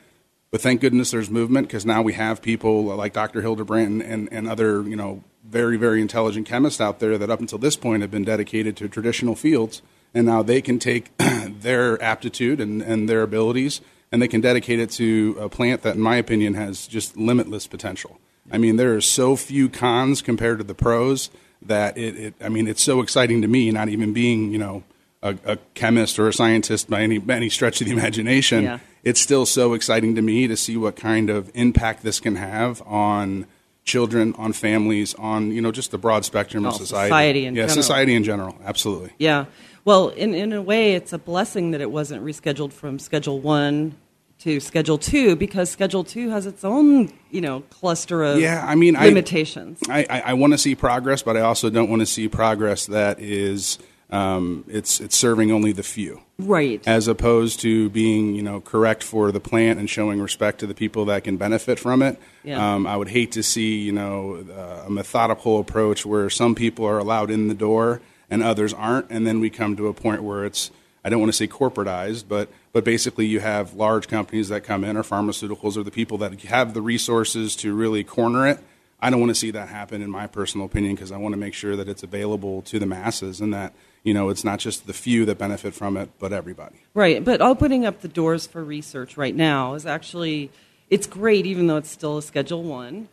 but 0.51 0.62
thank 0.62 0.81
goodness 0.81 1.11
there's 1.11 1.29
movement 1.29 1.69
because 1.69 1.85
now 1.85 2.01
we 2.01 2.15
have 2.15 2.41
people 2.41 2.85
like 2.85 3.12
Dr. 3.12 3.43
Hildenbrand 3.43 3.87
and, 3.87 4.03
and, 4.03 4.29
and 4.33 4.49
other 4.49 4.89
you 4.89 4.97
know 4.97 5.23
very, 5.48 5.76
very 5.76 6.00
intelligent 6.00 6.46
chemists 6.46 6.80
out 6.80 6.98
there 6.98 7.16
that 7.18 7.30
up 7.30 7.40
until 7.40 7.59
this 7.59 7.76
point 7.76 8.02
have 8.02 8.11
been 8.11 8.24
dedicated 8.24 8.76
to 8.78 8.88
traditional 8.88 9.35
fields, 9.35 9.82
and 10.12 10.26
now 10.26 10.42
they 10.42 10.61
can 10.61 10.78
take 10.78 11.16
their 11.18 12.00
aptitude 12.02 12.61
and, 12.61 12.82
and 12.82 13.09
their 13.09 13.22
abilities 13.22 13.80
and 14.12 14.22
they 14.22 14.28
can 14.28 14.40
dedicate 14.40 14.78
it 14.78 14.90
to 14.90 15.37
a 15.40 15.48
plant 15.48 15.82
that, 15.82 15.96
in 15.96 16.00
my 16.00 16.16
opinion, 16.16 16.54
has 16.54 16.87
just 16.87 17.16
limitless 17.16 17.66
potential. 17.66 18.18
I 18.50 18.59
mean, 18.59 18.76
there 18.76 18.94
are 18.94 19.00
so 19.00 19.35
few 19.35 19.68
cons 19.68 20.22
compared 20.22 20.59
to 20.59 20.64
the 20.64 20.74
pros 20.74 21.30
that 21.62 21.98
it, 21.98 22.16
it 22.16 22.35
I 22.40 22.48
mean, 22.48 22.68
it's 22.68 22.82
so 22.82 23.00
exciting 23.00 23.42
to 23.42 23.48
me, 23.48 23.70
not 23.72 23.88
even 23.88 24.12
being, 24.12 24.52
you 24.52 24.59
know, 24.59 24.85
a, 25.22 25.37
a 25.44 25.56
chemist 25.74 26.18
or 26.18 26.28
a 26.28 26.32
scientist 26.32 26.88
by 26.88 27.02
any, 27.02 27.18
by 27.18 27.35
any 27.35 27.48
stretch 27.48 27.80
of 27.80 27.88
the 27.88 27.92
imagination. 27.92 28.64
Yeah. 28.64 28.78
It's 29.02 29.20
still 29.20 29.46
so 29.46 29.74
exciting 29.74 30.14
to 30.14 30.22
me 30.22 30.46
to 30.46 30.56
see 30.56 30.76
what 30.76 30.94
kind 30.94 31.28
of 31.28 31.50
impact 31.54 32.02
this 32.02 32.20
can 32.20 32.37
have 32.37 32.82
on 32.87 33.46
children, 33.87 34.35
on 34.37 34.53
families, 34.53 35.14
on 35.14 35.51
you 35.53 35.62
know 35.62 35.72
just 35.72 35.90
the 35.92 35.99
broad 35.99 36.25
spectrum 36.25 36.66
of 36.66 36.75
Oh, 36.75 36.77
society. 36.77 37.09
society 37.09 37.46
in 37.46 37.55
yeah, 37.55 37.62
general. 37.62 37.83
society 37.83 38.14
in 38.14 38.25
general, 38.25 38.55
absolutely. 38.64 39.12
Yeah. 39.18 39.46
Well, 39.87 40.09
in, 40.09 40.35
in 40.35 40.53
a 40.53 40.61
way, 40.61 40.94
it's 40.94 41.12
a 41.12 41.18
blessing 41.18 41.70
that 41.70 41.81
it 41.81 41.90
wasn't 41.92 42.25
rescheduled 42.25 42.72
from 42.72 42.99
Schedule 42.99 43.40
1 43.40 43.94
to 44.40 44.59
Schedule 44.61 44.99
2 44.99 45.37
because 45.37 45.70
Schedule 45.70 46.03
2 46.03 46.29
has 46.31 46.44
its 46.44 46.64
own, 46.64 47.12
you 47.31 47.40
know, 47.40 47.61
cluster 47.70 48.25
of 48.25 48.40
Yeah, 48.40 48.64
I 48.66 48.75
mean, 48.75 48.94
limitations. 48.94 49.79
I, 49.88 50.05
I, 50.11 50.20
I 50.27 50.33
want 50.35 50.53
to 50.55 50.59
see 50.59 50.75
progress, 50.75 51.22
but 51.22 51.37
I 51.37 51.40
also 51.42 51.70
don't 51.70 51.88
want 51.88 52.01
to 52.01 52.07
see 52.07 52.29
progress 52.29 52.87
that 52.87 53.20
is 53.20 53.79
um, 54.11 54.64
it's 54.69 55.01
it's 55.01 55.16
serving 55.16 55.51
only 55.51 55.73
the 55.73 55.83
few. 55.83 56.21
right. 56.38 56.81
as 56.87 57.09
opposed 57.09 57.61
to 57.61 57.88
being 57.90 58.35
you 58.35 58.42
know 58.42 58.61
correct 58.61 59.03
for 59.03 59.33
the 59.33 59.40
plant 59.40 59.79
and 59.79 59.90
showing 59.90 60.21
respect 60.21 60.61
to 60.61 60.66
the 60.66 60.75
people 60.75 61.07
that 61.07 61.25
can 61.25 61.37
benefit 61.37 61.79
from 61.79 62.03
it. 62.03 62.19
Yeah. 62.45 62.75
Um, 62.75 62.87
I 62.87 62.97
would 62.97 63.09
hate 63.09 63.33
to 63.33 63.42
see 63.42 63.79
you 63.79 63.92
know 63.92 64.45
uh, 64.51 64.87
a 64.87 64.90
methodical 64.90 65.59
approach 65.59 66.07
where 66.07 66.31
some 66.31 66.55
people 66.55 66.85
are 66.85 66.99
allowed 66.99 67.31
in 67.31 67.49
the 67.49 67.55
door 67.55 68.01
and 68.31 68.42
others 68.42 68.73
aren't, 68.73 69.11
and 69.11 69.27
then 69.27 69.40
we 69.40 69.51
come 69.51 69.77
to 69.77 69.88
a 69.88 69.95
point 69.95 70.23
where 70.23 70.45
it's 70.45 70.71
I 71.05 71.09
don't 71.09 71.21
want 71.21 71.31
to 71.31 71.37
say 71.37 71.49
corporatized, 71.49 72.25
but 72.29 72.49
but 72.73 72.85
basically 72.85 73.27
you 73.27 73.40
have 73.40 73.75
large 73.75 74.07
companies 74.07 74.49
that 74.51 74.62
come 74.62 74.85
in 74.85 74.97
or 74.97 75.03
pharmaceuticals 75.03 75.77
or 75.77 75.83
the 75.83 75.90
people 75.90 76.19
that 76.19 76.40
have 76.42 76.75
the 76.75 76.83
resources 76.83 77.57
to 77.57 77.75
really 77.75 78.05
corner 78.05 78.47
it. 78.47 78.61
I 79.01 79.11
don't 79.11 79.21
want 79.21 79.31
to 79.31 79.35
see 79.35 79.51
that 79.51 79.69
happen, 79.69 80.01
in 80.01 80.11
my 80.11 80.27
personal 80.27 80.66
opinion, 80.66 80.95
because 80.95 81.12
I 81.12 81.19
want 81.19 81.35
to 81.35 81.37
make 81.37 81.55
sure 81.55 81.77
that 81.77 81.88
it's 81.88 82.03
available 82.03 82.62
to 82.62 82.79
the 82.79 82.87
masses 82.87 83.40
and 83.40 83.53
that 83.53 83.75
you 84.07 84.14
know 84.14 84.29
it's 84.29 84.45
not 84.45 84.61
just 84.61 84.87
the 84.87 84.92
few 84.92 85.25
that 85.25 85.37
benefit 85.37 85.75
from 85.75 85.97
it, 85.97 86.09
but 86.21 86.33
everybody. 86.33 86.77
Right, 86.95 87.23
but 87.25 87.42
opening 87.42 87.85
up 87.85 88.03
the 88.03 88.09
doors 88.09 88.47
for 88.47 88.62
research 88.62 89.16
right 89.16 89.35
now 89.35 89.75
is 89.75 89.85
actually 89.85 90.53
it's 90.88 91.09
great, 91.09 91.45
even 91.45 91.66
though 91.66 91.77
it's 91.77 91.90
still 91.90 92.19
a 92.19 92.23
Schedule 92.23 92.62
One, 92.62 93.09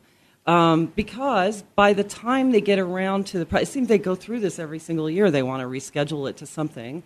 um, 0.45 0.85
because 0.95 1.63
by 1.75 1.93
the 1.93 2.03
time 2.03 2.51
they 2.51 2.61
get 2.61 2.77
around 2.77 3.25
to 3.27 3.43
the, 3.43 3.57
it 3.57 3.67
seems 3.67 3.87
they 3.87 3.97
go 3.97 4.13
through 4.13 4.41
this 4.41 4.59
every 4.59 4.77
single 4.77 5.09
year. 5.09 5.31
They 5.31 5.41
want 5.41 5.61
to 5.61 5.67
reschedule 5.67 6.29
it 6.29 6.37
to 6.37 6.45
something, 6.45 7.01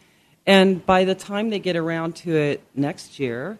and 0.45 0.85
by 0.85 1.05
the 1.05 1.15
time 1.15 1.49
they 1.49 1.59
get 1.59 1.77
around 1.77 2.17
to 2.17 2.35
it 2.35 2.61
next 2.75 3.21
year, 3.21 3.57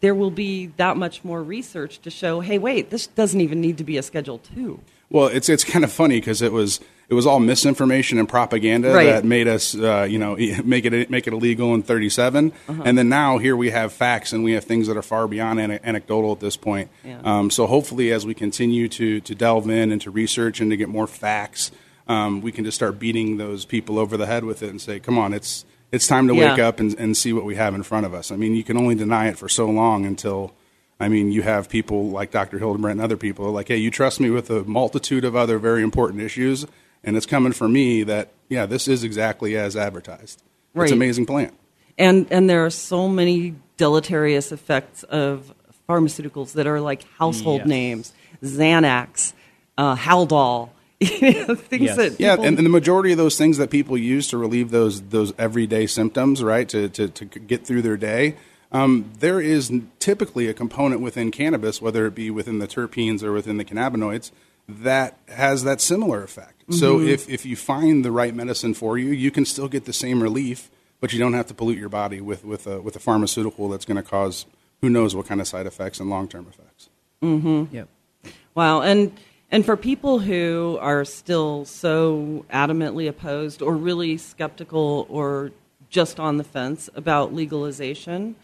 there 0.00 0.16
will 0.16 0.32
be 0.32 0.66
that 0.78 0.96
much 0.96 1.22
more 1.22 1.40
research 1.40 2.00
to 2.00 2.10
show. 2.10 2.40
Hey, 2.40 2.58
wait, 2.58 2.90
this 2.90 3.06
doesn't 3.06 3.40
even 3.40 3.60
need 3.60 3.78
to 3.78 3.84
be 3.84 3.98
a 3.98 4.02
Schedule 4.02 4.38
Two. 4.38 4.80
Well, 5.10 5.28
it's 5.28 5.48
it's 5.48 5.62
kind 5.62 5.84
of 5.84 5.92
funny 5.92 6.18
because 6.18 6.42
it 6.42 6.52
was 6.52 6.80
it 7.08 7.14
was 7.14 7.26
all 7.26 7.38
misinformation 7.40 8.18
and 8.18 8.28
propaganda 8.28 8.92
Right. 8.92 9.06
that 9.06 9.24
made 9.24 9.46
us 9.48 9.74
uh, 9.74 10.06
you 10.08 10.18
know 10.18 10.36
make 10.64 10.84
it 10.84 11.10
make 11.10 11.26
it 11.26 11.32
illegal 11.32 11.74
in 11.74 11.82
37, 11.82 12.52
Uh-huh. 12.68 12.82
and 12.84 12.96
then 12.98 13.08
now 13.08 13.38
here 13.38 13.56
we 13.56 13.70
have 13.70 13.92
facts 13.92 14.32
and 14.32 14.42
we 14.44 14.52
have 14.52 14.64
things 14.64 14.86
that 14.88 14.96
are 14.96 15.02
far 15.02 15.28
beyond 15.28 15.60
ane- 15.60 15.80
anecdotal 15.84 16.32
at 16.32 16.40
this 16.40 16.56
point. 16.56 16.88
Yeah. 17.04 17.18
Um, 17.24 17.50
so 17.50 17.66
hopefully, 17.66 18.12
as 18.12 18.24
we 18.26 18.34
continue 18.34 18.88
to 18.88 19.20
to 19.20 19.34
delve 19.34 19.68
in 19.68 19.92
and 19.92 20.00
to 20.02 20.10
research 20.10 20.60
and 20.60 20.70
to 20.70 20.76
get 20.76 20.88
more 20.88 21.06
facts, 21.06 21.70
um, 22.08 22.40
we 22.42 22.52
can 22.52 22.64
just 22.64 22.76
start 22.76 22.98
beating 22.98 23.36
those 23.38 23.64
people 23.64 23.98
over 23.98 24.16
the 24.16 24.26
head 24.26 24.44
with 24.44 24.62
it 24.62 24.70
and 24.70 24.80
say, 24.80 24.98
"Come 25.00 25.18
on, 25.18 25.32
it's 25.34 25.64
it's 25.92 26.06
time 26.06 26.26
to 26.28 26.34
wake 26.34 26.58
up 26.58 26.80
and, 26.80 26.94
and 26.98 27.16
see 27.16 27.32
what 27.32 27.44
we 27.44 27.54
have 27.56 27.74
in 27.74 27.82
front 27.82 28.06
of 28.06 28.14
us." 28.14 28.30
I 28.32 28.36
mean, 28.36 28.54
you 28.54 28.64
can 28.64 28.76
only 28.76 28.94
deny 28.94 29.28
it 29.28 29.38
for 29.38 29.48
so 29.48 29.66
long 29.66 30.04
until. 30.06 30.52
I 31.00 31.08
mean, 31.08 31.32
you 31.32 31.42
have 31.42 31.68
people 31.68 32.10
like 32.10 32.30
Dr. 32.30 32.60
Hildenbrand 32.60 32.92
and 32.92 33.00
other 33.00 33.16
people 33.16 33.50
like, 33.50 33.66
hey, 33.66 33.76
you 33.76 33.90
trust 33.90 34.20
me 34.20 34.30
with 34.30 34.48
a 34.48 34.62
multitude 34.62 35.24
of 35.24 35.34
other 35.34 35.58
very 35.58 35.82
important 35.82 36.22
issues, 36.22 36.66
and 37.04 37.16
it's 37.16 37.26
coming 37.26 37.52
from 37.52 37.72
me 37.72 38.02
that, 38.04 38.28
yeah, 38.48 38.66
this 38.66 38.88
is 38.88 39.04
exactly 39.04 39.56
as 39.56 39.76
advertised. 39.76 40.42
Right. 40.74 40.84
It's 40.84 40.92
an 40.92 40.98
amazing 40.98 41.26
plant. 41.26 41.54
and 41.98 42.26
and 42.30 42.50
there 42.50 42.64
are 42.64 42.70
so 42.70 43.08
many 43.08 43.54
deleterious 43.76 44.50
effects 44.52 45.02
of 45.04 45.54
pharmaceuticals 45.88 46.52
that 46.54 46.66
are 46.66 46.80
like 46.80 47.04
household 47.18 47.60
Yes. 47.60 47.68
names 47.68 48.12
xanax 48.42 49.32
uh, 49.78 49.94
haldol 49.96 50.70
things 51.00 51.82
Yes. 51.82 51.96
that 51.96 52.16
Yeah, 52.20 52.34
and, 52.34 52.56
and 52.58 52.64
the 52.64 52.70
majority 52.70 53.12
of 53.12 53.18
those 53.18 53.36
things 53.36 53.58
that 53.58 53.70
people 53.70 53.96
use 53.98 54.28
to 54.28 54.38
relieve 54.38 54.70
those 54.70 55.00
those 55.10 55.32
everyday 55.38 55.86
symptoms, 55.86 56.42
right, 56.42 56.68
to, 56.68 56.88
to, 56.90 57.08
to 57.08 57.24
get 57.24 57.66
through 57.66 57.82
their 57.82 57.96
day, 57.96 58.36
um, 58.72 59.10
there 59.18 59.40
is 59.40 59.70
typically 59.98 60.48
a 60.48 60.54
component 60.54 61.00
within 61.00 61.30
cannabis, 61.30 61.82
whether 61.82 62.06
it 62.06 62.14
be 62.14 62.30
within 62.30 62.58
the 62.58 62.66
terpenes 62.68 63.22
or 63.22 63.32
within 63.32 63.56
the 63.58 63.64
cannabinoids, 63.64 64.30
that 64.68 65.18
has 65.28 65.64
that 65.64 65.80
similar 65.80 66.22
effect. 66.22 66.50
So 66.70 67.00
if, 67.00 67.28
if 67.28 67.44
you 67.44 67.56
find 67.56 68.04
the 68.04 68.10
right 68.10 68.34
medicine 68.34 68.72
for 68.72 68.96
you, 68.96 69.10
you 69.10 69.30
can 69.30 69.44
still 69.44 69.68
get 69.68 69.84
the 69.84 69.92
same 69.92 70.22
relief, 70.22 70.70
but 70.98 71.12
you 71.12 71.18
don't 71.18 71.34
have 71.34 71.46
to 71.48 71.54
pollute 71.54 71.78
your 71.78 71.90
body 71.90 72.22
with, 72.22 72.42
with, 72.42 72.66
a, 72.66 72.80
with 72.80 72.96
a 72.96 72.98
pharmaceutical 72.98 73.68
that's 73.68 73.84
going 73.84 73.98
to 73.98 74.02
cause 74.02 74.46
who 74.80 74.88
knows 74.88 75.14
what 75.14 75.26
kind 75.26 75.40
of 75.40 75.46
side 75.46 75.66
effects 75.66 76.00
and 76.00 76.08
long 76.08 76.28
term 76.28 76.46
effects. 76.48 76.88
Yep. 77.72 77.88
Wow, 78.54 78.82
and 78.82 79.12
and 79.50 79.64
for 79.64 79.76
people 79.76 80.18
who 80.18 80.78
are 80.80 81.04
still 81.04 81.64
so 81.64 82.44
adamantly 82.50 83.08
opposed 83.08 83.62
or 83.62 83.74
really 83.74 84.16
skeptical 84.16 85.06
or 85.08 85.52
just 85.88 86.20
on 86.20 86.36
the 86.36 86.44
fence 86.44 86.90
about 86.94 87.32
legalization, 87.32 88.36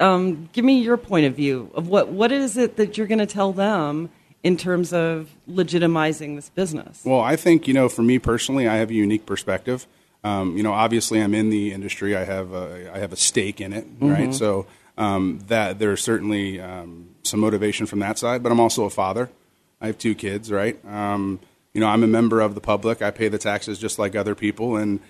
um, 0.00 0.48
give 0.52 0.64
me 0.64 0.80
your 0.80 0.96
point 0.96 1.26
of 1.26 1.34
view 1.34 1.70
of 1.74 1.88
what 1.88 2.08
what 2.08 2.32
is 2.32 2.56
it 2.56 2.76
that 2.76 2.98
you're 2.98 3.06
going 3.06 3.18
to 3.18 3.26
tell 3.26 3.52
them 3.52 4.10
in 4.42 4.56
terms 4.56 4.92
of 4.92 5.30
legitimizing 5.48 6.36
this 6.36 6.48
business. 6.50 7.02
Well, 7.04 7.20
I 7.20 7.36
think 7.36 7.66
you 7.66 7.74
know, 7.74 7.88
for 7.88 8.02
me 8.02 8.18
personally, 8.18 8.68
I 8.68 8.76
have 8.76 8.90
a 8.90 8.94
unique 8.94 9.26
perspective. 9.26 9.86
Um, 10.24 10.56
you 10.56 10.62
know, 10.62 10.72
obviously, 10.72 11.20
I'm 11.20 11.34
in 11.34 11.50
the 11.50 11.72
industry. 11.72 12.16
I 12.16 12.24
have 12.24 12.52
a, 12.52 12.90
I 12.94 12.98
have 12.98 13.12
a 13.12 13.16
stake 13.16 13.60
in 13.60 13.72
it, 13.72 13.86
right? 14.00 14.34
So 14.34 14.66
um, 14.98 15.40
that 15.46 15.78
there's 15.78 16.02
certainly 16.02 16.60
um, 16.60 17.10
some 17.22 17.40
motivation 17.40 17.86
from 17.86 18.00
that 18.00 18.18
side. 18.18 18.42
But 18.42 18.50
I'm 18.50 18.60
also 18.60 18.84
a 18.84 18.90
father. 18.90 19.30
I 19.80 19.86
have 19.86 19.98
two 19.98 20.14
kids, 20.14 20.50
right? 20.50 20.82
Um, 20.86 21.40
you 21.74 21.80
know, 21.80 21.86
I'm 21.86 22.02
a 22.02 22.08
member 22.08 22.40
of 22.40 22.54
the 22.54 22.60
public. 22.60 23.02
I 23.02 23.10
pay 23.10 23.28
the 23.28 23.38
taxes 23.38 23.78
just 23.78 23.98
like 23.98 24.16
other 24.16 24.34
people, 24.34 24.76
and 24.76 25.00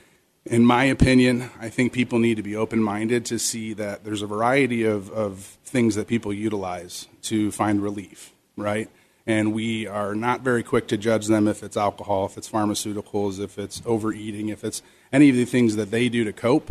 in 0.47 0.65
my 0.65 0.85
opinion, 0.85 1.51
I 1.61 1.69
think 1.69 1.93
people 1.93 2.19
need 2.19 2.37
to 2.37 2.43
be 2.43 2.55
open 2.55 2.83
minded 2.83 3.25
to 3.27 3.39
see 3.39 3.73
that 3.75 4.05
there's 4.05 4.23
a 4.23 4.27
variety 4.27 4.85
of, 4.85 5.11
of 5.11 5.39
things 5.65 5.97
that 5.97 6.07
people 6.07 6.33
utilize 6.33 7.09
to 7.23 7.51
find 7.51 7.83
relief, 7.83 8.33
right? 8.57 8.89
And 9.27 9.53
we 9.53 9.87
are 9.89 10.15
not 10.15 10.43
very 10.43 10.63
quick 10.63 10.87
to 10.89 10.97
judge 10.97 11.27
them 11.27 11.49
if 11.49 11.63
it's 11.63 11.77
alcohol, 11.77 12.27
if 12.27 12.37
it's 12.37 12.49
pharmaceuticals, 12.49 13.41
if 13.41 13.59
it's 13.59 13.83
overeating, 13.85 14.51
if 14.51 14.63
it's 14.63 14.83
any 15.13 15.31
of 15.31 15.37
the 15.37 15.45
things 15.45 15.75
that 15.77 15.91
they 15.91 16.09
do 16.09 16.23
to 16.25 16.33
cope. 16.33 16.71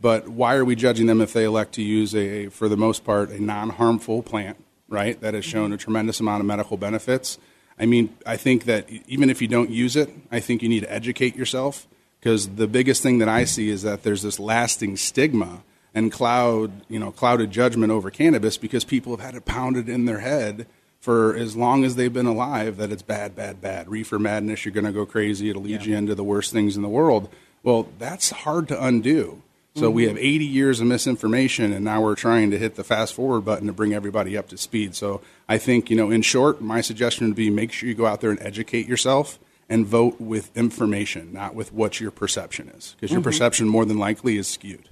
But 0.00 0.28
why 0.28 0.54
are 0.54 0.64
we 0.64 0.76
judging 0.76 1.06
them 1.06 1.20
if 1.20 1.32
they 1.32 1.44
elect 1.44 1.74
to 1.74 1.82
use 1.82 2.14
a, 2.14 2.48
for 2.48 2.68
the 2.68 2.76
most 2.76 3.04
part, 3.04 3.30
a 3.30 3.42
non 3.42 3.70
harmful 3.70 4.22
plant, 4.22 4.62
right, 4.88 5.20
that 5.20 5.34
has 5.34 5.44
shown 5.44 5.72
a 5.72 5.76
tremendous 5.76 6.20
amount 6.20 6.40
of 6.40 6.46
medical 6.46 6.76
benefits? 6.76 7.38
I 7.78 7.86
mean, 7.86 8.16
I 8.24 8.36
think 8.36 8.64
that 8.64 8.88
even 9.08 9.30
if 9.30 9.42
you 9.42 9.48
don't 9.48 9.70
use 9.70 9.96
it, 9.96 10.10
I 10.30 10.40
think 10.40 10.62
you 10.62 10.68
need 10.68 10.80
to 10.80 10.92
educate 10.92 11.34
yourself 11.34 11.88
because 12.20 12.48
the 12.50 12.68
biggest 12.68 13.02
thing 13.02 13.18
that 13.18 13.28
I 13.28 13.44
see 13.44 13.68
is 13.68 13.82
that 13.82 14.02
there's 14.02 14.22
this 14.22 14.38
lasting 14.38 14.96
stigma 14.96 15.64
and 15.92 16.10
cloud, 16.10 16.72
you 16.88 16.98
know, 16.98 17.10
clouded 17.10 17.50
judgment 17.50 17.90
over 17.90 18.10
cannabis 18.10 18.56
because 18.56 18.84
people 18.84 19.16
have 19.16 19.24
had 19.24 19.34
it 19.34 19.44
pounded 19.44 19.88
in 19.88 20.04
their 20.04 20.20
head 20.20 20.66
for 21.04 21.36
as 21.36 21.54
long 21.54 21.84
as 21.84 21.96
they've 21.96 22.14
been 22.14 22.24
alive 22.24 22.78
that 22.78 22.90
it's 22.90 23.02
bad, 23.02 23.36
bad, 23.36 23.60
bad. 23.60 23.90
Reefer 23.90 24.18
madness, 24.18 24.64
you're 24.64 24.72
going 24.72 24.86
to 24.86 24.90
go 24.90 25.04
crazy. 25.04 25.50
It'll 25.50 25.60
lead 25.60 25.84
you 25.84 25.94
into 25.94 26.14
the 26.14 26.24
worst 26.24 26.50
things 26.50 26.76
in 26.76 26.82
the 26.82 26.88
world. 26.88 27.28
Well, 27.62 27.88
that's 27.98 28.30
hard 28.30 28.68
to 28.68 28.82
undo. 28.82 29.42
So 29.76 29.90
we 29.90 30.04
mm-hmm. 30.04 30.16
have 30.16 30.24
80 30.24 30.44
years 30.46 30.80
of 30.80 30.86
misinformation, 30.86 31.74
and 31.74 31.84
now 31.84 32.00
we're 32.00 32.14
trying 32.14 32.50
to 32.52 32.58
hit 32.58 32.76
the 32.76 32.84
fast 32.84 33.12
forward 33.12 33.42
button 33.42 33.66
to 33.66 33.72
bring 33.74 33.92
everybody 33.92 34.34
up 34.34 34.48
to 34.48 34.56
speed. 34.56 34.94
So 34.94 35.20
I 35.46 35.58
think, 35.58 35.90
you 35.90 35.96
know, 35.96 36.10
in 36.10 36.22
short, 36.22 36.62
my 36.62 36.80
suggestion 36.80 37.26
would 37.26 37.36
be 37.36 37.50
make 37.50 37.70
sure 37.70 37.86
you 37.86 37.94
go 37.94 38.06
out 38.06 38.22
there 38.22 38.30
and 38.30 38.40
educate 38.40 38.88
yourself 38.88 39.38
and 39.68 39.84
vote 39.84 40.18
with 40.18 40.56
information, 40.56 41.34
not 41.34 41.54
with 41.54 41.70
what 41.70 42.00
your 42.00 42.12
perception 42.12 42.70
is, 42.70 42.94
because 42.96 43.10
your 43.10 43.20
mm-hmm. 43.20 43.28
perception 43.28 43.68
more 43.68 43.84
than 43.84 43.98
likely 43.98 44.38
is 44.38 44.48
skewed. 44.48 44.88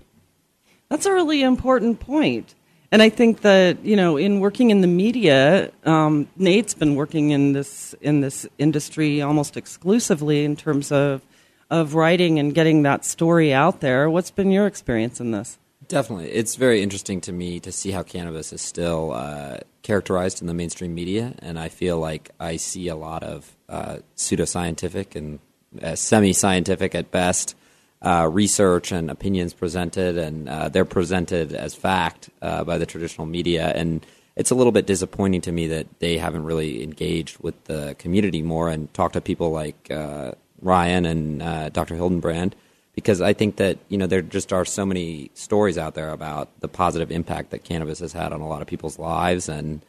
That's 0.91 1.07
a 1.07 1.13
really 1.15 1.43
important 1.43 2.01
point. 2.01 2.55
And 2.93 3.01
I 3.01 3.09
think 3.09 3.41
that 3.41 3.83
you 3.83 3.97
know, 3.97 4.19
in 4.19 4.41
working 4.41 4.71
in 4.71 4.83
the 4.83 4.87
media, 4.87 5.73
um, 5.85 6.29
Nate's 6.37 6.75
been 6.75 6.95
working 6.95 7.31
in 7.31 7.55
this 7.55 7.95
in 8.03 8.21
this 8.21 8.47
industry 8.59 9.23
almost 9.23 9.57
exclusively 9.57 10.45
in 10.45 10.57
terms 10.57 10.93
of 10.93 11.23
of 11.71 11.95
writing 11.95 12.39
and 12.39 12.55
getting 12.55 12.83
that 12.83 13.07
story 13.07 13.55
out 13.55 13.81
there. 13.81 14.11
What's 14.11 14.31
been 14.31 14.51
your 14.51 14.67
experience 14.67 15.21
in 15.21 15.31
this? 15.31 15.59
Definitely. 15.89 16.31
It's 16.31 16.57
very 16.57 16.83
interesting 16.83 17.23
to 17.23 17.33
me 17.33 17.61
to 17.61 17.73
see 17.73 17.93
how 17.93 18.03
cannabis 18.03 18.53
is 18.53 18.61
still 18.61 19.13
uh, 19.13 19.59
characterized 19.83 20.43
in 20.43 20.47
the 20.47 20.55
mainstream 20.55 20.95
media, 20.95 21.35
and 21.39 21.59
I 21.59 21.71
feel 21.71 21.99
like 21.99 22.31
I 22.39 22.57
see 22.57 22.89
a 22.89 22.97
lot 22.97 23.23
of 23.23 23.57
uh, 23.71 23.99
pseudoscientific 24.17 25.17
and 25.17 25.39
uh, 25.83 25.95
semi 25.95 26.35
scientific 26.35 26.95
at 26.95 27.11
best 27.11 27.57
uh, 28.03 28.29
research 28.31 28.93
and 28.93 29.11
opinions 29.11 29.55
presented, 29.55 30.19
and 30.19 30.49
uh, 30.49 30.69
they're 30.69 30.85
presented 30.85 31.53
as 31.53 31.75
fact 31.75 32.31
uh, 32.41 32.65
by 32.65 32.79
the 32.79 32.87
traditional 32.87 33.27
media. 33.27 33.73
And 33.75 34.05
it's 34.37 34.51
a 34.51 34.55
little 34.55 34.73
bit 34.73 34.87
disappointing 34.87 35.41
to 35.43 35.53
me 35.53 35.69
that 35.69 35.87
they 36.01 36.19
haven't 36.19 36.45
really 36.45 36.83
engaged 36.83 37.39
with 37.39 37.65
the 37.65 37.95
community 37.99 38.43
more 38.43 38.69
and 38.69 38.93
talked 38.93 39.15
to 39.15 39.21
people 39.21 39.51
like 39.51 39.91
uh, 39.91 40.33
Ryan 40.61 41.07
and 41.07 41.43
uh, 41.43 41.69
Dr. 41.69 41.95
Hildenbrand 41.95 42.53
because 42.95 43.21
I 43.23 43.33
think 43.33 43.57
that 43.57 43.79
you 43.89 43.97
know 43.97 44.07
there 44.07 44.21
just 44.23 44.53
are 44.53 44.65
so 44.65 44.85
many 44.85 45.31
stories 45.35 45.79
out 45.79 45.95
there 45.95 46.11
about 46.11 46.49
the 46.61 46.69
positive 46.69 47.11
impact 47.11 47.51
that 47.51 47.65
cannabis 47.65 48.01
has 48.01 48.13
had 48.13 48.33
on 48.33 48.41
a 48.41 48.49
lot 48.49 48.63
of 48.63 48.69
people's 48.69 48.99
lives, 48.99 49.49
and 49.49 49.83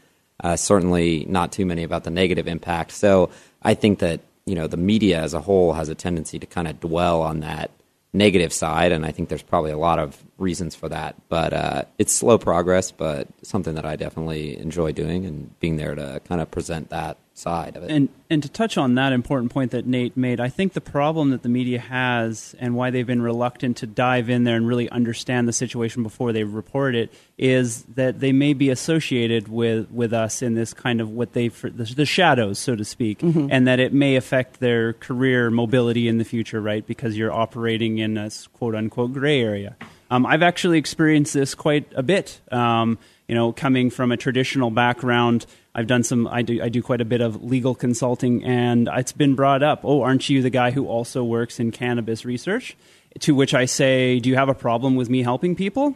Uh, 0.43 0.57
certainly 0.57 1.25
not 1.29 1.51
too 1.51 1.65
many 1.65 1.83
about 1.83 2.03
the 2.03 2.09
negative 2.09 2.47
impact. 2.47 2.91
So 2.91 3.29
I 3.61 3.75
think 3.75 3.99
that 3.99 4.19
you 4.45 4.55
know 4.55 4.67
the 4.67 4.77
media 4.77 5.21
as 5.21 5.33
a 5.33 5.41
whole 5.41 5.73
has 5.73 5.89
a 5.89 5.95
tendency 5.95 6.37
to 6.39 6.45
kind 6.45 6.67
of 6.67 6.79
dwell 6.79 7.21
on 7.21 7.39
that 7.41 7.69
negative 8.13 8.53
side, 8.53 8.91
and 8.91 9.05
I 9.05 9.11
think 9.11 9.29
there's 9.29 9.41
probably 9.43 9.71
a 9.71 9.77
lot 9.77 9.99
of 9.99 10.23
reasons 10.37 10.75
for 10.75 10.89
that. 10.89 11.15
But 11.29 11.53
uh, 11.53 11.83
it's 11.97 12.13
slow 12.13 12.37
progress, 12.37 12.91
but 12.91 13.27
something 13.41 13.75
that 13.75 13.85
I 13.85 13.95
definitely 13.95 14.57
enjoy 14.57 14.91
doing 14.91 15.25
and 15.25 15.57
being 15.59 15.77
there 15.77 15.95
to 15.95 16.21
kind 16.25 16.41
of 16.41 16.51
present 16.51 16.89
that 16.89 17.17
side 17.35 17.75
of 17.75 17.83
it. 17.83 17.91
And 17.91 18.09
and 18.29 18.43
to 18.43 18.49
touch 18.49 18.77
on 18.77 18.95
that 18.95 19.11
important 19.11 19.51
point 19.51 19.71
that 19.71 19.85
Nate 19.85 20.15
made, 20.15 20.39
I 20.39 20.49
think 20.49 20.73
the 20.73 20.81
problem 20.81 21.31
that 21.31 21.43
the 21.43 21.49
media 21.49 21.79
has 21.79 22.55
and 22.59 22.75
why 22.75 22.89
they've 22.89 23.05
been 23.05 23.21
reluctant 23.21 23.77
to 23.77 23.87
dive 23.87 24.29
in 24.29 24.43
there 24.43 24.55
and 24.55 24.67
really 24.67 24.89
understand 24.89 25.47
the 25.47 25.53
situation 25.53 26.03
before 26.03 26.31
they 26.31 26.43
report 26.43 26.95
it 26.95 27.11
is 27.37 27.83
that 27.95 28.19
they 28.19 28.31
may 28.31 28.53
be 28.53 28.69
associated 28.69 29.47
with 29.47 29.89
with 29.91 30.13
us 30.13 30.41
in 30.41 30.53
this 30.53 30.73
kind 30.73 31.01
of 31.01 31.09
what 31.09 31.33
they 31.33 31.47
the, 31.47 31.91
the 31.95 32.05
shadows, 32.05 32.59
so 32.59 32.75
to 32.75 32.85
speak, 32.85 33.19
mm-hmm. 33.19 33.47
and 33.49 33.67
that 33.67 33.79
it 33.79 33.93
may 33.93 34.15
affect 34.15 34.59
their 34.59 34.93
career 34.93 35.49
mobility 35.49 36.07
in 36.07 36.17
the 36.17 36.25
future, 36.25 36.61
right? 36.61 36.85
Because 36.85 37.17
you're 37.17 37.33
operating 37.33 37.97
in 37.97 38.17
a 38.17 38.29
quote 38.53 38.75
unquote 38.75 39.13
gray 39.13 39.41
area. 39.41 39.75
Um, 40.13 40.25
I've 40.25 40.43
actually 40.43 40.77
experienced 40.77 41.33
this 41.33 41.55
quite 41.55 41.91
a 41.95 42.03
bit. 42.03 42.39
Um, 42.51 42.99
you 43.27 43.35
know, 43.35 43.51
coming 43.51 43.89
from 43.89 44.11
a 44.11 44.17
traditional 44.17 44.69
background 44.69 45.45
I've 45.75 45.87
done 45.87 46.03
some. 46.03 46.27
I 46.27 46.43
do. 46.43 46.61
I 46.61 46.69
do 46.69 46.83
quite 46.83 47.01
a 47.01 47.05
bit 47.05 47.21
of 47.21 47.43
legal 47.43 47.73
consulting, 47.73 48.43
and 48.43 48.87
it's 48.93 49.11
been 49.11 49.33
brought 49.33 49.63
up. 49.63 49.81
Oh, 49.83 50.03
aren't 50.03 50.29
you 50.29 50.43
the 50.43 50.51
guy 50.51 50.69
who 50.69 50.85
also 50.85 51.23
works 51.23 51.59
in 51.59 51.71
cannabis 51.71 52.25
research? 52.25 52.77
To 53.21 53.33
which 53.33 53.55
I 53.55 53.65
say, 53.65 54.19
Do 54.19 54.29
you 54.29 54.35
have 54.35 54.49
a 54.49 54.53
problem 54.53 54.95
with 54.95 55.09
me 55.09 55.23
helping 55.23 55.55
people? 55.55 55.95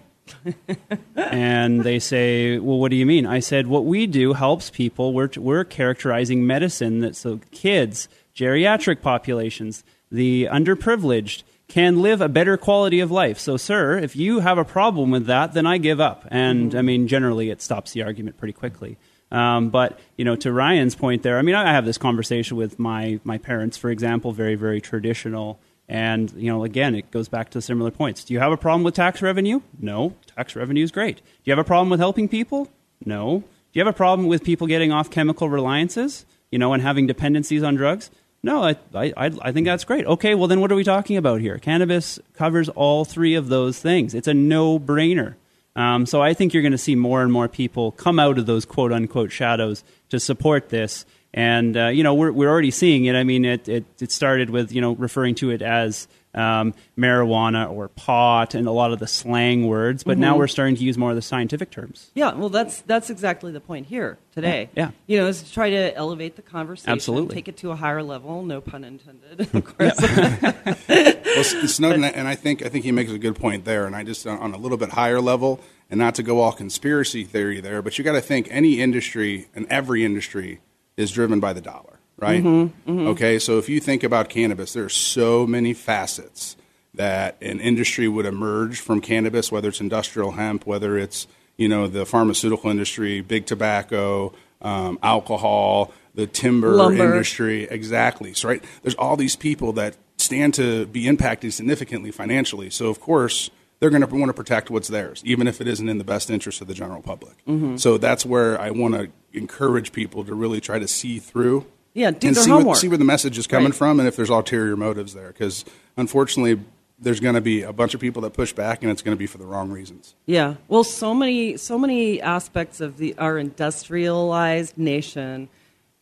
and 1.15 1.83
they 1.83 1.99
say, 1.99 2.57
Well, 2.57 2.79
what 2.79 2.89
do 2.89 2.97
you 2.97 3.05
mean? 3.05 3.27
I 3.27 3.39
said, 3.39 3.67
What 3.67 3.85
we 3.85 4.07
do 4.07 4.33
helps 4.33 4.71
people. 4.71 5.13
We're 5.13 5.29
we're 5.37 5.63
characterizing 5.63 6.47
medicine 6.47 7.01
that 7.01 7.15
so 7.15 7.39
kids, 7.51 8.09
geriatric 8.35 9.01
populations, 9.01 9.83
the 10.11 10.45
underprivileged 10.51 11.43
can 11.67 12.01
live 12.01 12.21
a 12.21 12.29
better 12.29 12.57
quality 12.57 12.99
of 12.99 13.11
life. 13.11 13.39
So, 13.39 13.57
sir, 13.57 13.97
if 13.97 14.15
you 14.15 14.39
have 14.39 14.57
a 14.57 14.65
problem 14.65 15.11
with 15.11 15.25
that, 15.25 15.53
then 15.53 15.65
I 15.65 15.77
give 15.77 15.99
up. 15.99 16.25
And 16.31 16.73
I 16.73 16.81
mean, 16.81 17.07
generally, 17.07 17.49
it 17.49 17.61
stops 17.61 17.91
the 17.91 18.03
argument 18.03 18.37
pretty 18.37 18.53
quickly. 18.53 18.97
Um, 19.31 19.69
but 19.69 19.99
you 20.15 20.23
know, 20.23 20.35
to 20.37 20.51
Ryan's 20.53 20.95
point 20.95 21.23
there, 21.23 21.37
I 21.37 21.41
mean, 21.41 21.55
I 21.55 21.73
have 21.73 21.85
this 21.85 21.97
conversation 21.97 22.55
with 22.57 22.79
my 22.79 23.19
my 23.23 23.37
parents, 23.37 23.77
for 23.77 23.89
example, 23.89 24.31
very 24.31 24.55
very 24.55 24.79
traditional, 24.79 25.59
and 25.89 26.31
you 26.31 26.49
know, 26.49 26.63
again, 26.63 26.95
it 26.95 27.11
goes 27.11 27.27
back 27.27 27.49
to 27.51 27.61
similar 27.61 27.91
points. 27.91 28.23
Do 28.23 28.33
you 28.33 28.39
have 28.39 28.51
a 28.51 28.57
problem 28.57 28.83
with 28.83 28.95
tax 28.95 29.21
revenue? 29.21 29.61
No, 29.79 30.13
tax 30.35 30.55
revenue 30.55 30.83
is 30.83 30.91
great. 30.91 31.17
Do 31.17 31.23
you 31.43 31.51
have 31.51 31.59
a 31.59 31.67
problem 31.67 31.89
with 31.89 31.99
helping 31.99 32.29
people? 32.29 32.69
No. 33.03 33.39
Do 33.39 33.79
you 33.79 33.85
have 33.85 33.93
a 33.93 33.97
problem 33.97 34.27
with 34.29 34.43
people 34.43 34.65
getting 34.65 34.93
off 34.93 35.09
chemical 35.11 35.49
reliances? 35.49 36.25
You 36.49 36.57
know, 36.57 36.71
and 36.71 36.81
having 36.81 37.07
dependencies 37.07 37.61
on 37.61 37.75
drugs? 37.75 38.09
No, 38.43 38.63
I, 38.63 38.75
I, 38.93 39.11
I 39.17 39.51
think 39.51 39.65
that's 39.65 39.83
great. 39.83 40.05
Okay, 40.05 40.35
well, 40.35 40.47
then 40.47 40.61
what 40.61 40.71
are 40.71 40.75
we 40.75 40.83
talking 40.83 41.17
about 41.17 41.41
here? 41.41 41.57
Cannabis 41.57 42.19
covers 42.33 42.69
all 42.69 43.03
three 43.03 43.35
of 43.35 43.49
those 43.49 43.79
things. 43.79 44.13
It's 44.13 44.27
a 44.27 44.33
no 44.33 44.79
brainer. 44.79 45.35
Um, 45.75 46.05
so 46.05 46.21
I 46.21 46.33
think 46.33 46.53
you're 46.53 46.63
going 46.63 46.71
to 46.71 46.77
see 46.77 46.95
more 46.95 47.21
and 47.21 47.31
more 47.31 47.47
people 47.47 47.91
come 47.91 48.19
out 48.19 48.37
of 48.37 48.45
those 48.45 48.65
quote 48.65 48.91
unquote 48.91 49.31
shadows 49.31 49.83
to 50.09 50.19
support 50.19 50.69
this. 50.69 51.05
And 51.33 51.77
uh, 51.77 51.87
you 51.87 52.03
know 52.03 52.15
we're 52.15 52.31
we're 52.31 52.49
already 52.49 52.71
seeing 52.71 53.05
it. 53.05 53.15
I 53.15 53.23
mean, 53.23 53.45
it, 53.45 53.67
it, 53.69 53.85
it 53.99 54.11
started 54.11 54.49
with 54.49 54.71
you 54.71 54.81
know 54.81 54.95
referring 54.95 55.35
to 55.35 55.51
it 55.51 55.61
as 55.61 56.07
um, 56.37 56.73
marijuana 56.97 57.69
or 57.69 57.87
pot 57.87 58.53
and 58.53 58.67
a 58.67 58.71
lot 58.71 58.93
of 58.93 58.99
the 58.99 59.07
slang 59.07 59.67
words, 59.67 60.03
but 60.03 60.13
mm-hmm. 60.13 60.21
now 60.21 60.37
we're 60.37 60.47
starting 60.47 60.75
to 60.75 60.83
use 60.83 60.97
more 60.97 61.09
of 61.09 61.15
the 61.15 61.21
scientific 61.21 61.71
terms. 61.71 62.11
Yeah, 62.13 62.33
well, 62.33 62.49
that's 62.49 62.81
that's 62.81 63.09
exactly 63.09 63.51
the 63.51 63.59
point 63.59 63.87
here 63.87 64.17
today. 64.33 64.69
Yeah, 64.75 64.85
yeah. 64.85 64.91
you 65.07 65.17
know, 65.17 65.27
is 65.27 65.41
to 65.41 65.51
try 65.51 65.69
to 65.69 65.95
elevate 65.95 66.35
the 66.35 66.41
conversation, 66.41 66.91
absolutely, 66.91 67.35
take 67.35 67.47
it 67.47 67.57
to 67.57 67.71
a 67.71 67.75
higher 67.75 68.03
level. 68.03 68.43
No 68.43 68.61
pun 68.61 68.83
intended, 68.83 69.53
of 69.53 69.77
course. 69.77 69.99
well, 70.87 71.43
Snowden, 71.43 72.03
and 72.03 72.27
I 72.27 72.35
think 72.35 72.63
I 72.63 72.69
think 72.69 72.85
he 72.85 72.91
makes 72.91 73.11
a 73.11 73.19
good 73.19 73.35
point 73.35 73.65
there. 73.65 73.85
And 73.85 73.95
I 73.95 74.03
just 74.03 74.27
on 74.27 74.53
a 74.53 74.57
little 74.57 74.77
bit 74.77 74.89
higher 74.89 75.19
level, 75.19 75.59
and 75.89 75.97
not 75.97 76.15
to 76.15 76.23
go 76.23 76.39
all 76.39 76.51
conspiracy 76.51 77.23
theory 77.23 77.61
there, 77.61 77.81
but 77.81 77.97
you 77.97 78.03
got 78.03 78.13
to 78.13 78.21
think 78.21 78.47
any 78.51 78.79
industry 78.79 79.47
and 79.55 79.65
every 79.69 80.05
industry 80.05 80.59
is 80.95 81.11
driven 81.11 81.39
by 81.39 81.53
the 81.53 81.61
dollar, 81.61 81.96
right? 82.17 82.43
Mm-hmm, 82.43 82.91
mm-hmm. 82.91 83.07
Okay, 83.07 83.39
so 83.39 83.57
if 83.57 83.69
you 83.69 83.79
think 83.79 84.03
about 84.03 84.29
cannabis, 84.29 84.73
there 84.73 84.83
are 84.83 84.89
so 84.89 85.47
many 85.47 85.73
facets 85.73 86.55
that 86.93 87.37
an 87.41 87.59
industry 87.59 88.07
would 88.07 88.25
emerge 88.25 88.79
from 88.79 89.01
cannabis, 89.01 89.51
whether 89.51 89.69
it's 89.69 89.81
industrial 89.81 90.31
hemp, 90.31 90.65
whether 90.65 90.97
it's 90.97 91.27
you 91.57 91.67
know 91.67 91.87
the 91.87 92.05
pharmaceutical 92.05 92.69
industry, 92.69 93.21
big 93.21 93.45
tobacco, 93.45 94.33
um, 94.61 94.99
alcohol, 95.01 95.93
the 96.15 96.27
timber 96.27 96.71
Lumber. 96.71 97.03
industry, 97.03 97.63
exactly. 97.63 98.33
So 98.33 98.49
right, 98.49 98.63
there's 98.81 98.95
all 98.95 99.15
these 99.15 99.35
people 99.35 99.73
that 99.73 99.95
stand 100.17 100.55
to 100.55 100.85
be 100.87 101.07
impacted 101.07 101.53
significantly 101.53 102.11
financially. 102.11 102.69
So 102.69 102.87
of 102.87 102.99
course 102.99 103.49
they're 103.79 103.91
going 103.91 104.01
to 104.01 104.15
want 104.15 104.29
to 104.29 104.33
protect 104.33 104.71
what's 104.71 104.87
theirs, 104.87 105.21
even 105.23 105.47
if 105.47 105.61
it 105.61 105.67
isn't 105.67 105.87
in 105.87 105.99
the 105.99 106.03
best 106.03 106.31
interest 106.31 106.61
of 106.61 106.67
the 106.67 106.73
general 106.73 107.01
public. 107.01 107.33
Mm-hmm. 107.45 107.77
So 107.77 107.99
that's 107.99 108.25
where 108.25 108.59
I 108.59 108.71
want 108.71 108.95
to 108.95 109.09
encourage 109.33 109.91
people 109.91 110.23
to 110.25 110.33
really 110.33 110.59
try 110.59 110.79
to 110.79 110.87
see 110.87 111.19
through. 111.19 111.67
Yeah, 111.97 112.11
do 112.11 112.27
and 112.27 112.35
their 112.35 112.43
see, 112.43 112.51
homework. 112.51 112.67
What, 112.67 112.77
see 112.77 112.87
where 112.89 112.97
the 112.99 113.05
message 113.05 113.39
is 113.39 113.47
coming 113.47 113.69
right. 113.69 113.75
from 113.75 113.99
and 113.99 114.07
if 114.07 114.15
there's 114.15 114.29
ulterior 114.29 114.77
motives 114.77 115.15
there. 115.15 115.29
Because 115.29 115.65
unfortunately, 115.97 116.63
there's 116.99 117.19
going 117.19 117.33
to 117.33 117.41
be 117.41 117.63
a 117.63 117.73
bunch 117.73 117.95
of 117.95 117.99
people 117.99 118.21
that 118.21 118.33
push 118.33 118.53
back, 118.53 118.83
and 118.83 118.91
it's 118.91 119.01
going 119.01 119.15
to 119.15 119.19
be 119.19 119.25
for 119.25 119.39
the 119.39 119.45
wrong 119.47 119.71
reasons. 119.71 120.13
Yeah. 120.27 120.55
Well, 120.67 120.83
so 120.83 121.15
many, 121.15 121.57
so 121.57 121.79
many 121.79 122.21
aspects 122.21 122.81
of 122.81 122.97
the 122.97 123.17
our 123.17 123.39
industrialized 123.39 124.77
nation 124.77 125.49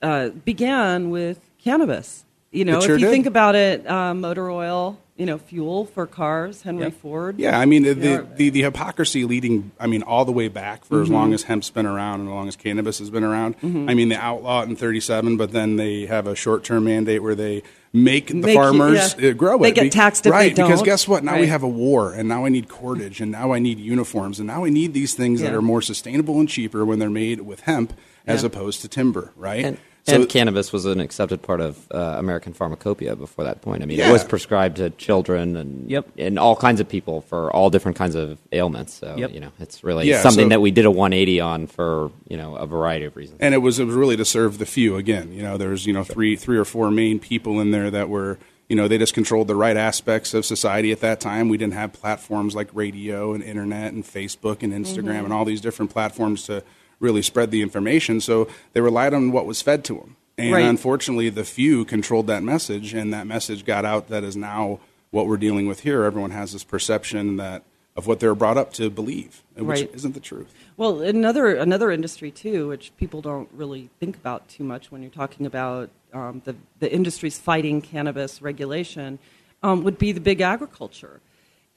uh, 0.02 0.30
began 0.30 1.12
with 1.12 1.40
cannabis. 1.58 2.26
You 2.56 2.66
know, 2.66 2.80
sure 2.82 2.96
if 2.96 3.02
you 3.02 3.08
did. 3.08 3.12
think 3.12 3.26
about 3.26 3.56
it, 3.56 3.86
uh, 3.90 4.14
motor 4.14 4.50
oil, 4.50 5.00
you 5.18 5.26
know, 5.26 5.38
fuel 5.38 5.86
for 5.86 6.06
cars, 6.08 6.62
Henry 6.62 6.84
Yep. 6.86 6.94
Ford. 7.02 7.40
Yeah, 7.40 7.58
I 7.60 7.66
mean 7.66 7.84
the, 7.84 7.94
the, 7.94 8.28
the, 8.36 8.50
the 8.50 8.62
hypocrisy 8.64 9.24
leading. 9.26 9.72
I 9.80 9.88
mean 9.88 10.04
all 10.04 10.26
the 10.26 10.32
way 10.32 10.48
back 10.48 10.84
for 10.86 11.02
as 11.02 11.06
Mm-hmm. 11.08 11.14
long 11.16 11.34
as 11.34 11.44
hemp's 11.44 11.70
been 11.70 11.86
around 11.86 12.22
and 12.22 12.30
as 12.30 12.34
long 12.34 12.48
as 12.48 12.56
cannabis 12.56 13.00
has 13.00 13.10
been 13.10 13.24
around. 13.24 13.56
I 13.64 13.94
mean 13.94 14.10
they 14.10 14.16
outlaw 14.16 14.62
it 14.64 14.70
in 14.70 14.76
'37, 14.76 15.38
but 15.38 15.52
then 15.52 15.76
they 15.78 16.06
have 16.06 16.28
a 16.28 16.36
short 16.36 16.64
term 16.64 16.86
mandate 16.86 17.22
where 17.24 17.36
they 17.36 17.64
make 17.94 18.28
the 18.28 18.34
Make 18.36 18.56
farmers 18.56 19.16
yeah. 19.18 19.30
uh, 19.30 19.34
grow 19.34 19.58
They 19.58 19.70
it. 19.70 19.76
get 19.76 19.92
taxed 19.94 20.26
if 20.26 20.32
they 20.32 20.38
right? 20.38 20.56
Because 20.56 20.80
don't. 20.80 20.86
guess 20.86 21.08
what? 21.08 21.24
Now 21.24 21.40
we 21.40 21.48
have 21.48 21.64
a 21.64 21.68
war, 21.70 22.12
and 22.14 22.28
now 22.28 22.44
I 22.46 22.50
need 22.50 22.68
cordage, 22.68 23.22
and 23.22 23.32
now 23.32 23.54
I 23.54 23.60
need 23.60 23.80
uniforms, 23.80 24.38
and 24.40 24.48
now 24.48 24.66
I 24.66 24.70
need 24.70 24.94
these 24.94 25.14
things 25.14 25.40
that 25.42 25.54
are 25.54 25.62
more 25.62 25.82
sustainable 25.82 26.40
and 26.42 26.50
cheaper 26.50 26.84
when 26.86 27.00
they're 27.00 27.10
made 27.10 27.40
with 27.42 27.62
hemp 27.62 27.94
as 28.28 28.44
opposed 28.44 28.82
to 28.82 28.90
timber. 28.90 29.32
Right? 29.38 29.64
And, 29.64 29.78
so 30.08 30.16
and 30.16 30.30
cannabis 30.30 30.72
was 30.72 30.86
an 30.86 31.00
accepted 31.00 31.42
part 31.42 31.62
of 31.62 31.88
uh, 31.92 31.98
American 32.18 32.54
pharmacopoeia 32.54 33.16
before 33.16 33.44
that 33.46 33.62
point. 33.62 33.82
I 33.82 33.86
mean, 33.88 33.98
Yeah. 33.98 34.10
it 34.10 34.12
was 34.14 34.24
prescribed 34.24 34.78
to 34.78 34.90
children 34.92 35.56
and 35.58 35.90
Yep. 35.90 36.10
and 36.18 36.38
all 36.38 36.56
kinds 36.56 36.80
of 36.80 36.88
people 36.88 37.22
for 37.22 37.52
all 37.52 37.70
different 37.70 37.98
kinds 37.98 38.16
of 38.16 38.38
ailments. 38.52 38.94
So 38.94 39.16
Yep. 39.18 39.34
you 39.34 39.40
know, 39.40 39.52
it's 39.60 39.84
really 39.84 40.08
Yeah, 40.08 40.22
something 40.22 40.46
so- 40.46 40.50
that 40.50 40.62
we 40.62 40.72
did 40.72 40.86
a 40.86 40.92
180 40.92 41.40
on 41.40 41.68
for 41.68 42.12
you 42.28 42.38
know 42.38 42.56
a 42.56 42.66
variety 42.68 43.06
of 43.06 43.16
reasons. 43.16 43.40
and 43.42 43.54
it 43.54 43.60
was 43.60 43.80
it 43.80 43.86
was 43.86 43.96
really 43.96 44.18
to 44.18 44.26
serve 44.26 44.58
the 44.60 44.66
few 44.66 44.96
again 44.96 45.32
you 45.34 45.42
know 45.42 45.58
there's 45.58 45.86
you 45.86 45.94
know 45.94 46.04
three 46.04 46.36
three 46.36 46.58
or 46.58 46.66
four 46.66 46.92
main 46.92 47.20
people 47.20 47.60
in 47.60 47.72
there 47.72 47.90
that 47.90 48.08
were 48.10 48.38
you 48.70 48.76
know 48.76 48.88
they 48.88 48.98
just 48.98 49.14
controlled 49.14 49.48
the 49.48 49.56
right 49.56 49.78
aspects 49.78 50.34
of 50.34 50.46
society 50.46 50.92
at 50.92 51.00
that 51.00 51.20
time 51.20 51.50
we 51.50 51.58
didn't 51.58 51.74
have 51.74 51.94
platforms 51.94 52.56
like 52.56 52.68
radio 52.74 53.34
and 53.34 53.44
internet 53.44 53.94
and 53.94 54.04
facebook 54.04 54.62
and 54.64 54.72
instagram 54.74 55.24
and 55.24 55.32
all 55.34 55.46
these 55.46 55.62
different 55.62 55.92
platforms 55.92 56.44
to 56.46 56.64
really 57.00 57.22
spread 57.22 57.52
the 57.52 57.62
information 57.62 58.20
so 58.22 58.48
they 58.74 58.82
relied 58.82 59.14
on 59.14 59.32
what 59.32 59.46
was 59.46 59.62
fed 59.62 59.84
to 59.86 59.96
them 59.96 60.16
and 60.38 60.52
Right. 60.54 60.66
unfortunately 60.66 61.30
the 61.30 61.44
few 61.46 61.86
controlled 61.86 62.28
that 62.28 62.44
message 62.44 62.94
and 62.94 63.14
that 63.14 63.28
message 63.28 63.66
got 63.66 63.86
out 63.86 64.08
that 64.10 64.24
is 64.24 64.36
now 64.36 64.80
what 65.12 65.28
we're 65.28 65.38
dealing 65.38 65.68
with 65.68 65.82
here 65.82 66.04
everyone 66.04 66.32
has 66.32 66.54
this 66.54 66.64
perception 66.64 67.38
that 67.38 67.64
of 67.96 68.08
what 68.08 68.20
they're 68.20 68.36
brought 68.36 68.58
up 68.58 68.74
to 68.74 68.90
believe 68.90 69.42
which 69.56 69.66
Right. 69.82 69.92
isn't 69.94 70.14
the 70.14 70.20
truth 70.20 70.54
Well, 70.78 71.02
another 71.02 71.56
another 71.56 71.90
industry 71.92 72.30
too, 72.32 72.68
which 72.68 72.92
people 72.98 73.22
don't 73.22 73.48
really 73.54 73.90
think 74.02 74.18
about 74.18 74.50
too 74.50 74.66
much 74.66 74.92
when 74.92 75.02
you're 75.02 75.12
talking 75.12 75.46
about 75.46 75.90
um, 76.14 76.42
the 76.44 76.56
the 76.80 76.92
industries 76.94 77.38
fighting 77.40 77.82
cannabis 77.82 78.42
regulation, 78.42 79.20
um, 79.64 79.84
would 79.86 79.98
be 79.98 80.12
the 80.12 80.20
big 80.20 80.42
agriculture. 80.42 81.22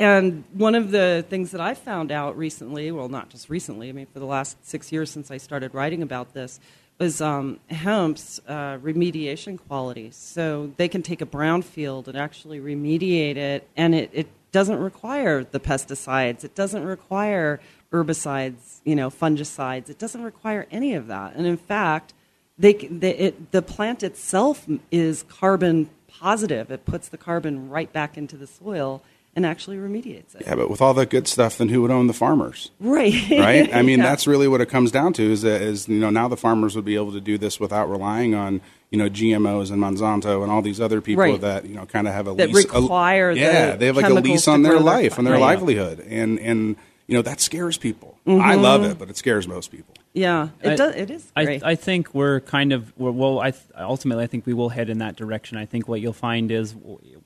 And 0.00 0.44
one 0.52 0.76
of 0.76 0.92
the 0.92 1.24
things 1.28 1.50
that 1.50 1.60
I 1.60 1.74
found 1.74 2.12
out 2.12 2.38
recently, 2.38 2.92
well, 2.92 3.08
not 3.08 3.30
just 3.30 3.50
recently, 3.50 3.88
I 3.88 3.92
mean, 3.92 4.06
for 4.06 4.20
the 4.20 4.26
last 4.26 4.64
six 4.64 4.92
years 4.92 5.10
since 5.10 5.30
I 5.30 5.38
started 5.38 5.74
writing 5.74 6.02
about 6.02 6.34
this, 6.34 6.60
was 7.00 7.20
um, 7.20 7.58
hemp's 7.68 8.40
uh, 8.46 8.78
remediation 8.78 9.58
quality. 9.68 10.10
So 10.12 10.72
they 10.76 10.88
can 10.88 11.02
take 11.02 11.20
a 11.20 11.26
brown 11.26 11.62
field 11.62 12.08
and 12.08 12.16
actually 12.16 12.60
remediate 12.60 13.36
it, 13.36 13.68
and 13.76 13.94
it, 13.94 14.10
it 14.12 14.28
doesn't 14.52 14.78
require 14.78 15.44
the 15.44 15.60
pesticides. 15.60 16.44
It 16.44 16.54
doesn't 16.54 16.84
require 16.84 17.60
herbicides, 17.92 18.80
you 18.84 18.94
know, 18.94 19.10
fungicides. 19.10 19.90
It 19.90 19.98
doesn't 19.98 20.22
require 20.22 20.66
any 20.70 20.94
of 20.94 21.06
that. 21.08 21.34
And 21.34 21.46
in 21.46 21.56
fact, 21.56 22.14
they, 22.58 22.74
they, 22.74 23.14
it, 23.16 23.52
the 23.52 23.62
plant 23.62 24.02
itself 24.02 24.66
is 24.90 25.24
carbon 25.24 25.90
positive. 26.08 26.70
It 26.70 26.84
puts 26.84 27.08
the 27.08 27.18
carbon 27.18 27.68
right 27.68 27.92
back 27.92 28.16
into 28.18 28.36
the 28.36 28.46
soil, 28.46 29.02
and 29.38 29.46
actually 29.46 29.76
remediates 29.76 30.34
it. 30.34 30.42
Yeah, 30.42 30.56
but 30.56 30.68
with 30.68 30.82
all 30.82 30.92
the 30.94 31.06
good 31.06 31.28
stuff, 31.28 31.58
then 31.58 31.68
who 31.68 31.80
would 31.82 31.90
own 31.92 32.08
the 32.08 32.12
farmers? 32.12 32.70
Right. 32.80 33.14
Right. 33.30 33.72
I 33.74 33.82
mean, 33.82 34.00
Yeah. 34.00 34.06
that's 34.06 34.26
really 34.26 34.48
what 34.48 34.60
it 34.60 34.66
comes 34.68 34.90
down 34.90 35.12
to. 35.14 35.22
Is 35.22 35.42
that 35.42 35.62
is 35.62 35.88
you 35.88 36.00
know 36.00 36.10
now 36.10 36.26
the 36.28 36.36
farmers 36.36 36.74
would 36.76 36.84
be 36.84 36.96
able 36.96 37.12
to 37.12 37.20
do 37.20 37.38
this 37.38 37.58
without 37.60 37.88
relying 37.88 38.34
on 38.34 38.60
you 38.90 38.98
know 38.98 39.08
GMOs 39.08 39.70
and 39.70 39.80
Monsanto 39.80 40.42
and 40.42 40.50
all 40.50 40.60
these 40.62 40.80
other 40.80 41.00
people 41.00 41.22
Right. 41.22 41.40
that 41.40 41.64
you 41.66 41.74
know 41.76 41.86
kind 41.86 42.08
of 42.08 42.14
have 42.14 42.26
a 42.26 42.34
That 42.34 42.50
lease. 42.50 42.64
a- 42.72 42.80
require 42.80 43.32
the 43.34 43.40
yeah, 43.40 43.76
they 43.76 43.86
have 43.86 43.96
like 43.96 44.06
a 44.06 44.14
lease 44.14 44.48
on 44.48 44.62
their 44.64 44.80
life, 44.80 45.16
and 45.18 45.26
their 45.26 45.34
Right. 45.34 45.40
livelihood, 45.56 46.00
and 46.08 46.38
and 46.40 46.76
you 47.06 47.14
know 47.14 47.22
that 47.22 47.40
scares 47.40 47.78
people. 47.78 48.16
I 48.26 48.30
Mm-hmm. 48.30 48.62
love 48.62 48.84
it, 48.84 48.98
but 48.98 49.08
it 49.08 49.16
scares 49.16 49.46
most 49.48 49.70
people. 49.70 49.94
Yeah, 50.18 50.48
it 50.62 50.72
I- 50.72 50.76
does. 50.76 50.94
It 50.96 51.10
is 51.10 51.32
I. 51.36 51.60
I 51.62 51.74
think 51.76 52.12
we're 52.14 52.40
kind 52.40 52.72
of 52.72 52.92
we're, 52.98 53.12
well. 53.12 53.38
I 53.38 53.52
th- 53.52 53.62
ultimately 53.76 54.24
I 54.24 54.26
think 54.26 54.46
we 54.46 54.54
will 54.54 54.68
head 54.68 54.90
in 54.90 54.98
that 54.98 55.16
direction. 55.16 55.56
I 55.56 55.66
think 55.66 55.86
what 55.86 56.00
you'll 56.00 56.12
find 56.12 56.50
is 56.50 56.74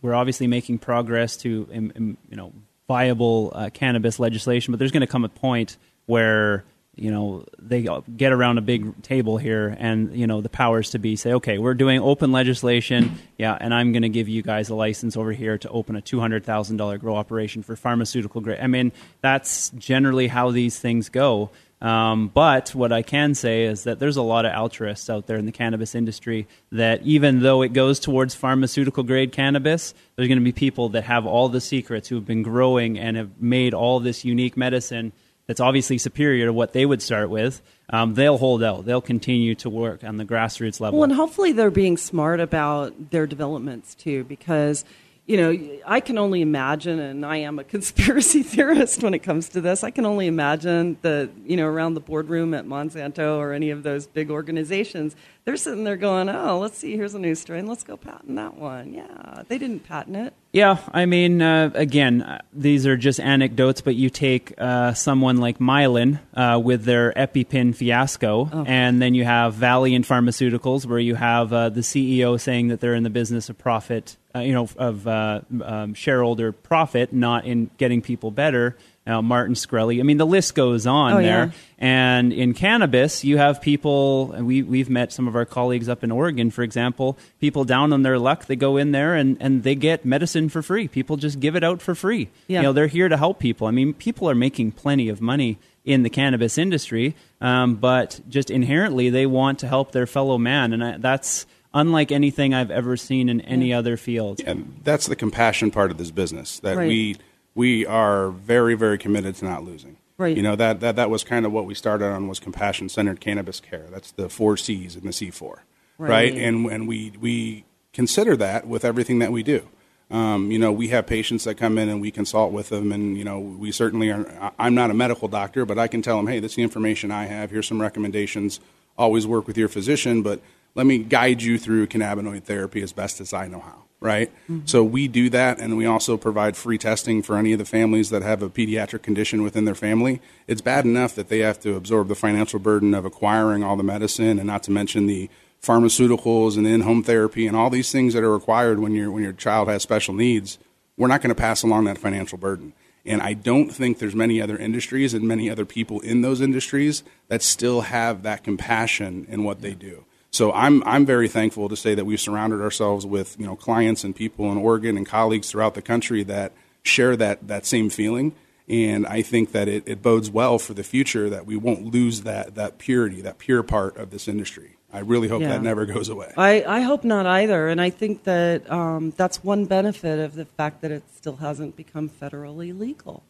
we're 0.03 0.15
obviously 0.15 0.47
making 0.47 0.79
progress 0.79 1.37
to 1.39 1.69
um, 1.75 1.93
um, 1.97 2.17
you 2.29 2.37
know 2.37 2.53
viable 2.89 3.53
uh, 3.55 3.71
cannabis 3.73 4.19
legislation, 4.19 4.73
but 4.73 4.79
there's 4.79 4.93
going 4.93 5.01
to 5.01 5.07
come 5.07 5.25
a 5.25 5.29
point 5.29 5.79
where 6.07 6.65
you 6.95 7.11
know 7.11 7.47
they 7.59 7.89
get 8.15 8.33
around 8.33 8.59
a 8.59 8.61
big 8.61 9.01
table 9.03 9.39
here, 9.39 9.75
and 9.79 10.15
you 10.15 10.27
know 10.27 10.43
the 10.43 10.51
powers 10.51 10.91
to 10.91 10.99
be 10.99 11.17
say, 11.17 11.33
okay, 11.33 11.57
we're 11.57 11.73
doing 11.73 12.01
open 12.01 12.33
legislation, 12.33 13.19
yeah, 13.39 13.57
and 13.59 13.73
I'm 13.73 13.93
going 13.93 14.03
to 14.03 14.11
give 14.11 14.29
you 14.29 14.43
guys 14.43 14.69
a 14.69 14.75
license 14.75 15.17
over 15.17 15.33
here 15.33 15.57
to 15.57 15.69
open 15.71 15.97
a 15.97 16.03
two 16.03 16.21
hundred 16.21 16.45
thousand 16.45 16.77
dollar 16.77 16.99
grow 16.99 17.17
operation 17.17 17.63
for 17.63 17.77
pharmaceutical 17.77 18.43
grade. 18.43 18.61
I 18.61 18.67
mean, 18.67 18.93
that's 19.23 19.71
generally 19.71 20.27
how 20.29 20.51
these 20.51 20.79
things 20.79 21.09
go. 21.09 21.51
Um, 21.83 22.29
but 22.29 22.77
what 22.77 22.93
I 22.93 23.03
can 23.03 23.35
say 23.35 23.65
is 23.65 23.83
that 23.85 23.99
there's 23.99 24.17
a 24.17 24.23
lot 24.23 24.47
of 24.47 24.53
altruists 24.53 25.11
out 25.11 25.27
there 25.27 25.37
in 25.37 25.47
the 25.47 25.53
cannabis 25.53 25.97
industry 25.97 26.47
that 26.71 27.03
even 27.03 27.41
though 27.41 27.63
it 27.63 27.73
goes 27.73 27.99
towards 27.99 28.37
pharmaceutical 28.37 29.03
grade 29.03 29.33
cannabis, 29.33 29.93
there's 30.15 30.29
going 30.29 30.39
to 30.39 30.45
be 30.45 30.53
people 30.53 30.91
that 30.91 31.03
have 31.03 31.27
all 31.27 31.49
the 31.49 31.61
secrets 31.61 32.09
who 32.09 32.15
have 32.15 32.25
been 32.25 32.45
growing 32.45 32.97
and 33.01 33.17
have 33.17 33.43
made 33.43 33.75
all 33.75 33.99
this 33.99 34.25
unique 34.25 34.57
medicine 34.57 35.13
that's 35.49 35.59
obviously 35.59 35.99
superior 35.99 36.47
to 36.47 36.53
what 36.53 36.73
they 36.73 36.87
would 36.87 37.03
start 37.03 37.31
with. 37.31 37.61
Um, 37.91 38.15
they'll 38.15 38.39
hold 38.39 38.63
out. 38.63 38.85
They'll 38.85 39.01
continue 39.01 39.57
to 39.57 39.69
work 39.69 40.05
on 40.05 40.19
the 40.19 40.25
grassroots 40.25 40.81
level. 40.81 41.01
Well, 41.01 41.11
and 41.11 41.13
hopefully 41.13 41.51
they're 41.51 41.73
being 41.73 41.97
smart 41.97 42.39
about 42.39 43.11
their 43.11 43.27
developments 43.27 43.97
too, 43.97 44.23
because 44.23 44.85
you 45.27 45.37
know 45.37 45.79
I 45.87 46.01
can 46.01 46.19
only 46.19 46.43
imagine, 46.43 46.99
and 46.99 47.25
I 47.25 47.39
am 47.39 47.59
a 47.59 47.65
conspiracy 47.75 48.43
theorist 48.43 49.03
when 49.03 49.15
it 49.15 49.21
comes 49.21 49.49
to 49.51 49.61
this. 49.61 49.85
I 49.85 49.91
can 49.91 50.05
only 50.05 50.27
imagine 50.27 50.97
the 51.03 51.31
you 51.45 51.57
know 51.57 51.67
around 51.67 51.95
the 51.95 52.01
boardroom 52.01 52.55
at 52.55 52.67
Monsanto 52.67 53.39
or 53.39 53.53
any 53.53 53.71
of 53.71 53.83
those 53.83 54.07
big 54.07 54.31
organizations, 54.31 55.17
they're 55.45 55.57
sitting 55.57 55.85
there 55.85 55.97
going, 55.97 56.29
"Oh, 56.29 56.59
let's 56.59 56.79
see, 56.79 56.97
here's 56.97 57.15
a 57.15 57.19
new 57.19 57.35
strain. 57.35 57.67
Let's 57.67 57.85
go 57.85 57.97
patent 57.97 58.37
that 58.37 58.55
one." 58.55 58.93
Yeah, 58.93 59.43
they 59.49 59.59
didn't 59.59 59.85
patent 59.85 60.17
it. 60.17 60.35
Yeah, 60.53 60.77
I 60.93 61.07
mean, 61.07 61.41
uh, 61.41 61.71
again, 61.73 62.21
uh, 62.21 62.43
these 62.53 62.87
are 62.87 62.95
just 62.95 63.19
anecdotes, 63.19 63.81
but 63.81 63.95
you 63.95 64.11
take 64.11 64.53
uh, 64.59 64.93
someone 64.93 65.39
like 65.39 65.59
Mylan 65.59 66.21
uh, 66.35 66.61
with 66.63 66.85
their 66.85 67.11
EpiPen 67.15 67.75
fiasco, 67.75 68.51
and 68.67 69.01
then 69.01 69.15
you 69.15 69.25
have 69.25 69.55
Valeant 69.55 70.07
Pharmaceuticals, 70.07 70.85
where 70.85 70.99
you 70.99 71.15
have 71.15 71.55
uh, 71.55 71.71
the 71.71 71.81
CEO 71.81 72.39
saying 72.39 72.69
that 72.69 72.81
they're 72.81 72.95
in 72.95 73.03
the 73.03 73.09
business 73.09 73.49
of 73.49 73.57
profit, 73.57 74.19
uh, 74.35 74.41
you 74.41 74.53
know, 74.53 74.69
of 74.77 75.07
uh, 75.07 75.41
um, 75.65 75.95
shareholder 75.95 76.53
profit, 76.53 77.15
not 77.15 77.47
in 77.47 77.71
getting 77.79 78.03
people 78.03 78.31
better. 78.31 78.77
Uh, 79.05 79.21
Martin 79.21 79.55
Shkreli. 79.57 79.99
I 79.99 80.05
mean, 80.05 80.19
the 80.19 80.27
list 80.27 80.55
goes 80.55 80.87
on 80.87 81.15
Oh, 81.15 81.17
there. 81.17 81.47
yeah. 81.47 81.51
And 81.79 82.33
in 82.33 82.55
cannabis, 82.55 83.25
you 83.25 83.37
have 83.37 83.61
people, 83.61 84.31
and 84.31 84.47
we, 84.47 84.63
we've 84.63 84.89
met 84.89 85.13
some 85.13 85.27
of 85.27 85.35
our 85.35 85.45
colleagues 85.45 85.89
up 85.89 86.05
in 86.05 86.13
Oregon, 86.13 86.53
for 86.53 86.63
example, 86.63 87.19
people 87.41 87.65
down 87.65 87.93
on 87.93 88.03
their 88.03 88.17
luck, 88.17 88.47
they 88.47 88.55
go 88.55 88.77
in 88.77 88.93
there 88.93 89.17
and, 89.17 89.37
and 89.41 89.65
they 89.65 89.75
get 89.75 90.05
medicine 90.05 90.49
for 90.49 90.63
free. 90.63 90.87
People 90.87 91.17
just 91.17 91.41
give 91.41 91.57
it 91.57 91.65
out 91.65 91.83
for 91.83 91.97
free. 91.97 92.29
Yeah. 92.47 92.61
You 92.61 92.63
know, 92.69 92.73
they're 92.73 92.87
here 92.87 93.09
to 93.09 93.17
help 93.17 93.41
people. 93.41 93.67
I 93.67 93.73
mean, 93.73 93.93
people 93.93 94.31
are 94.31 94.37
making 94.37 94.71
plenty 94.71 95.09
of 95.09 95.21
money 95.21 95.59
in 95.85 96.05
the 96.05 96.11
cannabis 96.11 96.57
industry, 96.57 97.17
um, 97.41 97.75
but 97.75 98.21
just 98.29 98.53
inherently, 98.53 99.11
they 99.11 99.27
want 99.27 99.59
to 99.59 99.67
help 99.67 99.91
their 99.91 100.07
fellow 100.07 100.39
man. 100.39 100.73
And 100.73 100.85
I, 100.85 100.97
that's 100.99 101.45
unlike 101.75 102.13
anything 102.13 102.55
I've 102.55 102.71
ever 102.71 102.97
seen 102.97 103.29
in 103.29 103.41
any 103.41 103.73
other 103.73 103.97
field. 103.97 104.41
and 104.47 104.79
that's 104.85 105.07
the 105.09 105.17
compassion 105.17 105.73
part 105.73 105.91
of 105.91 105.99
this 105.99 106.13
business 106.13 106.61
that 106.61 106.77
Right. 106.77 106.87
we 106.87 107.17
we 107.55 107.85
are 107.87 108.31
very 108.31 108.75
very 108.75 108.99
committed 108.99 109.35
to 109.37 109.45
not 109.45 109.65
losing. 109.65 109.97
Right. 110.19 110.37
you 110.37 110.43
know 110.43 110.55
that 110.57 110.81
that, 110.81 110.97
that 110.97 111.11
was 111.11 111.25
kind 111.25 111.45
of 111.47 111.53
what 111.53 111.65
we 111.65 111.75
started 111.75 112.05
on 112.07 112.29
was 112.29 112.39
compassion 112.39 112.89
centered 112.89 113.21
cannabis 113.21 113.59
care. 113.61 113.87
That's 113.91 114.13
the 114.13 114.29
four 114.29 114.57
c's 114.57 114.95
in 114.97 115.03
the 115.03 115.11
c4 115.11 115.59
right, 115.99 116.09
Right. 116.09 116.35
and 116.35 116.67
and 116.67 116.87
we 116.87 117.13
we 117.21 117.65
consider 117.93 118.37
that 118.37 118.67
with 118.67 118.85
everything 118.85 119.19
that 119.21 119.33
we 119.33 119.43
do. 119.43 119.69
Um, 120.11 120.51
you 120.51 120.59
know 120.59 120.71
we 120.71 120.89
have 120.89 121.07
patients 121.07 121.45
that 121.45 121.55
come 121.57 121.79
in 121.79 121.89
and 121.89 122.01
we 122.01 122.11
consult 122.11 122.53
with 122.53 122.69
them 122.69 122.93
and 122.93 123.17
you 123.17 123.25
know 123.25 123.39
we 123.41 123.73
certainly 123.73 124.11
are 124.11 124.53
i'm 124.59 124.75
not 124.75 124.91
a 124.91 124.95
medical 124.95 125.27
doctor 125.27 125.65
but 125.65 125.79
i 125.79 125.89
can 125.89 126.03
tell 126.03 126.19
them 126.19 126.27
hey 126.27 126.39
this 126.39 126.53
is 126.53 126.57
the 126.57 126.63
information 126.63 127.11
i 127.11 127.25
have. 127.25 127.51
Here's 127.51 127.67
some 127.67 127.81
recommendations. 127.81 128.61
Always 128.99 129.27
work 129.27 129.47
with 129.47 129.57
your 129.57 129.69
physician 129.69 130.23
but 130.23 130.41
let 130.75 130.85
me 130.87 130.99
guide 130.99 131.41
you 131.43 131.59
through 131.59 131.87
cannabinoid 131.87 132.43
therapy 132.45 132.83
as 132.83 132.93
best 132.93 133.21
as 133.23 133.33
i 133.33 133.47
know 133.49 133.61
how 133.61 133.82
right? 134.03 134.31
Mm-hmm. 134.45 134.67
So 134.67 134.85
we 134.85 135.09
do 135.09 135.31
that, 135.31 135.59
and 135.59 135.77
we 135.77 135.87
also 135.87 136.17
provide 136.17 136.57
free 136.57 136.79
testing 136.79 137.23
for 137.23 137.37
any 137.37 137.53
of 137.53 137.59
the 137.59 137.65
families 137.65 138.11
that 138.11 138.23
have 138.23 138.43
a 138.43 138.51
pediatric 138.51 139.03
condition 139.03 139.43
within 139.43 139.65
their 139.65 139.75
family. 139.75 140.21
It's 140.47 140.61
bad 140.61 140.85
enough 140.85 141.15
that 141.15 141.29
they 141.29 141.39
have 141.39 141.61
to 141.61 141.77
absorb 141.77 142.09
the 142.09 142.15
financial 142.15 142.59
burden 142.59 142.95
of 142.95 143.05
acquiring 143.05 143.63
all 143.63 143.77
the 143.77 143.83
medicine, 143.83 144.39
and 144.39 144.47
not 144.47 144.63
to 144.65 144.71
mention 144.71 145.07
the 145.07 145.31
pharmaceuticals 145.63 146.57
and 146.57 146.67
in-home 146.67 147.05
therapy 147.05 147.47
and 147.47 147.57
all 147.57 147.71
these 147.71 147.93
things 147.93 148.15
that 148.15 148.25
are 148.25 148.33
required 148.33 148.81
when 148.81 148.95
your 148.95 149.13
when 149.13 149.23
your 149.23 149.33
child 149.33 149.69
has 149.69 149.83
special 149.83 150.13
needs. 150.13 150.59
We're 150.97 151.09
not 151.09 151.23
going 151.23 151.35
to 151.35 151.41
pass 151.41 151.63
along 151.63 151.85
that 151.85 151.99
financial 151.99 152.37
burden. 152.37 152.73
And 153.05 153.23
I 153.23 153.35
don't 153.35 153.71
think 153.71 153.99
there's 153.99 154.15
many 154.15 154.41
other 154.41 154.57
industries 154.57 155.15
and 155.15 155.27
many 155.27 155.51
other 155.51 155.65
people 155.65 156.01
in 156.01 156.21
those 156.23 156.41
industries 156.41 157.03
that 157.29 157.43
still 157.43 157.83
have 157.83 158.23
that 158.23 158.45
compassion 158.45 159.27
in 159.29 159.43
what 159.45 159.61
they 159.61 159.75
do. 159.75 160.05
So 160.33 160.51
I'm 160.53 160.83
I'm 160.85 161.05
very 161.05 161.29
thankful 161.29 161.69
to 161.69 161.77
say 161.77 161.95
that 161.95 162.07
we've 162.07 162.21
surrounded 162.21 162.63
ourselves 162.63 163.05
with 163.05 163.37
you 163.39 163.47
know 163.47 163.55
clients 163.55 164.03
and 164.03 164.17
people 164.17 164.51
in 164.51 164.57
Oregon 164.59 164.97
and 164.97 165.07
colleagues 165.07 165.51
throughout 165.51 165.75
the 165.75 165.83
country 165.83 166.23
that 166.25 166.53
share 166.83 167.17
that 167.17 167.47
that 167.49 167.67
same 167.67 167.91
feeling. 167.91 168.35
And 168.69 169.07
I 169.07 169.21
think 169.23 169.53
that 169.53 169.69
it, 169.69 169.83
it 169.87 170.01
bodes 170.03 170.31
well 170.31 170.59
for 170.59 170.73
the 170.73 170.85
future 170.85 171.29
that 171.29 171.45
we 171.45 171.57
won't 171.57 171.85
lose 171.85 172.23
that 172.23 172.55
that 172.55 172.79
purity, 172.79 173.21
that 173.21 173.39
pure 173.39 173.63
part 173.63 173.97
of 173.99 174.11
this 174.11 174.27
industry. 174.27 174.77
I 174.91 175.01
really 175.01 175.29
hope 175.29 175.43
Yeah. 175.43 175.49
that 175.49 175.63
never 175.63 175.85
goes 175.87 176.09
away. 176.09 176.33
I, 176.37 176.65
I 176.65 176.81
hope 176.81 177.03
not 177.05 177.27
either, 177.27 177.69
and 177.69 177.81
I 177.81 177.91
think 177.91 178.25
that 178.25 178.71
um, 178.71 179.13
that's 179.17 179.43
one 179.43 179.65
benefit 179.65 180.19
of 180.19 180.35
the 180.35 180.45
fact 180.45 180.83
that 180.83 180.91
it 180.91 181.03
still 181.15 181.37
hasn't 181.37 181.77
become 181.77 182.09
federally 182.11 182.79
legal. 182.79 183.23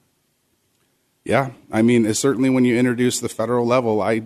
Yeah, 1.24 1.50
I 1.70 1.82
mean, 1.82 2.04
it's 2.04 2.18
certainly 2.18 2.50
when 2.50 2.64
you 2.64 2.76
introduce 2.76 3.20
the 3.20 3.28
federal 3.28 3.64
level, 3.64 4.02
I, 4.02 4.22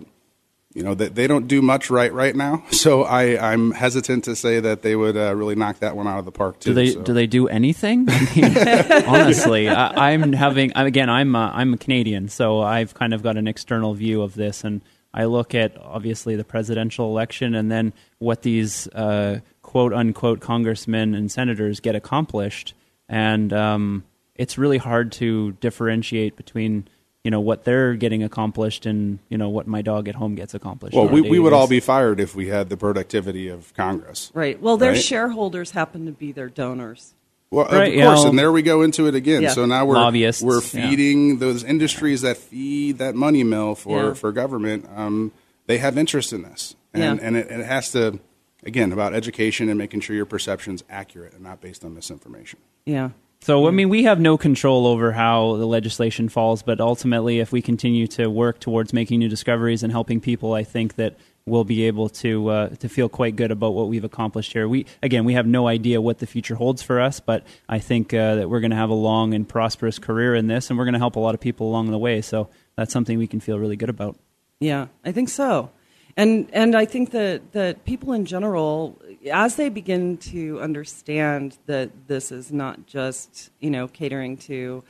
you 0.76 0.82
know, 0.82 0.94
they, 0.94 1.08
they 1.08 1.26
don't 1.26 1.48
do 1.48 1.62
much 1.62 1.88
right 1.88 2.12
right 2.12 2.36
now. 2.36 2.62
So 2.86 3.02
I, 3.04 3.52
I'm 3.52 3.72
hesitant 3.72 4.24
to 4.24 4.36
say 4.36 4.60
that 4.60 4.82
they 4.82 4.94
would 4.94 5.16
uh, 5.16 5.34
really 5.34 5.56
knock 5.56 5.78
that 5.78 5.96
one 5.96 6.06
out 6.06 6.18
of 6.18 6.24
the 6.24 6.30
park 6.30 6.60
too. 6.60 6.70
Do 6.70 6.74
they 6.74 6.90
so. 6.90 7.02
do 7.02 7.14
they 7.14 7.26
do 7.26 7.48
anything? 7.48 8.06
I 8.10 8.28
mean, 8.36 9.04
honestly, 9.08 9.68
I, 9.68 10.12
I'm 10.12 10.34
having 10.34 10.72
again. 10.76 11.08
I'm 11.08 11.34
a, 11.34 11.50
I'm 11.54 11.72
a 11.74 11.78
Canadian, 11.78 12.28
so 12.28 12.60
I've 12.60 12.92
kind 12.94 13.14
of 13.14 13.22
got 13.22 13.38
an 13.38 13.48
external 13.48 13.94
view 13.94 14.20
of 14.22 14.34
this, 14.34 14.62
and 14.62 14.82
I 15.12 15.24
look 15.24 15.54
at 15.54 15.76
obviously 15.78 16.36
the 16.36 16.44
presidential 16.44 17.08
election, 17.08 17.54
and 17.54 17.72
then 17.72 17.94
what 18.18 18.42
these 18.42 18.86
uh, 18.88 19.40
quote 19.62 19.94
unquote 19.94 20.40
congressmen 20.40 21.14
and 21.14 21.32
senators 21.32 21.80
get 21.80 21.96
accomplished, 21.96 22.74
and 23.08 23.52
um, 23.52 24.04
it's 24.34 24.58
really 24.58 24.78
hard 24.78 25.10
to 25.12 25.52
differentiate 25.52 26.36
between 26.36 26.86
you 27.26 27.30
know 27.32 27.40
what 27.40 27.64
they're 27.64 27.94
getting 27.96 28.22
accomplished 28.22 28.86
and 28.86 29.18
you 29.28 29.36
know 29.36 29.48
what 29.48 29.66
my 29.66 29.82
dog 29.82 30.06
at 30.06 30.14
home 30.14 30.36
gets 30.36 30.54
accomplished. 30.54 30.94
Well, 30.94 31.08
we, 31.08 31.20
we 31.20 31.40
would 31.40 31.52
all 31.52 31.66
be 31.66 31.80
fired 31.80 32.20
if 32.20 32.36
we 32.36 32.46
had 32.46 32.68
the 32.68 32.76
productivity 32.76 33.48
of 33.48 33.74
Congress. 33.74 34.30
Right. 34.32 34.62
Well, 34.62 34.76
their 34.76 34.92
Right. 34.92 35.02
shareholders 35.02 35.72
happen 35.72 36.06
to 36.06 36.12
be 36.12 36.30
their 36.30 36.48
donors. 36.48 37.14
Well, 37.50 37.66
Right, 37.66 37.88
of 37.88 37.94
you 37.94 38.02
course, 38.04 38.22
know, 38.22 38.30
and 38.30 38.38
there 38.38 38.52
we 38.52 38.62
go 38.62 38.82
into 38.82 39.08
it 39.08 39.16
again. 39.16 39.42
Yeah. 39.42 39.48
So 39.50 39.66
now 39.66 39.84
we're 39.86 39.94
Lobbyists, 39.96 40.40
we're 40.40 40.62
yeah. 40.62 40.88
feeding 40.88 41.38
those 41.40 41.64
industries 41.64 42.20
that 42.22 42.36
feed 42.36 42.98
that 42.98 43.16
money 43.16 43.42
mill 43.42 43.74
for, 43.74 44.04
Yeah. 44.04 44.14
for 44.14 44.30
government. 44.30 44.86
Um, 44.94 45.32
they 45.66 45.78
have 45.78 45.98
interest 45.98 46.32
in 46.32 46.42
this, 46.42 46.76
and 46.94 47.02
Yeah. 47.18 47.26
and 47.26 47.36
it, 47.36 47.50
it 47.50 47.66
has 47.66 47.90
to 47.90 48.20
again 48.64 48.92
about 48.92 49.14
education 49.14 49.68
and 49.68 49.76
making 49.78 50.00
sure 50.00 50.14
your 50.14 50.26
perception's 50.26 50.84
accurate 50.88 51.32
and 51.34 51.42
not 51.42 51.60
based 51.60 51.84
on 51.84 51.92
misinformation. 51.92 52.60
Yeah. 52.84 53.10
So, 53.46 53.68
I 53.68 53.70
mean, 53.70 53.90
we 53.90 54.02
have 54.02 54.18
no 54.18 54.36
control 54.36 54.88
over 54.88 55.12
how 55.12 55.54
the 55.54 55.66
legislation 55.66 56.28
falls, 56.28 56.62
but 56.64 56.80
ultimately, 56.80 57.38
if 57.38 57.52
we 57.52 57.62
continue 57.62 58.08
to 58.08 58.28
work 58.28 58.58
towards 58.58 58.92
making 58.92 59.20
new 59.20 59.28
discoveries 59.28 59.84
and 59.84 59.92
helping 59.92 60.20
people, 60.20 60.52
I 60.52 60.64
think 60.64 60.96
that 60.96 61.14
we'll 61.44 61.62
be 61.62 61.84
able 61.84 62.08
to 62.08 62.48
uh, 62.48 62.68
to 62.70 62.88
feel 62.88 63.08
quite 63.08 63.36
good 63.36 63.52
about 63.52 63.72
what 63.74 63.86
we've 63.86 64.02
accomplished 64.02 64.52
here. 64.52 64.66
We 64.66 64.86
again, 65.00 65.24
we 65.24 65.34
have 65.34 65.46
no 65.46 65.68
idea 65.68 66.00
what 66.00 66.18
the 66.18 66.26
future 66.26 66.56
holds 66.56 66.82
for 66.82 67.00
us, 67.00 67.20
but 67.20 67.46
I 67.68 67.78
think 67.78 68.12
uh, 68.12 68.34
that 68.34 68.50
we're 68.50 68.58
going 68.58 68.72
to 68.72 68.76
have 68.76 68.90
a 68.90 68.94
long 68.94 69.32
and 69.32 69.48
prosperous 69.48 70.00
career 70.00 70.34
in 70.34 70.48
this, 70.48 70.68
and 70.68 70.76
we're 70.76 70.84
going 70.84 70.94
to 70.94 70.98
help 70.98 71.14
a 71.14 71.20
lot 71.20 71.36
of 71.36 71.40
people 71.40 71.68
along 71.68 71.92
the 71.92 71.98
way. 71.98 72.22
So 72.22 72.48
that's 72.74 72.92
something 72.92 73.16
we 73.16 73.28
can 73.28 73.38
feel 73.38 73.60
really 73.60 73.76
good 73.76 73.90
about. 73.90 74.16
Yeah, 74.58 74.88
I 75.04 75.12
think 75.12 75.28
so. 75.28 75.70
And 76.16 76.48
and 76.52 76.74
I 76.74 76.84
think 76.84 77.10
that, 77.10 77.52
that 77.52 77.84
people 77.84 78.12
in 78.12 78.24
general, 78.24 79.00
as 79.30 79.56
they 79.56 79.68
begin 79.68 80.16
to 80.18 80.60
understand 80.60 81.58
that 81.66 81.90
this 82.08 82.30
is 82.32 82.52
not 82.52 82.86
just 82.86 83.50
you 83.60 83.70
know 83.70 83.88
catering 83.88 84.36
to 84.36 84.82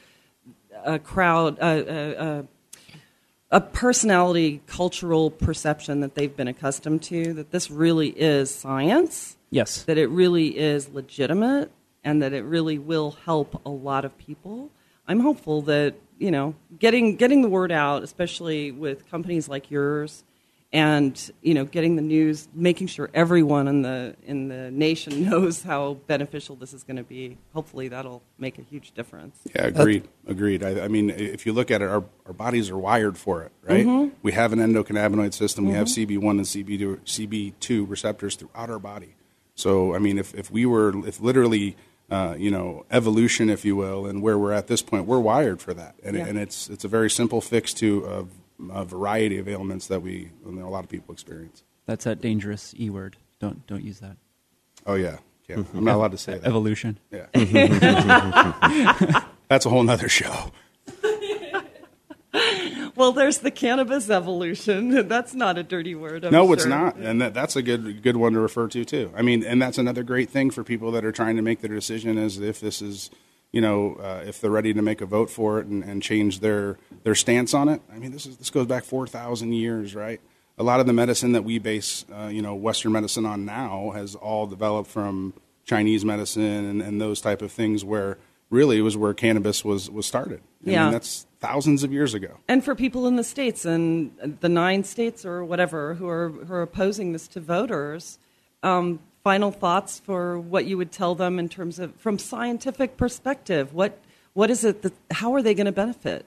a 0.85 0.99
crowd, 0.99 1.59
a, 1.59 2.23
a, 2.23 2.47
a 3.51 3.61
personality, 3.61 4.61
cultural 4.67 5.31
perception 5.31 6.01
that 6.01 6.15
they've 6.15 6.37
been 6.37 6.49
accustomed 6.49 7.03
to, 7.05 7.33
that 7.35 7.51
this 7.51 7.71
really 7.71 8.09
is 8.09 8.55
science, 8.55 9.37
Yes. 9.51 9.85
that 9.85 9.97
it 9.99 10.09
really 10.09 10.59
is 10.59 10.89
legitimate, 10.91 11.71
and 12.05 12.21
that 12.23 12.33
it 12.33 12.43
really 12.43 12.79
will 12.79 13.13
help 13.25 13.61
a 13.65 13.71
lot 13.71 14.05
of 14.05 14.17
people. 14.19 14.71
I'm 15.09 15.21
hopeful 15.21 15.63
that 15.63 15.95
you 16.19 16.31
know 16.31 16.55
getting 16.79 17.17
getting 17.17 17.43
the 17.43 17.49
word 17.49 17.73
out, 17.73 18.03
especially 18.03 18.71
with 18.73 19.09
companies 19.11 19.49
like 19.49 19.71
yours, 19.71 20.25
and 20.73 21.31
you 21.43 21.55
know 21.55 21.65
getting 21.65 21.97
the 21.97 22.03
news, 22.03 22.49
making 22.55 22.89
sure 22.89 23.09
everyone 23.15 23.69
in 23.69 23.83
the 23.83 24.17
in 24.25 24.49
the 24.49 24.71
nation 24.71 25.25
knows 25.31 25.63
how 25.63 25.95
beneficial 26.07 26.57
this 26.57 26.73
is 26.73 26.83
going 26.83 26.97
to 26.97 27.05
be. 27.05 27.39
Hopefully, 27.55 27.89
that'll 27.89 28.23
make 28.39 28.59
a 28.59 28.63
huge 28.63 28.93
difference. 28.93 29.39
Yeah, 29.55 29.67
agreed. 29.67 30.09
Agreed. 30.27 30.63
I, 30.65 30.85
I 30.85 30.89
mean, 30.89 31.11
if 31.11 31.47
you 31.47 31.53
look 31.53 31.71
at 31.71 31.83
it, 31.83 31.89
our, 31.89 32.05
our 32.27 32.33
bodies 32.33 32.69
are 32.71 32.77
wired 32.79 33.17
for 33.17 33.43
it, 33.43 33.53
right? 33.63 34.11
We 34.23 34.33
have 34.33 34.53
an 34.53 34.59
endocannabinoid 34.59 35.35
system. 35.35 35.67
We 35.67 35.73
have 35.75 35.87
CB1 35.87 36.31
and 36.31 36.41
CB2, 36.41 37.53
CB2 37.61 37.89
receptors 37.89 38.35
throughout 38.35 38.69
our 38.71 38.79
body. 38.81 39.15
So, 39.55 39.95
I 39.95 39.99
mean, 39.99 40.19
if, 40.19 40.35
if 40.35 40.51
we 40.51 40.67
were, 40.67 41.07
if 41.07 41.21
literally, 41.21 41.77
uh, 42.11 42.35
you 42.37 42.51
know, 42.51 42.85
evolution, 42.91 43.49
if 43.49 43.65
you 43.65 43.75
will, 43.77 44.05
and 44.07 44.21
where 44.21 44.37
we're 44.37 44.53
at 44.53 44.67
this 44.67 44.83
point, 44.83 45.07
we're 45.07 45.21
wired 45.21 45.61
for 45.63 45.73
that. 45.75 45.95
And, 46.05 46.17
Yeah. 46.17 46.27
and 46.27 46.39
it's, 46.39 46.69
it's 46.69 46.85
a 46.85 46.89
very 46.89 47.09
simple 47.09 47.41
fix 47.41 47.73
to 47.75 48.05
a, 48.05 48.25
a 48.71 48.85
variety 48.85 49.39
of 49.39 49.49
ailments 49.49 49.87
that 49.89 50.03
we, 50.03 50.31
you 50.45 50.53
know, 50.53 50.67
a 50.67 50.71
lot 50.71 50.85
of 50.85 50.91
people 50.91 51.13
experience. 51.13 51.63
That's 51.87 52.05
that 52.05 52.21
dangerous 52.21 52.75
E 52.79 52.91
word. 52.91 53.17
Don't 53.39 53.67
don't 53.67 53.85
use 53.85 54.01
that. 54.01 54.17
Oh, 54.87 54.95
yeah. 54.95 55.19
Yeah. 55.49 55.57
I'm 55.57 55.65
mm-hmm. 55.65 55.85
not 55.85 55.97
allowed 55.97 56.13
to 56.13 56.19
say 56.19 56.39
that. 56.39 56.47
Evolution. 56.47 56.99
Yeah. 57.11 57.27
That's 59.49 59.67
a 59.67 59.71
whole 59.71 59.83
nother 59.83 60.09
show. 60.09 60.53
Well, 62.97 63.13
there's 63.13 63.39
the 63.39 63.51
cannabis 63.51 64.09
evolution. 64.09 64.89
That's 65.09 65.35
not 65.35 65.59
a 65.59 65.63
dirty 65.63 65.95
word. 65.95 66.25
I'm 66.25 66.33
no, 66.33 66.51
it's 66.55 66.65
not, 66.65 66.97
and 66.97 67.21
that, 67.21 67.35
that's 67.35 67.55
a 67.55 67.63
good 67.63 68.03
good 68.03 68.17
one 68.17 68.33
to 68.33 68.41
refer 68.41 68.69
to 68.69 68.85
too. 68.85 69.13
I 69.15 69.21
mean, 69.21 69.45
and 69.45 69.61
that's 69.61 69.77
another 69.77 70.03
great 70.03 70.31
thing 70.31 70.51
for 70.51 70.65
people 70.65 70.91
that 70.93 71.05
are 71.05 71.13
trying 71.13 71.37
to 71.37 71.43
make 71.43 71.61
their 71.61 71.75
decision 71.75 72.17
is 72.17 72.41
if 72.41 72.59
this 72.59 72.81
is, 72.81 73.11
you 73.53 73.61
know, 73.61 73.95
uh, 73.97 74.23
if 74.27 74.41
they're 74.41 74.51
ready 74.51 74.75
to 74.75 74.83
make 74.83 75.01
a 75.01 75.07
vote 75.07 75.31
for 75.31 75.59
it 75.61 75.67
and, 75.67 75.83
and 75.85 76.03
change 76.03 76.41
their 76.41 76.77
their 77.05 77.15
stance 77.15 77.55
on 77.55 77.69
it. 77.69 77.81
I 77.93 77.99
mean, 77.99 78.13
this 78.13 78.27
is 78.27 78.37
this 78.37 78.51
goes 78.51 78.67
back 78.67 78.85
four 78.85 79.07
thousand 79.07 79.53
years, 79.55 79.95
right? 79.95 80.21
A 80.59 80.63
lot 80.63 80.81
of 80.81 80.87
the 80.87 80.93
medicine 80.93 81.33
that 81.33 81.45
we 81.45 81.59
base, 81.59 82.05
uh, 82.13 82.29
you 82.29 82.41
know, 82.43 82.55
Western 82.55 82.93
medicine 82.93 83.27
on 83.27 83.45
now 83.45 83.91
has 83.95 84.15
all 84.15 84.47
developed 84.47 84.91
from 84.91 85.35
Chinese 85.65 86.05
medicine 86.05 86.43
and, 86.43 86.81
and 86.83 87.01
those 87.01 87.21
type 87.21 87.43
of 87.43 87.53
things, 87.53 87.85
where 87.85 88.17
really 88.49 88.79
it 88.79 88.83
was 88.83 88.97
where 88.97 89.13
cannabis 89.15 89.65
was 89.65 89.91
was 89.91 90.07
started. 90.07 90.41
I 90.67 90.71
Yeah. 90.71 90.83
mean, 90.85 90.93
that's 90.93 91.27
thousands 91.41 91.83
of 91.85 91.93
years 91.93 92.15
ago. 92.15 92.39
And 92.49 92.65
for 92.65 92.75
people 92.75 93.07
in 93.07 93.17
the 93.17 93.25
states 93.25 93.65
and 93.65 94.13
the 94.41 94.49
nine 94.49 94.83
states 94.85 95.25
or 95.27 95.45
whatever 95.45 95.95
who 95.95 96.09
are 96.09 96.31
who 96.31 96.53
are 96.53 96.63
opposing 96.63 97.13
this 97.13 97.29
to 97.29 97.41
voters, 97.41 98.19
um, 98.63 99.01
final 99.27 99.51
thoughts 99.51 99.99
for 99.99 100.39
what 100.39 100.67
you 100.67 100.77
would 100.77 100.93
tell 100.93 101.17
them 101.17 101.37
in 101.37 101.49
terms 101.49 101.81
of 101.81 101.93
from 101.97 102.17
scientific 102.17 102.97
perspective. 102.97 103.75
What 103.75 103.99
what 104.35 104.53
is 104.53 104.65
it 104.65 104.83
that 104.83 104.93
how 105.11 105.35
are 105.35 105.43
they 105.43 105.53
going 105.53 105.67
to 105.67 105.73
benefit? 105.73 106.27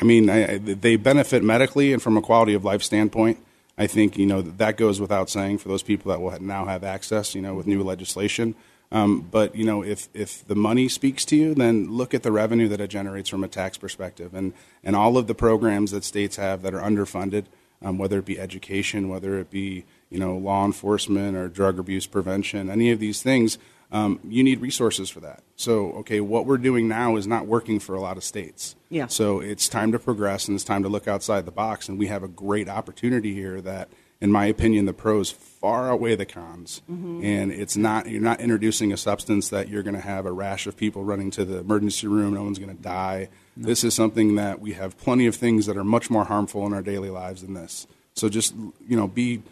I 0.00 0.04
mean, 0.04 0.30
I, 0.30 0.58
they 0.58 0.94
benefit 0.94 1.42
medically 1.42 1.92
and 1.92 2.00
from 2.00 2.16
a 2.16 2.22
quality 2.22 2.54
of 2.54 2.64
life 2.64 2.84
standpoint. 2.84 3.44
I 3.76 3.88
think 3.88 4.16
you 4.16 4.26
know 4.26 4.42
that 4.42 4.76
goes 4.76 5.00
without 5.00 5.28
saying 5.28 5.58
for 5.58 5.66
those 5.66 5.82
people 5.82 6.12
that 6.12 6.20
will 6.20 6.40
now 6.40 6.66
have 6.66 6.84
access, 6.84 7.34
you 7.34 7.42
know, 7.42 7.52
with 7.52 7.66
new 7.66 7.82
legislation. 7.82 8.54
Um, 8.92 9.22
but 9.28 9.56
you 9.56 9.64
know, 9.64 9.82
if 9.82 10.08
if 10.14 10.46
the 10.46 10.54
money 10.54 10.88
speaks 10.88 11.24
to 11.24 11.36
you, 11.36 11.52
then 11.52 11.90
look 11.90 12.14
at 12.14 12.22
the 12.22 12.30
revenue 12.30 12.68
that 12.68 12.80
it 12.80 12.90
generates 12.90 13.28
from 13.28 13.42
a 13.42 13.48
tax 13.48 13.76
perspective, 13.76 14.34
and 14.34 14.52
and 14.84 14.94
all 14.94 15.18
of 15.18 15.26
the 15.26 15.34
programs 15.34 15.90
that 15.90 16.04
states 16.04 16.36
have 16.36 16.62
that 16.62 16.74
are 16.74 16.80
underfunded, 16.80 17.46
um, 17.82 17.98
whether 17.98 18.20
it 18.20 18.24
be 18.24 18.38
education, 18.38 19.08
whether 19.08 19.36
it 19.40 19.50
be 19.50 19.84
you 20.10 20.18
know 20.18 20.36
law 20.36 20.64
enforcement 20.64 21.36
or 21.36 21.48
drug 21.48 21.78
abuse 21.78 22.06
prevention, 22.06 22.70
any 22.70 22.90
of 22.90 22.98
these 22.98 23.22
things, 23.22 23.58
um, 23.92 24.20
you 24.28 24.42
need 24.42 24.60
resources 24.60 25.08
for 25.08 25.20
that. 25.20 25.42
So, 25.54 25.92
okay, 25.92 26.20
what 26.20 26.44
we're 26.46 26.58
doing 26.58 26.88
now 26.88 27.16
is 27.16 27.26
not 27.26 27.46
working 27.46 27.78
for 27.78 27.94
a 27.94 28.00
lot 28.00 28.16
of 28.16 28.24
states. 28.24 28.74
Yeah. 28.90 29.06
So 29.06 29.40
it's 29.40 29.68
time 29.68 29.92
to 29.92 29.98
progress 29.98 30.48
and 30.48 30.54
it's 30.54 30.64
time 30.64 30.82
to 30.82 30.88
look 30.88 31.06
outside 31.06 31.44
the 31.46 31.52
box. 31.52 31.88
And 31.88 31.98
we 31.98 32.08
have 32.08 32.22
a 32.22 32.28
great 32.28 32.68
opportunity 32.68 33.32
here 33.32 33.60
that, 33.60 33.88
in 34.20 34.32
my 34.32 34.46
opinion, 34.46 34.86
the 34.86 34.92
pros 34.92 35.30
far 35.30 35.90
outweigh 35.90 36.16
the 36.16 36.26
cons. 36.26 36.82
And 37.24 37.52
it's 37.52 37.76
not 37.76 38.08
you're 38.08 38.20
not 38.20 38.40
introducing 38.40 38.92
a 38.92 38.96
substance 38.96 39.50
that 39.50 39.68
you're 39.68 39.82
going 39.82 39.94
to 39.94 40.00
have 40.00 40.26
a 40.26 40.32
rash 40.32 40.66
of 40.66 40.76
people 40.76 41.04
running 41.04 41.30
to 41.32 41.44
the 41.44 41.58
emergency 41.58 42.08
room. 42.08 42.34
No 42.34 42.42
one's 42.42 42.58
going 42.58 42.76
to 42.76 42.82
die. 42.82 43.28
This 43.56 43.84
is 43.84 43.94
something 43.94 44.34
that 44.34 44.60
we 44.60 44.72
have 44.72 44.98
plenty 44.98 45.26
of 45.26 45.36
things 45.36 45.66
that 45.66 45.76
are 45.76 45.84
much 45.84 46.10
more 46.10 46.24
harmful 46.24 46.66
in 46.66 46.74
our 46.74 46.82
daily 46.82 47.08
lives 47.08 47.42
than 47.42 47.54
this. 47.54 47.86
So 48.14 48.28
just 48.28 48.54
you 48.86 48.96
know, 48.96 49.06
be 49.06 49.42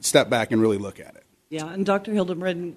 step 0.00 0.28
back 0.30 0.50
and 0.52 0.60
really 0.60 0.78
look 0.78 1.00
at 1.00 1.14
it. 1.16 1.24
Yeah, 1.50 1.66
and 1.66 1.84
Dr. 1.86 2.12
Hildenbrand, 2.12 2.74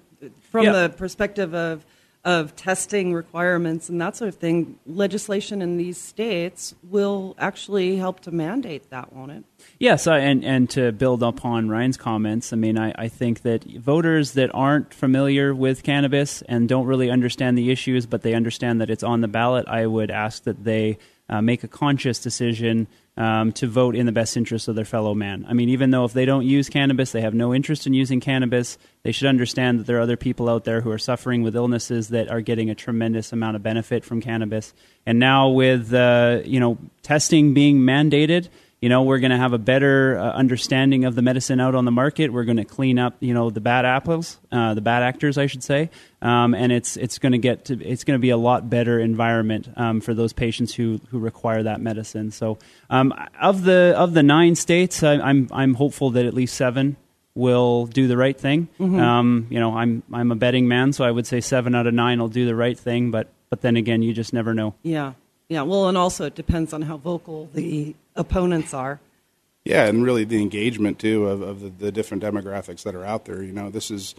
from 0.50 0.64
Yeah. 0.66 0.72
the 0.72 0.88
perspective 0.90 1.54
of 1.54 1.84
of 2.24 2.54
testing 2.56 3.14
requirements 3.14 3.88
and 3.88 4.00
that 4.00 4.16
sort 4.16 4.28
of 4.28 4.34
thing, 4.34 4.76
legislation 4.86 5.62
in 5.62 5.76
these 5.76 5.96
states 5.96 6.74
will 6.82 7.34
actually 7.38 7.96
help 7.96 8.20
to 8.20 8.30
mandate 8.30 8.90
that, 8.90 9.12
won't 9.14 9.30
it? 9.30 9.44
Yes, 9.78 10.06
I, 10.06 10.18
and 10.18 10.44
and 10.44 10.68
to 10.70 10.90
build 10.92 11.22
upon 11.22 11.68
Ryan's 11.68 11.96
comments, 11.96 12.52
I 12.52 12.56
mean, 12.56 12.76
I, 12.76 12.92
I 12.98 13.08
think 13.08 13.42
that 13.42 13.64
voters 13.64 14.32
that 14.32 14.50
aren't 14.52 14.92
familiar 14.92 15.54
with 15.54 15.84
cannabis 15.84 16.42
and 16.42 16.68
don't 16.68 16.86
really 16.86 17.08
understand 17.08 17.56
the 17.56 17.70
issues, 17.70 18.04
but 18.04 18.22
they 18.22 18.34
understand 18.34 18.80
that 18.80 18.90
it's 18.90 19.04
on 19.04 19.20
the 19.20 19.28
ballot, 19.28 19.66
I 19.68 19.86
would 19.86 20.10
ask 20.10 20.42
that 20.42 20.64
they 20.64 20.98
uh, 21.30 21.40
make 21.40 21.62
a 21.62 21.68
conscious 21.68 22.18
decision 22.18 22.88
um, 23.18 23.50
to 23.50 23.66
vote 23.66 23.96
in 23.96 24.06
the 24.06 24.12
best 24.12 24.36
interest 24.36 24.68
of 24.68 24.76
their 24.76 24.84
fellow 24.84 25.12
man. 25.12 25.44
I 25.48 25.52
mean, 25.52 25.68
even 25.70 25.90
though 25.90 26.04
if 26.04 26.12
they 26.12 26.24
don't 26.24 26.46
use 26.46 26.68
cannabis, 26.68 27.10
they 27.10 27.20
have 27.20 27.34
no 27.34 27.52
interest 27.52 27.84
in 27.84 27.92
using 27.92 28.20
cannabis, 28.20 28.78
they 29.02 29.10
should 29.10 29.26
understand 29.26 29.80
that 29.80 29.86
there 29.88 29.98
are 29.98 30.02
other 30.02 30.16
people 30.16 30.48
out 30.48 30.62
there 30.62 30.80
who 30.80 30.90
are 30.92 30.98
suffering 30.98 31.42
with 31.42 31.56
illnesses 31.56 32.08
that 32.10 32.30
are 32.30 32.40
getting 32.40 32.70
a 32.70 32.76
tremendous 32.76 33.32
amount 33.32 33.56
of 33.56 33.62
benefit 33.62 34.04
from 34.04 34.20
cannabis. 34.20 34.72
And 35.04 35.18
now 35.18 35.48
with 35.48 35.92
uh, 35.92 36.42
you 36.44 36.60
know 36.60 36.78
testing 37.02 37.54
being 37.54 37.80
mandated, 37.80 38.50
you 38.80 38.88
know 38.88 39.02
we're 39.02 39.18
going 39.18 39.30
to 39.30 39.36
have 39.36 39.52
a 39.52 39.58
better 39.58 40.18
uh, 40.18 40.30
understanding 40.32 41.04
of 41.04 41.14
the 41.14 41.22
medicine 41.22 41.60
out 41.60 41.74
on 41.74 41.84
the 41.84 41.90
market. 41.90 42.32
We're 42.32 42.44
going 42.44 42.58
to 42.58 42.64
clean 42.64 42.98
up 42.98 43.16
you 43.20 43.34
know 43.34 43.50
the 43.50 43.60
bad 43.60 43.84
apples, 43.84 44.38
uh, 44.52 44.74
the 44.74 44.80
bad 44.80 45.02
actors, 45.02 45.38
I 45.38 45.46
should 45.46 45.62
say, 45.62 45.90
um, 46.22 46.54
and 46.54 46.72
it's 46.72 46.96
it's 46.96 47.18
going 47.18 47.32
to 47.32 47.38
get 47.38 47.66
to 47.66 47.82
it's 47.82 48.04
going 48.04 48.18
to 48.18 48.22
be 48.22 48.30
a 48.30 48.36
lot 48.36 48.70
better 48.70 48.98
environment 48.98 49.68
um, 49.76 50.00
for 50.00 50.14
those 50.14 50.32
patients 50.32 50.74
who 50.74 51.00
who 51.10 51.18
require 51.18 51.62
that 51.64 51.80
medicine. 51.80 52.30
So 52.30 52.58
um, 52.90 53.12
of 53.40 53.64
the 53.64 53.94
of 53.96 54.14
the 54.14 54.22
nine 54.22 54.54
states, 54.54 55.02
I, 55.02 55.14
I'm 55.14 55.48
I'm 55.52 55.74
hopeful 55.74 56.10
that 56.10 56.26
at 56.26 56.34
least 56.34 56.54
seven 56.54 56.96
will 57.34 57.86
do 57.86 58.08
the 58.08 58.16
right 58.16 58.38
thing. 58.38 58.68
Um, 59.00 59.46
you 59.48 59.60
know, 59.60 59.76
I'm 59.76 60.02
I'm 60.12 60.32
a 60.32 60.36
betting 60.36 60.66
man, 60.68 60.92
so 60.92 61.04
I 61.04 61.10
would 61.10 61.26
say 61.26 61.40
seven 61.40 61.74
out 61.74 61.86
of 61.86 61.94
nine 61.94 62.18
will 62.20 62.28
do 62.28 62.46
the 62.46 62.54
right 62.56 62.78
thing. 62.78 63.10
But 63.10 63.28
but 63.48 63.60
then 63.60 63.76
again, 63.76 64.02
you 64.02 64.12
just 64.12 64.32
never 64.32 64.54
know. 64.54 64.74
Yeah, 64.82 65.12
yeah. 65.48 65.62
Well, 65.62 65.88
and 65.88 65.96
also 65.96 66.26
it 66.26 66.34
depends 66.34 66.72
on 66.72 66.82
how 66.82 66.96
vocal 66.96 67.48
the 67.54 67.94
opponents 68.14 68.74
are. 68.74 69.00
Yeah, 69.64 69.86
and 69.86 70.02
really 70.02 70.24
the 70.24 70.40
engagement 70.40 70.98
too 70.98 71.26
of, 71.26 71.42
of 71.42 71.60
the, 71.60 71.68
the 71.68 71.92
different 71.92 72.22
demographics 72.22 72.82
that 72.84 72.94
are 72.94 73.04
out 73.04 73.26
there. 73.26 73.42
You 73.42 73.52
know, 73.52 73.70
this 73.70 73.90
is 73.90 74.14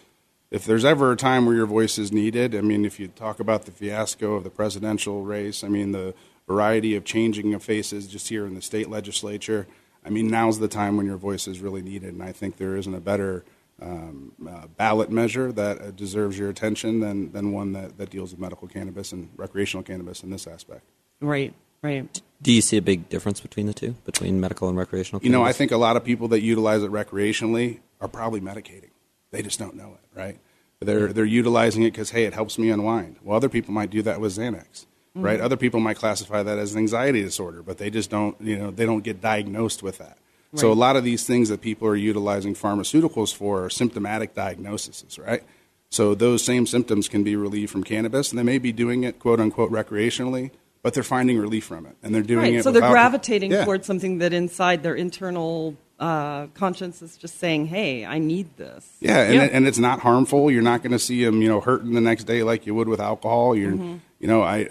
if 0.51 0.65
there's 0.65 0.85
ever 0.85 1.11
a 1.11 1.15
time 1.15 1.45
where 1.45 1.55
your 1.55 1.65
voice 1.65 1.97
is 1.97 2.11
needed. 2.11 2.55
I 2.55 2.61
mean, 2.61 2.85
if 2.85 2.99
you 2.99 3.07
talk 3.07 3.39
about 3.39 3.65
the 3.65 3.71
fiasco 3.71 4.35
of 4.35 4.43
the 4.43 4.49
presidential 4.49 5.23
race, 5.23 5.63
I 5.63 5.67
mean 5.67 5.91
the 5.91 6.13
variety 6.47 6.95
of 6.95 7.05
changing 7.05 7.53
of 7.53 7.63
faces 7.63 8.07
just 8.07 8.29
here 8.29 8.45
in 8.45 8.55
the 8.55 8.61
state 8.61 8.89
legislature. 8.89 9.67
I 10.05 10.09
mean, 10.09 10.27
now's 10.27 10.59
the 10.59 10.67
time 10.67 10.97
when 10.97 11.05
your 11.05 11.17
voice 11.17 11.47
is 11.47 11.59
really 11.59 11.81
needed, 11.81 12.13
and 12.13 12.23
I 12.23 12.31
think 12.31 12.57
there 12.57 12.75
isn't 12.75 12.93
a 12.93 12.99
better 12.99 13.43
um, 13.81 14.33
uh, 14.47 14.67
ballot 14.77 15.11
measure 15.11 15.51
that 15.51 15.81
uh, 15.81 15.91
deserves 15.91 16.37
your 16.37 16.49
attention 16.49 16.99
than, 16.99 17.31
than 17.31 17.51
one 17.51 17.73
that, 17.73 17.97
that 17.97 18.09
deals 18.09 18.31
with 18.31 18.39
medical 18.39 18.67
cannabis 18.67 19.11
and 19.11 19.29
recreational 19.35 19.83
cannabis 19.83 20.23
in 20.23 20.29
this 20.29 20.47
aspect. 20.47 20.83
Right, 21.21 21.53
right. 21.81 22.21
Do 22.41 22.51
you 22.53 22.61
see 22.61 22.77
a 22.77 22.81
big 22.81 23.09
difference 23.09 23.41
between 23.41 23.65
the 23.65 23.73
two, 23.73 23.95
between 24.05 24.39
medical 24.39 24.69
and 24.69 24.77
recreational? 24.77 25.21
You 25.21 25.29
know, 25.29 25.43
I 25.43 25.51
think 25.51 25.71
a 25.71 25.77
lot 25.77 25.97
of 25.97 26.03
people 26.03 26.29
that 26.29 26.41
utilize 26.41 26.83
it 26.83 26.91
recreationally 26.91 27.79
are 27.99 28.07
probably 28.07 28.39
medicating. 28.39 28.91
They 29.31 29.41
just 29.41 29.59
don't 29.59 29.75
know 29.75 29.95
it, 29.95 30.17
right? 30.17 30.39
They're 30.79 31.11
they're 31.11 31.25
utilizing 31.25 31.83
it 31.83 31.91
because 31.91 32.11
hey, 32.11 32.23
it 32.23 32.33
helps 32.33 32.57
me 32.57 32.69
unwind. 32.69 33.17
Well, 33.21 33.35
other 33.35 33.49
people 33.49 33.73
might 33.73 33.89
do 33.89 34.01
that 34.03 34.21
with 34.21 34.31
Xanax, 34.37 34.85
mm-hmm. 35.15 35.21
right? 35.21 35.41
Other 35.41 35.57
people 35.57 35.81
might 35.81 35.97
classify 35.97 36.41
that 36.41 36.57
as 36.57 36.73
an 36.73 36.79
anxiety 36.79 37.21
disorder, 37.21 37.61
but 37.61 37.77
they 37.77 37.89
just 37.89 38.09
don't, 38.09 38.39
you 38.39 38.57
know, 38.57 38.71
they 38.71 38.85
don't 38.85 39.03
get 39.03 39.19
diagnosed 39.19 39.83
with 39.83 39.97
that. 39.97 40.17
So 40.55 40.71
a 40.71 40.73
lot 40.73 40.95
of 40.95 41.03
these 41.03 41.27
things 41.27 41.49
that 41.49 41.61
people 41.61 41.87
are 41.87 41.95
utilizing 41.95 42.55
pharmaceuticals 42.55 43.35
for 43.35 43.65
are 43.65 43.69
symptomatic 43.69 44.33
diagnoses, 44.33 45.19
right? 45.19 45.43
So 45.91 46.15
those 46.15 46.43
same 46.43 46.65
symptoms 46.65 47.07
can 47.07 47.23
be 47.23 47.35
relieved 47.35 47.71
from 47.71 47.83
cannabis, 47.83 48.31
and 48.31 48.39
they 48.39 48.43
may 48.43 48.57
be 48.57 48.71
doing 48.71 49.03
it 49.03 49.19
quote 49.19 49.39
unquote 49.39 49.71
recreationally, 49.71 50.49
but 50.81 50.93
they're 50.93 51.03
finding 51.03 51.37
relief 51.37 51.65
from 51.65 51.85
it, 51.85 51.95
and 52.03 52.13
they're 52.13 52.21
doing 52.21 52.43
right. 52.43 52.53
it. 52.55 52.63
So 52.63 52.71
they're 52.71 52.89
gravitating 52.89 53.51
Yeah. 53.51 53.65
towards 53.65 53.85
something 53.85 54.19
that 54.19 54.33
inside 54.33 54.83
their 54.83 54.95
internal 54.95 55.75
uh, 55.99 56.47
conscience 56.53 57.01
is 57.01 57.17
just 57.17 57.39
saying, 57.39 57.65
"Hey, 57.67 58.05
I 58.05 58.19
need 58.19 58.55
this." 58.55 58.89
Yeah, 59.01 59.19
and, 59.23 59.33
Yeah. 59.33 59.49
and 59.51 59.67
it's 59.67 59.79
not 59.79 59.99
harmful. 59.99 60.49
You're 60.49 60.61
not 60.61 60.81
going 60.81 60.93
to 60.93 60.99
see 60.99 61.25
them, 61.25 61.41
you 61.41 61.49
know, 61.49 61.59
hurting 61.59 61.91
the 61.93 61.99
next 62.01 62.23
day 62.23 62.41
like 62.43 62.65
you 62.65 62.73
would 62.75 62.87
with 62.87 63.01
alcohol. 63.01 63.53
You're, 63.55 63.73
you 63.73 64.27
know, 64.27 64.41
I, 64.41 64.69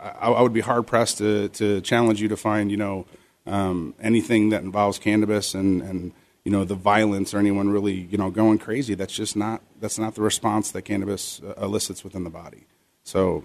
I, 0.00 0.30
I 0.30 0.40
would 0.40 0.54
be 0.54 0.60
hard 0.62 0.86
pressed 0.86 1.18
to, 1.18 1.48
to 1.50 1.82
challenge 1.82 2.22
you 2.22 2.28
to 2.28 2.36
find, 2.36 2.70
you 2.70 2.78
know, 2.78 3.04
um, 3.46 3.94
anything 4.00 4.48
that 4.50 4.62
involves 4.62 4.98
cannabis 4.98 5.54
and, 5.54 5.82
and 5.82 6.12
you 6.44 6.50
know 6.52 6.64
the 6.64 6.74
violence 6.74 7.34
or 7.34 7.38
anyone 7.38 7.68
really, 7.68 7.92
you 7.92 8.16
know, 8.16 8.30
going 8.30 8.56
crazy. 8.58 8.94
That's 8.94 9.12
just 9.12 9.36
not 9.36 9.60
that's 9.80 9.98
not 9.98 10.14
the 10.14 10.22
response 10.22 10.70
that 10.70 10.82
cannabis 10.82 11.42
uh, 11.46 11.52
elicits 11.62 12.02
within 12.04 12.24
the 12.24 12.30
body. 12.30 12.66
So 13.02 13.44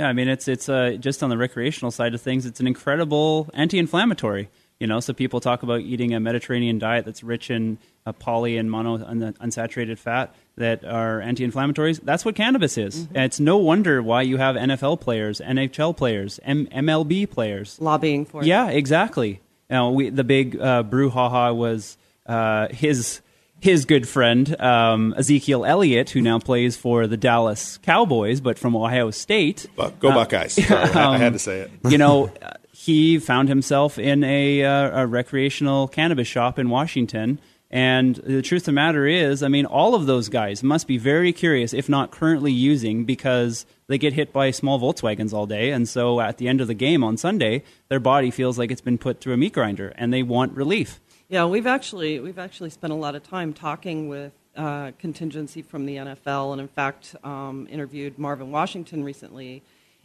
Yeah, 0.00 0.08
I 0.08 0.12
mean 0.12 0.28
it's 0.28 0.48
it's 0.48 0.68
uh, 0.68 0.96
just 0.98 1.22
on 1.22 1.30
the 1.30 1.36
recreational 1.38 1.90
side 1.90 2.14
of 2.14 2.20
things. 2.20 2.46
It's 2.46 2.60
an 2.60 2.66
incredible 2.66 3.48
anti-inflammatory. 3.54 4.48
You 4.80 4.88
know, 4.88 4.98
so 4.98 5.12
people 5.12 5.38
talk 5.40 5.62
about 5.62 5.80
eating 5.82 6.12
a 6.14 6.20
Mediterranean 6.20 6.80
diet 6.80 7.04
that's 7.04 7.22
rich 7.22 7.48
in 7.48 7.78
uh, 8.04 8.12
poly 8.12 8.58
and 8.58 8.68
mono 8.68 8.94
un- 9.04 9.34
unsaturated 9.40 9.98
fat 9.98 10.34
that 10.56 10.84
are 10.84 11.20
anti-inflammatories. 11.20 12.00
That's 12.02 12.24
what 12.24 12.34
cannabis 12.34 12.76
is. 12.76 13.06
And 13.14 13.24
it's 13.24 13.38
no 13.38 13.56
wonder 13.56 14.02
why 14.02 14.22
you 14.22 14.36
have 14.36 14.56
NFL 14.56 15.00
players, 15.00 15.40
NHL 15.40 15.96
players, 15.96 16.40
M- 16.42 16.66
MLB 16.66 17.30
players 17.30 17.80
Lobbying 17.80 18.24
for 18.24 18.42
it. 18.42 18.46
yeah, 18.46 18.68
exactly. 18.68 19.40
Now, 19.70 19.90
we, 19.90 20.10
the 20.10 20.24
big 20.24 20.60
uh, 20.60 20.82
brouhaha 20.82 21.54
was 21.54 21.96
uh, 22.26 22.66
his 22.68 23.20
his 23.64 23.86
good 23.86 24.06
friend 24.06 24.60
um, 24.60 25.14
Ezekiel 25.16 25.64
Elliott, 25.64 26.10
who 26.10 26.20
now 26.20 26.38
plays 26.38 26.76
for 26.76 27.06
the 27.06 27.16
Dallas 27.16 27.78
Cowboys, 27.78 28.42
but 28.42 28.58
from 28.58 28.76
Ohio 28.76 29.10
State. 29.10 29.66
Buck, 29.74 29.98
go 29.98 30.10
Buckeyes. 30.12 30.52
Sorry, 30.52 30.90
I, 30.90 31.14
I 31.14 31.16
had 31.16 31.32
to 31.32 31.38
say 31.38 31.60
it. 31.60 31.70
You 31.88 31.96
know, 31.96 32.30
uh, 32.42 32.52
he 32.72 33.18
found 33.18 33.48
himself 33.48 33.98
in 33.98 34.22
a, 34.22 34.62
uh, 34.62 35.04
a 35.04 35.06
recreational 35.06 35.88
cannabis 35.88 36.28
shop 36.28 36.58
in 36.58 36.68
Washington. 36.68 37.40
And 37.70 38.16
the 38.16 38.42
truth 38.42 38.64
of 38.64 38.66
the 38.66 38.72
matter 38.72 39.06
is, 39.06 39.42
I 39.42 39.48
mean, 39.48 39.64
all 39.64 39.94
of 39.94 40.04
those 40.04 40.28
guys 40.28 40.62
must 40.62 40.86
be 40.86 40.98
very 40.98 41.32
curious, 41.32 41.72
if 41.72 41.88
not 41.88 42.10
currently 42.10 42.52
using, 42.52 43.06
because 43.06 43.64
they 43.86 43.96
get 43.96 44.12
hit 44.12 44.30
by 44.30 44.50
small 44.50 44.78
Volkswagens 44.78 45.32
all 45.32 45.46
day. 45.46 45.70
And 45.70 45.88
so 45.88 46.20
at 46.20 46.36
the 46.36 46.48
end 46.48 46.60
of 46.60 46.68
the 46.68 46.74
game 46.74 47.02
on 47.02 47.16
Sunday, 47.16 47.62
their 47.88 47.98
body 47.98 48.30
feels 48.30 48.58
like 48.58 48.70
it's 48.70 48.82
been 48.82 48.98
put 48.98 49.22
through 49.22 49.32
a 49.32 49.38
meat 49.38 49.54
grinder 49.54 49.88
and 49.96 50.12
they 50.12 50.22
want 50.22 50.52
relief. 50.52 51.00
Yeah, 51.28 51.46
we've 51.46 51.66
actually 51.66 52.20
we've 52.20 52.38
actually 52.38 52.70
spent 52.70 52.92
a 52.92 52.96
lot 52.96 53.14
of 53.14 53.22
time 53.22 53.54
talking 53.54 54.08
with 54.08 54.32
uh, 54.56 54.92
contingency 54.98 55.62
from 55.62 55.86
the 55.86 55.96
NFL, 55.96 56.52
and 56.52 56.60
in 56.60 56.68
fact, 56.68 57.16
um, 57.24 57.66
interviewed 57.70 58.18
Marvin 58.18 58.50
Washington 58.50 59.02
recently, 59.02 59.62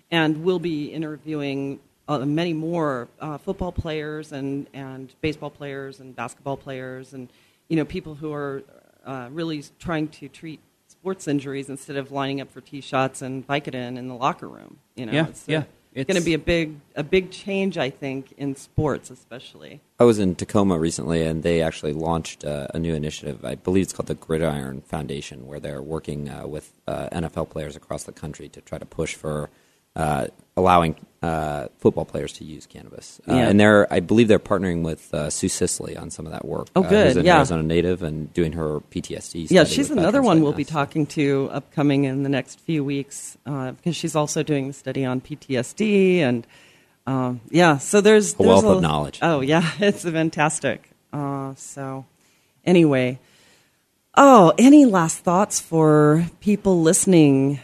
and 0.09 0.43
we'll 0.43 0.59
be 0.59 0.85
interviewing 0.85 1.81
uh, 2.07 2.19
many 2.19 2.53
more 2.53 3.09
uh, 3.19 3.37
football 3.37 3.73
players 3.73 4.31
and 4.31 4.67
and 4.73 5.13
baseball 5.19 5.49
players 5.49 5.99
and 5.99 6.15
basketball 6.15 6.55
players, 6.55 7.13
and 7.13 7.29
you 7.67 7.75
know 7.75 7.85
people 7.85 8.15
who 8.15 8.31
are 8.31 8.63
uh, 9.05 9.27
really 9.31 9.63
trying 9.77 10.07
to 10.07 10.29
treat 10.29 10.61
sports 10.87 11.27
injuries 11.27 11.69
instead 11.69 11.97
of 11.97 12.11
lining 12.11 12.39
up 12.39 12.49
for 12.49 12.61
tee 12.61 12.81
shots 12.81 13.21
and 13.21 13.45
Vicodin 13.45 13.97
in 13.97 14.07
the 14.07 14.15
locker 14.15 14.47
room. 14.47 14.77
You 14.95 15.05
know, 15.05 15.11
Yeah, 15.11 15.27
it's, 15.27 15.43
yeah. 15.47 15.63
It's 15.93 16.07
going 16.07 16.19
to 16.19 16.25
be 16.25 16.35
a 16.35 16.39
big 16.39 16.79
a 16.95 17.03
big 17.03 17.31
change, 17.31 17.77
I 17.77 17.89
think, 17.89 18.33
in 18.37 18.55
sports 18.55 19.09
especially. 19.09 19.81
I 19.99 20.03
was 20.03 20.19
in 20.19 20.35
Tacoma 20.35 20.77
recently, 20.77 21.23
and 21.23 21.41
they 21.41 21.61
actually 21.61 21.93
launched 21.93 22.45
uh, 22.45 22.67
a 22.73 22.79
new 22.79 22.93
initiative. 22.93 23.43
I 23.43 23.55
believe 23.55 23.83
it's 23.83 23.93
called 23.93 24.07
the 24.07 24.15
Gridiron 24.15 24.81
Foundation, 24.81 25.47
where 25.47 25.59
they're 25.59 25.81
working 25.81 26.29
uh, 26.29 26.45
with 26.45 26.73
uh, 26.87 27.09
NFL 27.11 27.49
players 27.49 27.75
across 27.75 28.03
the 28.03 28.11
country 28.11 28.49
to 28.49 28.61
try 28.61 28.77
to 28.77 28.85
push 28.85 29.15
for 29.15 29.49
uh, 29.99 30.27
allowing 30.55 30.95
uh, 31.21 31.67
football 31.79 32.05
players 32.05 32.31
to 32.33 32.45
use 32.45 32.65
cannabis. 32.65 33.19
Uh, 33.27 33.33
Yeah. 33.35 33.49
And 33.49 33.59
they're, 33.59 33.91
I 33.93 33.99
believe, 33.99 34.27
they're 34.29 34.39
partnering 34.39 34.83
with 34.83 35.13
uh, 35.13 35.29
Sue 35.29 35.49
Sisley 35.49 35.97
on 35.97 36.09
some 36.09 36.25
of 36.25 36.31
that 36.31 36.45
work. 36.45 36.69
Oh, 36.75 36.83
uh, 36.83 36.89
good, 36.89 37.17
an 37.17 37.25
yeah. 37.25 37.37
Arizona 37.37 37.63
native 37.63 38.01
and 38.03 38.33
doing 38.33 38.53
her 38.53 38.79
PTSD. 38.79 39.47
Yeah, 39.51 39.65
she's 39.65 39.91
another 39.91 40.21
one 40.21 40.41
we'll 40.41 40.53
be 40.53 40.63
talking 40.63 41.05
to 41.07 41.49
upcoming 41.51 42.05
in 42.05 42.23
the 42.23 42.29
next 42.29 42.61
few 42.61 42.83
weeks 42.83 43.37
uh, 43.45 43.71
because 43.71 43.95
she's 43.95 44.15
also 44.15 44.43
doing 44.43 44.67
the 44.67 44.73
study 44.73 45.03
on 45.03 45.19
PTSD 45.19 46.19
and 46.19 46.47
um, 47.05 47.41
yeah. 47.49 47.77
So 47.79 48.01
there's, 48.01 48.33
A 48.35 48.37
there's 48.37 48.47
wealth 48.47 48.65
of 48.65 48.81
knowledge. 48.81 49.19
Oh 49.21 49.41
yeah, 49.41 49.69
it's 49.79 50.03
fantastic. 50.03 50.89
Uh, 51.11 51.55
so 51.55 52.05
anyway, 52.63 53.19
oh, 54.15 54.53
any 54.57 54.85
last 54.85 55.19
thoughts 55.19 55.59
for 55.59 56.29
people 56.39 56.81
listening? 56.81 57.59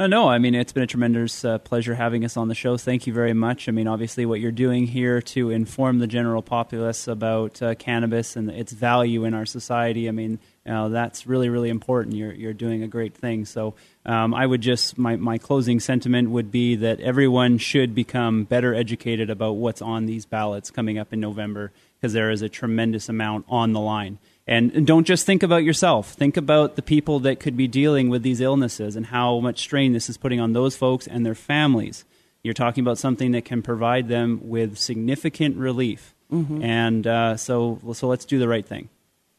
Uh, 0.00 0.06
no, 0.06 0.28
I 0.28 0.38
mean, 0.38 0.54
it's 0.54 0.72
been 0.72 0.84
a 0.84 0.86
tremendous 0.86 1.44
uh, 1.44 1.58
pleasure 1.58 1.96
having 1.96 2.24
us 2.24 2.36
on 2.36 2.46
the 2.46 2.54
show. 2.54 2.76
Thank 2.76 3.08
you 3.08 3.12
very 3.12 3.32
much. 3.32 3.68
I 3.68 3.72
mean, 3.72 3.88
obviously, 3.88 4.24
what 4.26 4.38
you're 4.38 4.52
doing 4.52 4.86
here 4.86 5.20
to 5.22 5.50
inform 5.50 5.98
the 5.98 6.06
general 6.06 6.40
populace 6.40 7.08
about 7.08 7.60
uh, 7.60 7.74
cannabis 7.74 8.36
and 8.36 8.48
its 8.48 8.70
value 8.70 9.24
in 9.24 9.34
our 9.34 9.44
society, 9.44 10.06
I 10.06 10.12
mean, 10.12 10.38
that's 10.64 11.26
really, 11.26 11.48
really 11.48 11.68
important. 11.68 12.14
You're, 12.14 12.32
you're 12.32 12.52
doing 12.52 12.84
a 12.84 12.86
great 12.86 13.16
thing. 13.16 13.44
So 13.44 13.74
um, 14.06 14.34
I 14.34 14.46
would 14.46 14.60
just, 14.60 14.98
my, 14.98 15.16
my 15.16 15.36
closing 15.36 15.80
sentiment 15.80 16.30
would 16.30 16.52
be 16.52 16.76
that 16.76 17.00
everyone 17.00 17.58
should 17.58 17.92
become 17.92 18.44
better 18.44 18.72
educated 18.74 19.30
about 19.30 19.56
what's 19.56 19.82
on 19.82 20.06
these 20.06 20.26
ballots 20.26 20.70
coming 20.70 20.96
up 20.96 21.12
in 21.12 21.18
November 21.18 21.72
because 21.96 22.12
there 22.12 22.30
is 22.30 22.42
a 22.42 22.48
tremendous 22.48 23.08
amount 23.08 23.46
on 23.48 23.72
the 23.72 23.80
line. 23.80 24.20
And, 24.48 24.72
and 24.72 24.86
don't 24.86 25.06
just 25.06 25.26
think 25.26 25.42
about 25.42 25.62
yourself. 25.62 26.12
Think 26.12 26.38
about 26.38 26.74
the 26.74 26.82
people 26.82 27.20
that 27.20 27.38
could 27.38 27.54
be 27.56 27.68
dealing 27.68 28.08
with 28.08 28.22
these 28.22 28.40
illnesses 28.40 28.96
and 28.96 29.06
how 29.06 29.40
much 29.40 29.60
strain 29.60 29.92
this 29.92 30.08
is 30.08 30.16
putting 30.16 30.40
on 30.40 30.54
those 30.54 30.74
folks 30.74 31.06
and 31.06 31.24
their 31.24 31.34
families. 31.34 32.06
You're 32.42 32.54
talking 32.54 32.82
about 32.82 32.96
something 32.96 33.32
that 33.32 33.44
can 33.44 33.62
provide 33.62 34.08
them 34.08 34.40
with 34.44 34.78
significant 34.78 35.56
relief. 35.58 36.14
And 36.62 37.06
uh, 37.06 37.36
so, 37.36 37.78
so 37.92 38.08
let's 38.08 38.24
do 38.24 38.38
the 38.38 38.48
right 38.48 38.66
thing. 38.66 38.88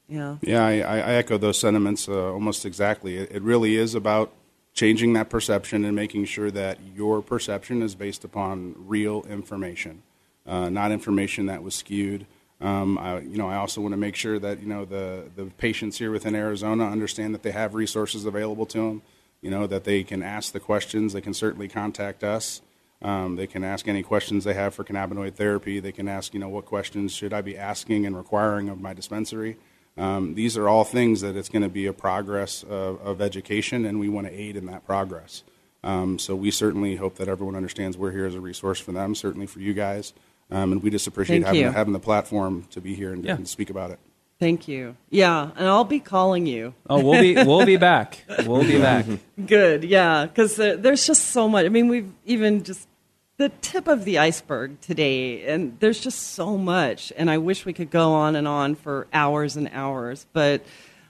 Yeah. 0.07 0.38
Yeah, 0.41 0.66
I, 0.66 0.80
I 0.80 0.97
I 0.97 1.12
echo 1.14 1.38
those 1.38 1.60
sentiments 1.60 2.10
uh, 2.10 2.34
almost 2.34 2.66
exactly. 2.66 3.18
It, 3.18 3.32
it 3.32 3.41
really 3.43 3.76
is 3.76 3.95
about 3.95 4.32
changing 4.74 5.14
that 5.14 5.30
perception 5.30 5.86
and 5.86 5.95
making 5.95 6.26
sure 6.26 6.49
that 6.51 6.78
your 6.95 7.22
perception 7.22 7.82
is 7.82 7.95
based 7.95 8.24
upon 8.24 8.76
real 8.78 9.24
information, 9.30 10.01
uh, 10.47 10.70
not 10.70 10.91
information 10.91 11.45
that 11.47 11.64
was 11.64 11.76
skewed. 11.76 12.26
Um, 12.62 12.97
I, 12.97 13.20
you 13.20 13.38
know, 13.38 13.47
I 13.47 13.55
also 13.55 13.80
want 13.80 13.93
to 13.93 13.97
make 13.97 14.16
sure 14.16 14.38
that 14.39 14.62
you 14.62 14.68
know 14.68 14.86
the 14.86 15.30
the 15.36 15.45
patients 15.45 15.97
here 15.97 16.12
within 16.12 16.36
Arizona 16.36 16.86
understand 16.88 17.34
that 17.34 17.43
they 17.43 17.51
have 17.51 17.74
resources 17.74 18.26
available 18.26 18.66
to 18.68 18.78
them. 18.78 19.01
You 19.41 19.51
know 19.51 19.68
that 19.68 19.86
they 19.86 20.03
can 20.03 20.22
ask 20.22 20.51
the 20.51 20.60
questions. 20.60 21.14
They 21.14 21.22
can 21.22 21.34
certainly 21.34 21.68
contact 21.68 22.24
us. 22.24 22.62
Um, 23.01 23.38
they 23.38 23.47
can 23.47 23.64
ask 23.64 23.88
any 23.88 24.03
questions 24.03 24.43
they 24.43 24.53
have 24.53 24.74
for 24.74 24.84
cannabinoid 24.84 25.36
therapy. 25.36 25.80
They 25.80 25.93
can 25.93 26.07
ask, 26.10 26.34
you 26.34 26.39
know, 26.39 26.49
what 26.49 26.66
questions 26.66 27.14
should 27.14 27.34
I 27.34 27.41
be 27.41 27.57
asking 27.57 28.05
and 28.05 28.16
requiring 28.16 28.68
of 28.68 28.82
my 28.82 28.93
dispensary. 28.93 29.57
Um, 29.97 30.36
these 30.36 30.57
are 30.57 30.68
all 30.68 30.84
things 30.84 31.22
that 31.22 31.36
it's 31.36 31.49
going 31.49 31.62
to 31.62 31.70
be 31.70 31.86
a 31.86 31.93
progress 31.93 32.64
of, 32.64 33.01
of 33.01 33.22
education, 33.22 33.86
and 33.86 33.99
we 33.99 34.10
want 34.10 34.28
to 34.28 34.34
aid 34.34 34.55
in 34.55 34.66
that 34.66 34.86
progress. 34.86 35.43
Um, 35.84 36.20
so 36.20 36.36
we 36.36 36.51
certainly 36.51 36.97
hope 36.97 37.16
that 37.16 37.30
everyone 37.30 37.55
understands 37.55 37.97
we're 37.97 38.12
here 38.12 38.26
as 38.26 38.36
a 38.36 38.41
resource 38.41 38.80
for 38.80 38.91
them, 38.91 39.16
certainly 39.16 39.47
for 39.47 39.60
you 39.60 39.74
guys, 39.74 40.14
um, 40.52 40.72
and 40.74 40.84
we 40.84 40.89
just 40.89 41.08
appreciate 41.08 41.43
having, 41.45 41.72
having 41.72 41.93
the 41.93 42.00
platform 42.00 42.66
to 42.72 42.82
be 42.82 42.93
here 42.95 43.14
and, 43.14 43.24
Yeah. 43.26 43.36
and 43.36 43.47
speak 43.47 43.70
about 43.70 43.91
it. 43.91 44.00
Thank 44.39 44.70
you. 44.70 44.95
Yeah, 45.10 45.52
and 45.58 45.68
I'll 45.68 45.84
be 45.84 46.00
calling 46.00 46.45
you. 46.45 46.74
Oh, 46.89 47.04
we'll 47.04 47.20
be 47.22 47.36
we'll 47.36 47.66
be 47.66 47.76
back. 47.76 48.24
We'll 48.45 48.64
be 48.64 48.80
back. 48.80 49.06
Good, 49.45 49.84
yeah, 49.84 50.26
because 50.26 50.58
uh, 50.58 50.78
there's 50.80 51.06
just 51.06 51.26
so 51.28 51.50
much. 51.50 51.66
I 51.66 51.70
mean, 51.70 51.89
we've 51.89 52.10
even 52.26 52.64
just 52.64 52.88
the 53.36 53.50
tip 53.62 53.89
of 53.89 54.06
the 54.06 54.18
iceberg 54.18 54.80
today, 54.80 55.45
and 55.45 55.78
there's 55.82 56.00
just 56.00 56.20
so 56.34 56.58
much. 56.58 57.12
And 57.18 57.30
I 57.30 57.38
wish 57.38 57.66
we 57.66 57.74
could 57.74 57.91
go 57.91 58.14
on 58.14 58.38
and 58.38 58.47
on 58.47 58.76
for 58.76 59.08
hours 59.12 59.58
and 59.58 59.70
hours, 59.74 60.26
but 60.32 60.64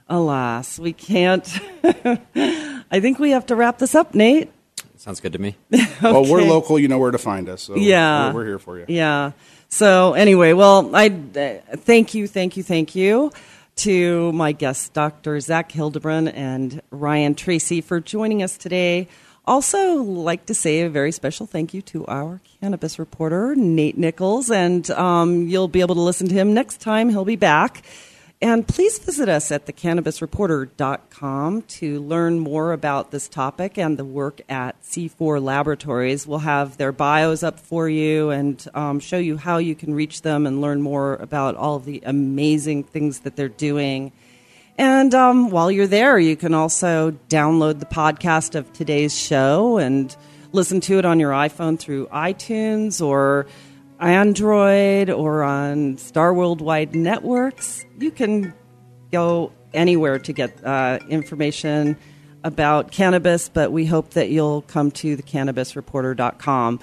alas, 0.07 0.79
we 0.79 0.91
can't. 0.93 1.47
I 1.83 2.99
think 2.99 3.19
we 3.19 3.29
have 3.31 3.45
to 3.47 3.55
wrap 3.55 3.77
this 3.77 3.93
up, 3.93 4.15
Nate. 4.15 4.51
Sounds 4.99 5.21
good 5.21 5.31
to 5.33 5.39
me. 5.39 5.55
Well, 6.01 6.25
we're 6.29 6.43
local. 6.43 6.77
You 6.79 6.87
know 6.89 6.99
where 6.99 7.11
to 7.11 7.17
find 7.17 7.47
us. 7.49 7.63
So 7.63 7.75
Yeah. 7.75 8.27
we're, 8.29 8.35
we're 8.41 8.45
here 8.45 8.59
for 8.59 8.77
you. 8.79 8.85
Yeah. 8.87 9.31
So 9.69 10.13
anyway, 10.13 10.53
well, 10.53 10.93
I 10.95 11.07
uh, 11.07 11.75
thank 11.77 12.13
you, 12.13 12.27
thank 12.27 12.55
you, 12.57 12.63
thank 12.63 12.95
you 12.95 13.31
to 13.77 14.31
my 14.33 14.51
guests, 14.51 14.89
Dr. 14.89 15.39
Zach 15.39 15.71
Hildenbrand 15.71 16.31
and 16.35 16.81
Ryan 16.91 17.33
Treacy, 17.35 17.81
for 17.83 17.99
joining 18.01 18.43
us 18.43 18.57
today. 18.57 19.07
Also, 19.45 19.95
like 20.03 20.45
to 20.47 20.53
say 20.53 20.81
a 20.81 20.89
very 20.89 21.11
special 21.13 21.45
thank 21.45 21.73
you 21.73 21.81
to 21.83 22.05
our 22.07 22.41
cannabis 22.59 22.99
reporter, 22.99 23.55
Nate 23.55 23.97
Nichols, 23.97 24.51
and 24.51 24.89
um, 24.91 25.47
you'll 25.47 25.67
be 25.69 25.79
able 25.81 25.95
to 25.95 26.01
listen 26.01 26.27
to 26.27 26.35
him 26.35 26.53
next 26.53 26.81
time. 26.81 27.09
He'll 27.09 27.25
be 27.25 27.35
back. 27.37 27.83
And 28.41 28.65
please 28.65 28.99
visit 28.99 29.27
us 29.27 29.51
at 29.51 29.65
thecannabisreporter.com 29.65 31.61
to 31.61 31.99
learn 31.99 32.39
more 32.39 32.71
about 32.71 33.11
this 33.11 33.27
topic 33.27 33.77
and 33.77 33.97
the 33.97 34.05
work 34.05 34.39
at 34.47 34.81
C4 34.81 35.43
Laboratories. 35.43 36.25
We'll 36.25 36.39
have 36.39 36.77
their 36.77 36.93
bios 36.93 37.43
up 37.43 37.59
for 37.59 37.89
you 37.89 38.29
and 38.29 38.65
um, 38.73 39.01
show 39.01 39.17
you 39.17 39.35
how 39.35 39.57
you 39.57 39.75
can 39.75 39.93
reach 39.93 40.21
them 40.21 40.47
and 40.47 40.61
learn 40.61 40.81
more 40.81 41.15
about 41.15 41.55
all 41.55 41.75
of 41.75 41.83
the 41.83 42.01
amazing 42.05 42.85
things 42.85 43.19
that 43.19 43.35
they're 43.35 43.49
doing. 43.49 44.13
And 44.77 45.13
um, 45.13 45.49
while 45.49 45.69
you're 45.69 45.85
there, 45.85 46.17
you 46.17 46.37
can 46.37 46.53
also 46.53 47.11
download 47.27 47.79
the 47.79 47.85
podcast 47.85 48.55
of 48.55 48.71
today's 48.71 49.13
show 49.13 49.77
and 49.79 50.15
listen 50.53 50.79
to 50.79 50.97
it 50.97 51.03
on 51.03 51.19
your 51.19 51.31
iPhone 51.31 51.77
through 51.77 52.07
iTunes 52.07 53.05
or 53.05 53.47
Android 53.99 55.09
or 55.09 55.43
on 55.43 55.97
Star 55.97 56.33
Worldwide 56.33 56.95
networks. 56.95 57.85
You 57.99 58.11
can 58.11 58.53
go 59.11 59.51
anywhere 59.73 60.19
to 60.19 60.33
get 60.33 60.63
uh, 60.63 60.99
information 61.09 61.97
about 62.43 62.91
cannabis, 62.91 63.49
but 63.49 63.71
we 63.71 63.85
hope 63.85 64.11
that 64.11 64.29
you'll 64.29 64.61
come 64.63 64.91
to 64.91 65.17
thecannabisreporter.com. 65.17 66.79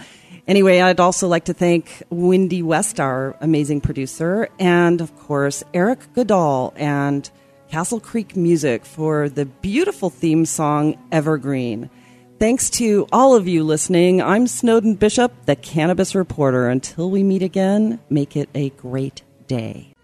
Anyway, 0.47 0.81
I'd 0.81 1.01
also 1.01 1.27
like 1.27 1.47
to 1.47 1.55
thank 1.55 2.03
Wendy 2.11 2.62
West, 2.62 3.01
our 3.01 3.37
amazing 3.41 3.81
producer, 3.81 4.49
and 4.59 5.01
of 5.01 5.17
course, 5.19 5.64
Eric 5.75 6.12
Goodall 6.14 6.73
and 6.77 7.29
Castle 7.69 7.99
Creek 7.99 8.37
Music 8.37 8.85
for 8.87 9.29
the 9.29 9.45
beautiful 9.45 10.09
theme 10.09 10.47
song 10.47 10.97
Evergreen. 11.11 11.91
Thanks 12.39 12.68
to 12.70 13.07
all 13.12 13.34
of 13.34 13.49
you 13.49 13.64
listening. 13.64 14.20
I'm 14.20 14.47
Snowden 14.47 14.97
Bishop, 14.97 15.32
the 15.47 15.57
Cannabis 15.57 16.14
Reporter. 16.14 16.68
Until 16.68 17.11
we 17.11 17.22
meet 17.22 17.43
again, 17.43 17.99
make 18.11 18.37
it 18.37 18.51
a 18.55 18.68
great 18.70 19.22
day. 19.47 19.95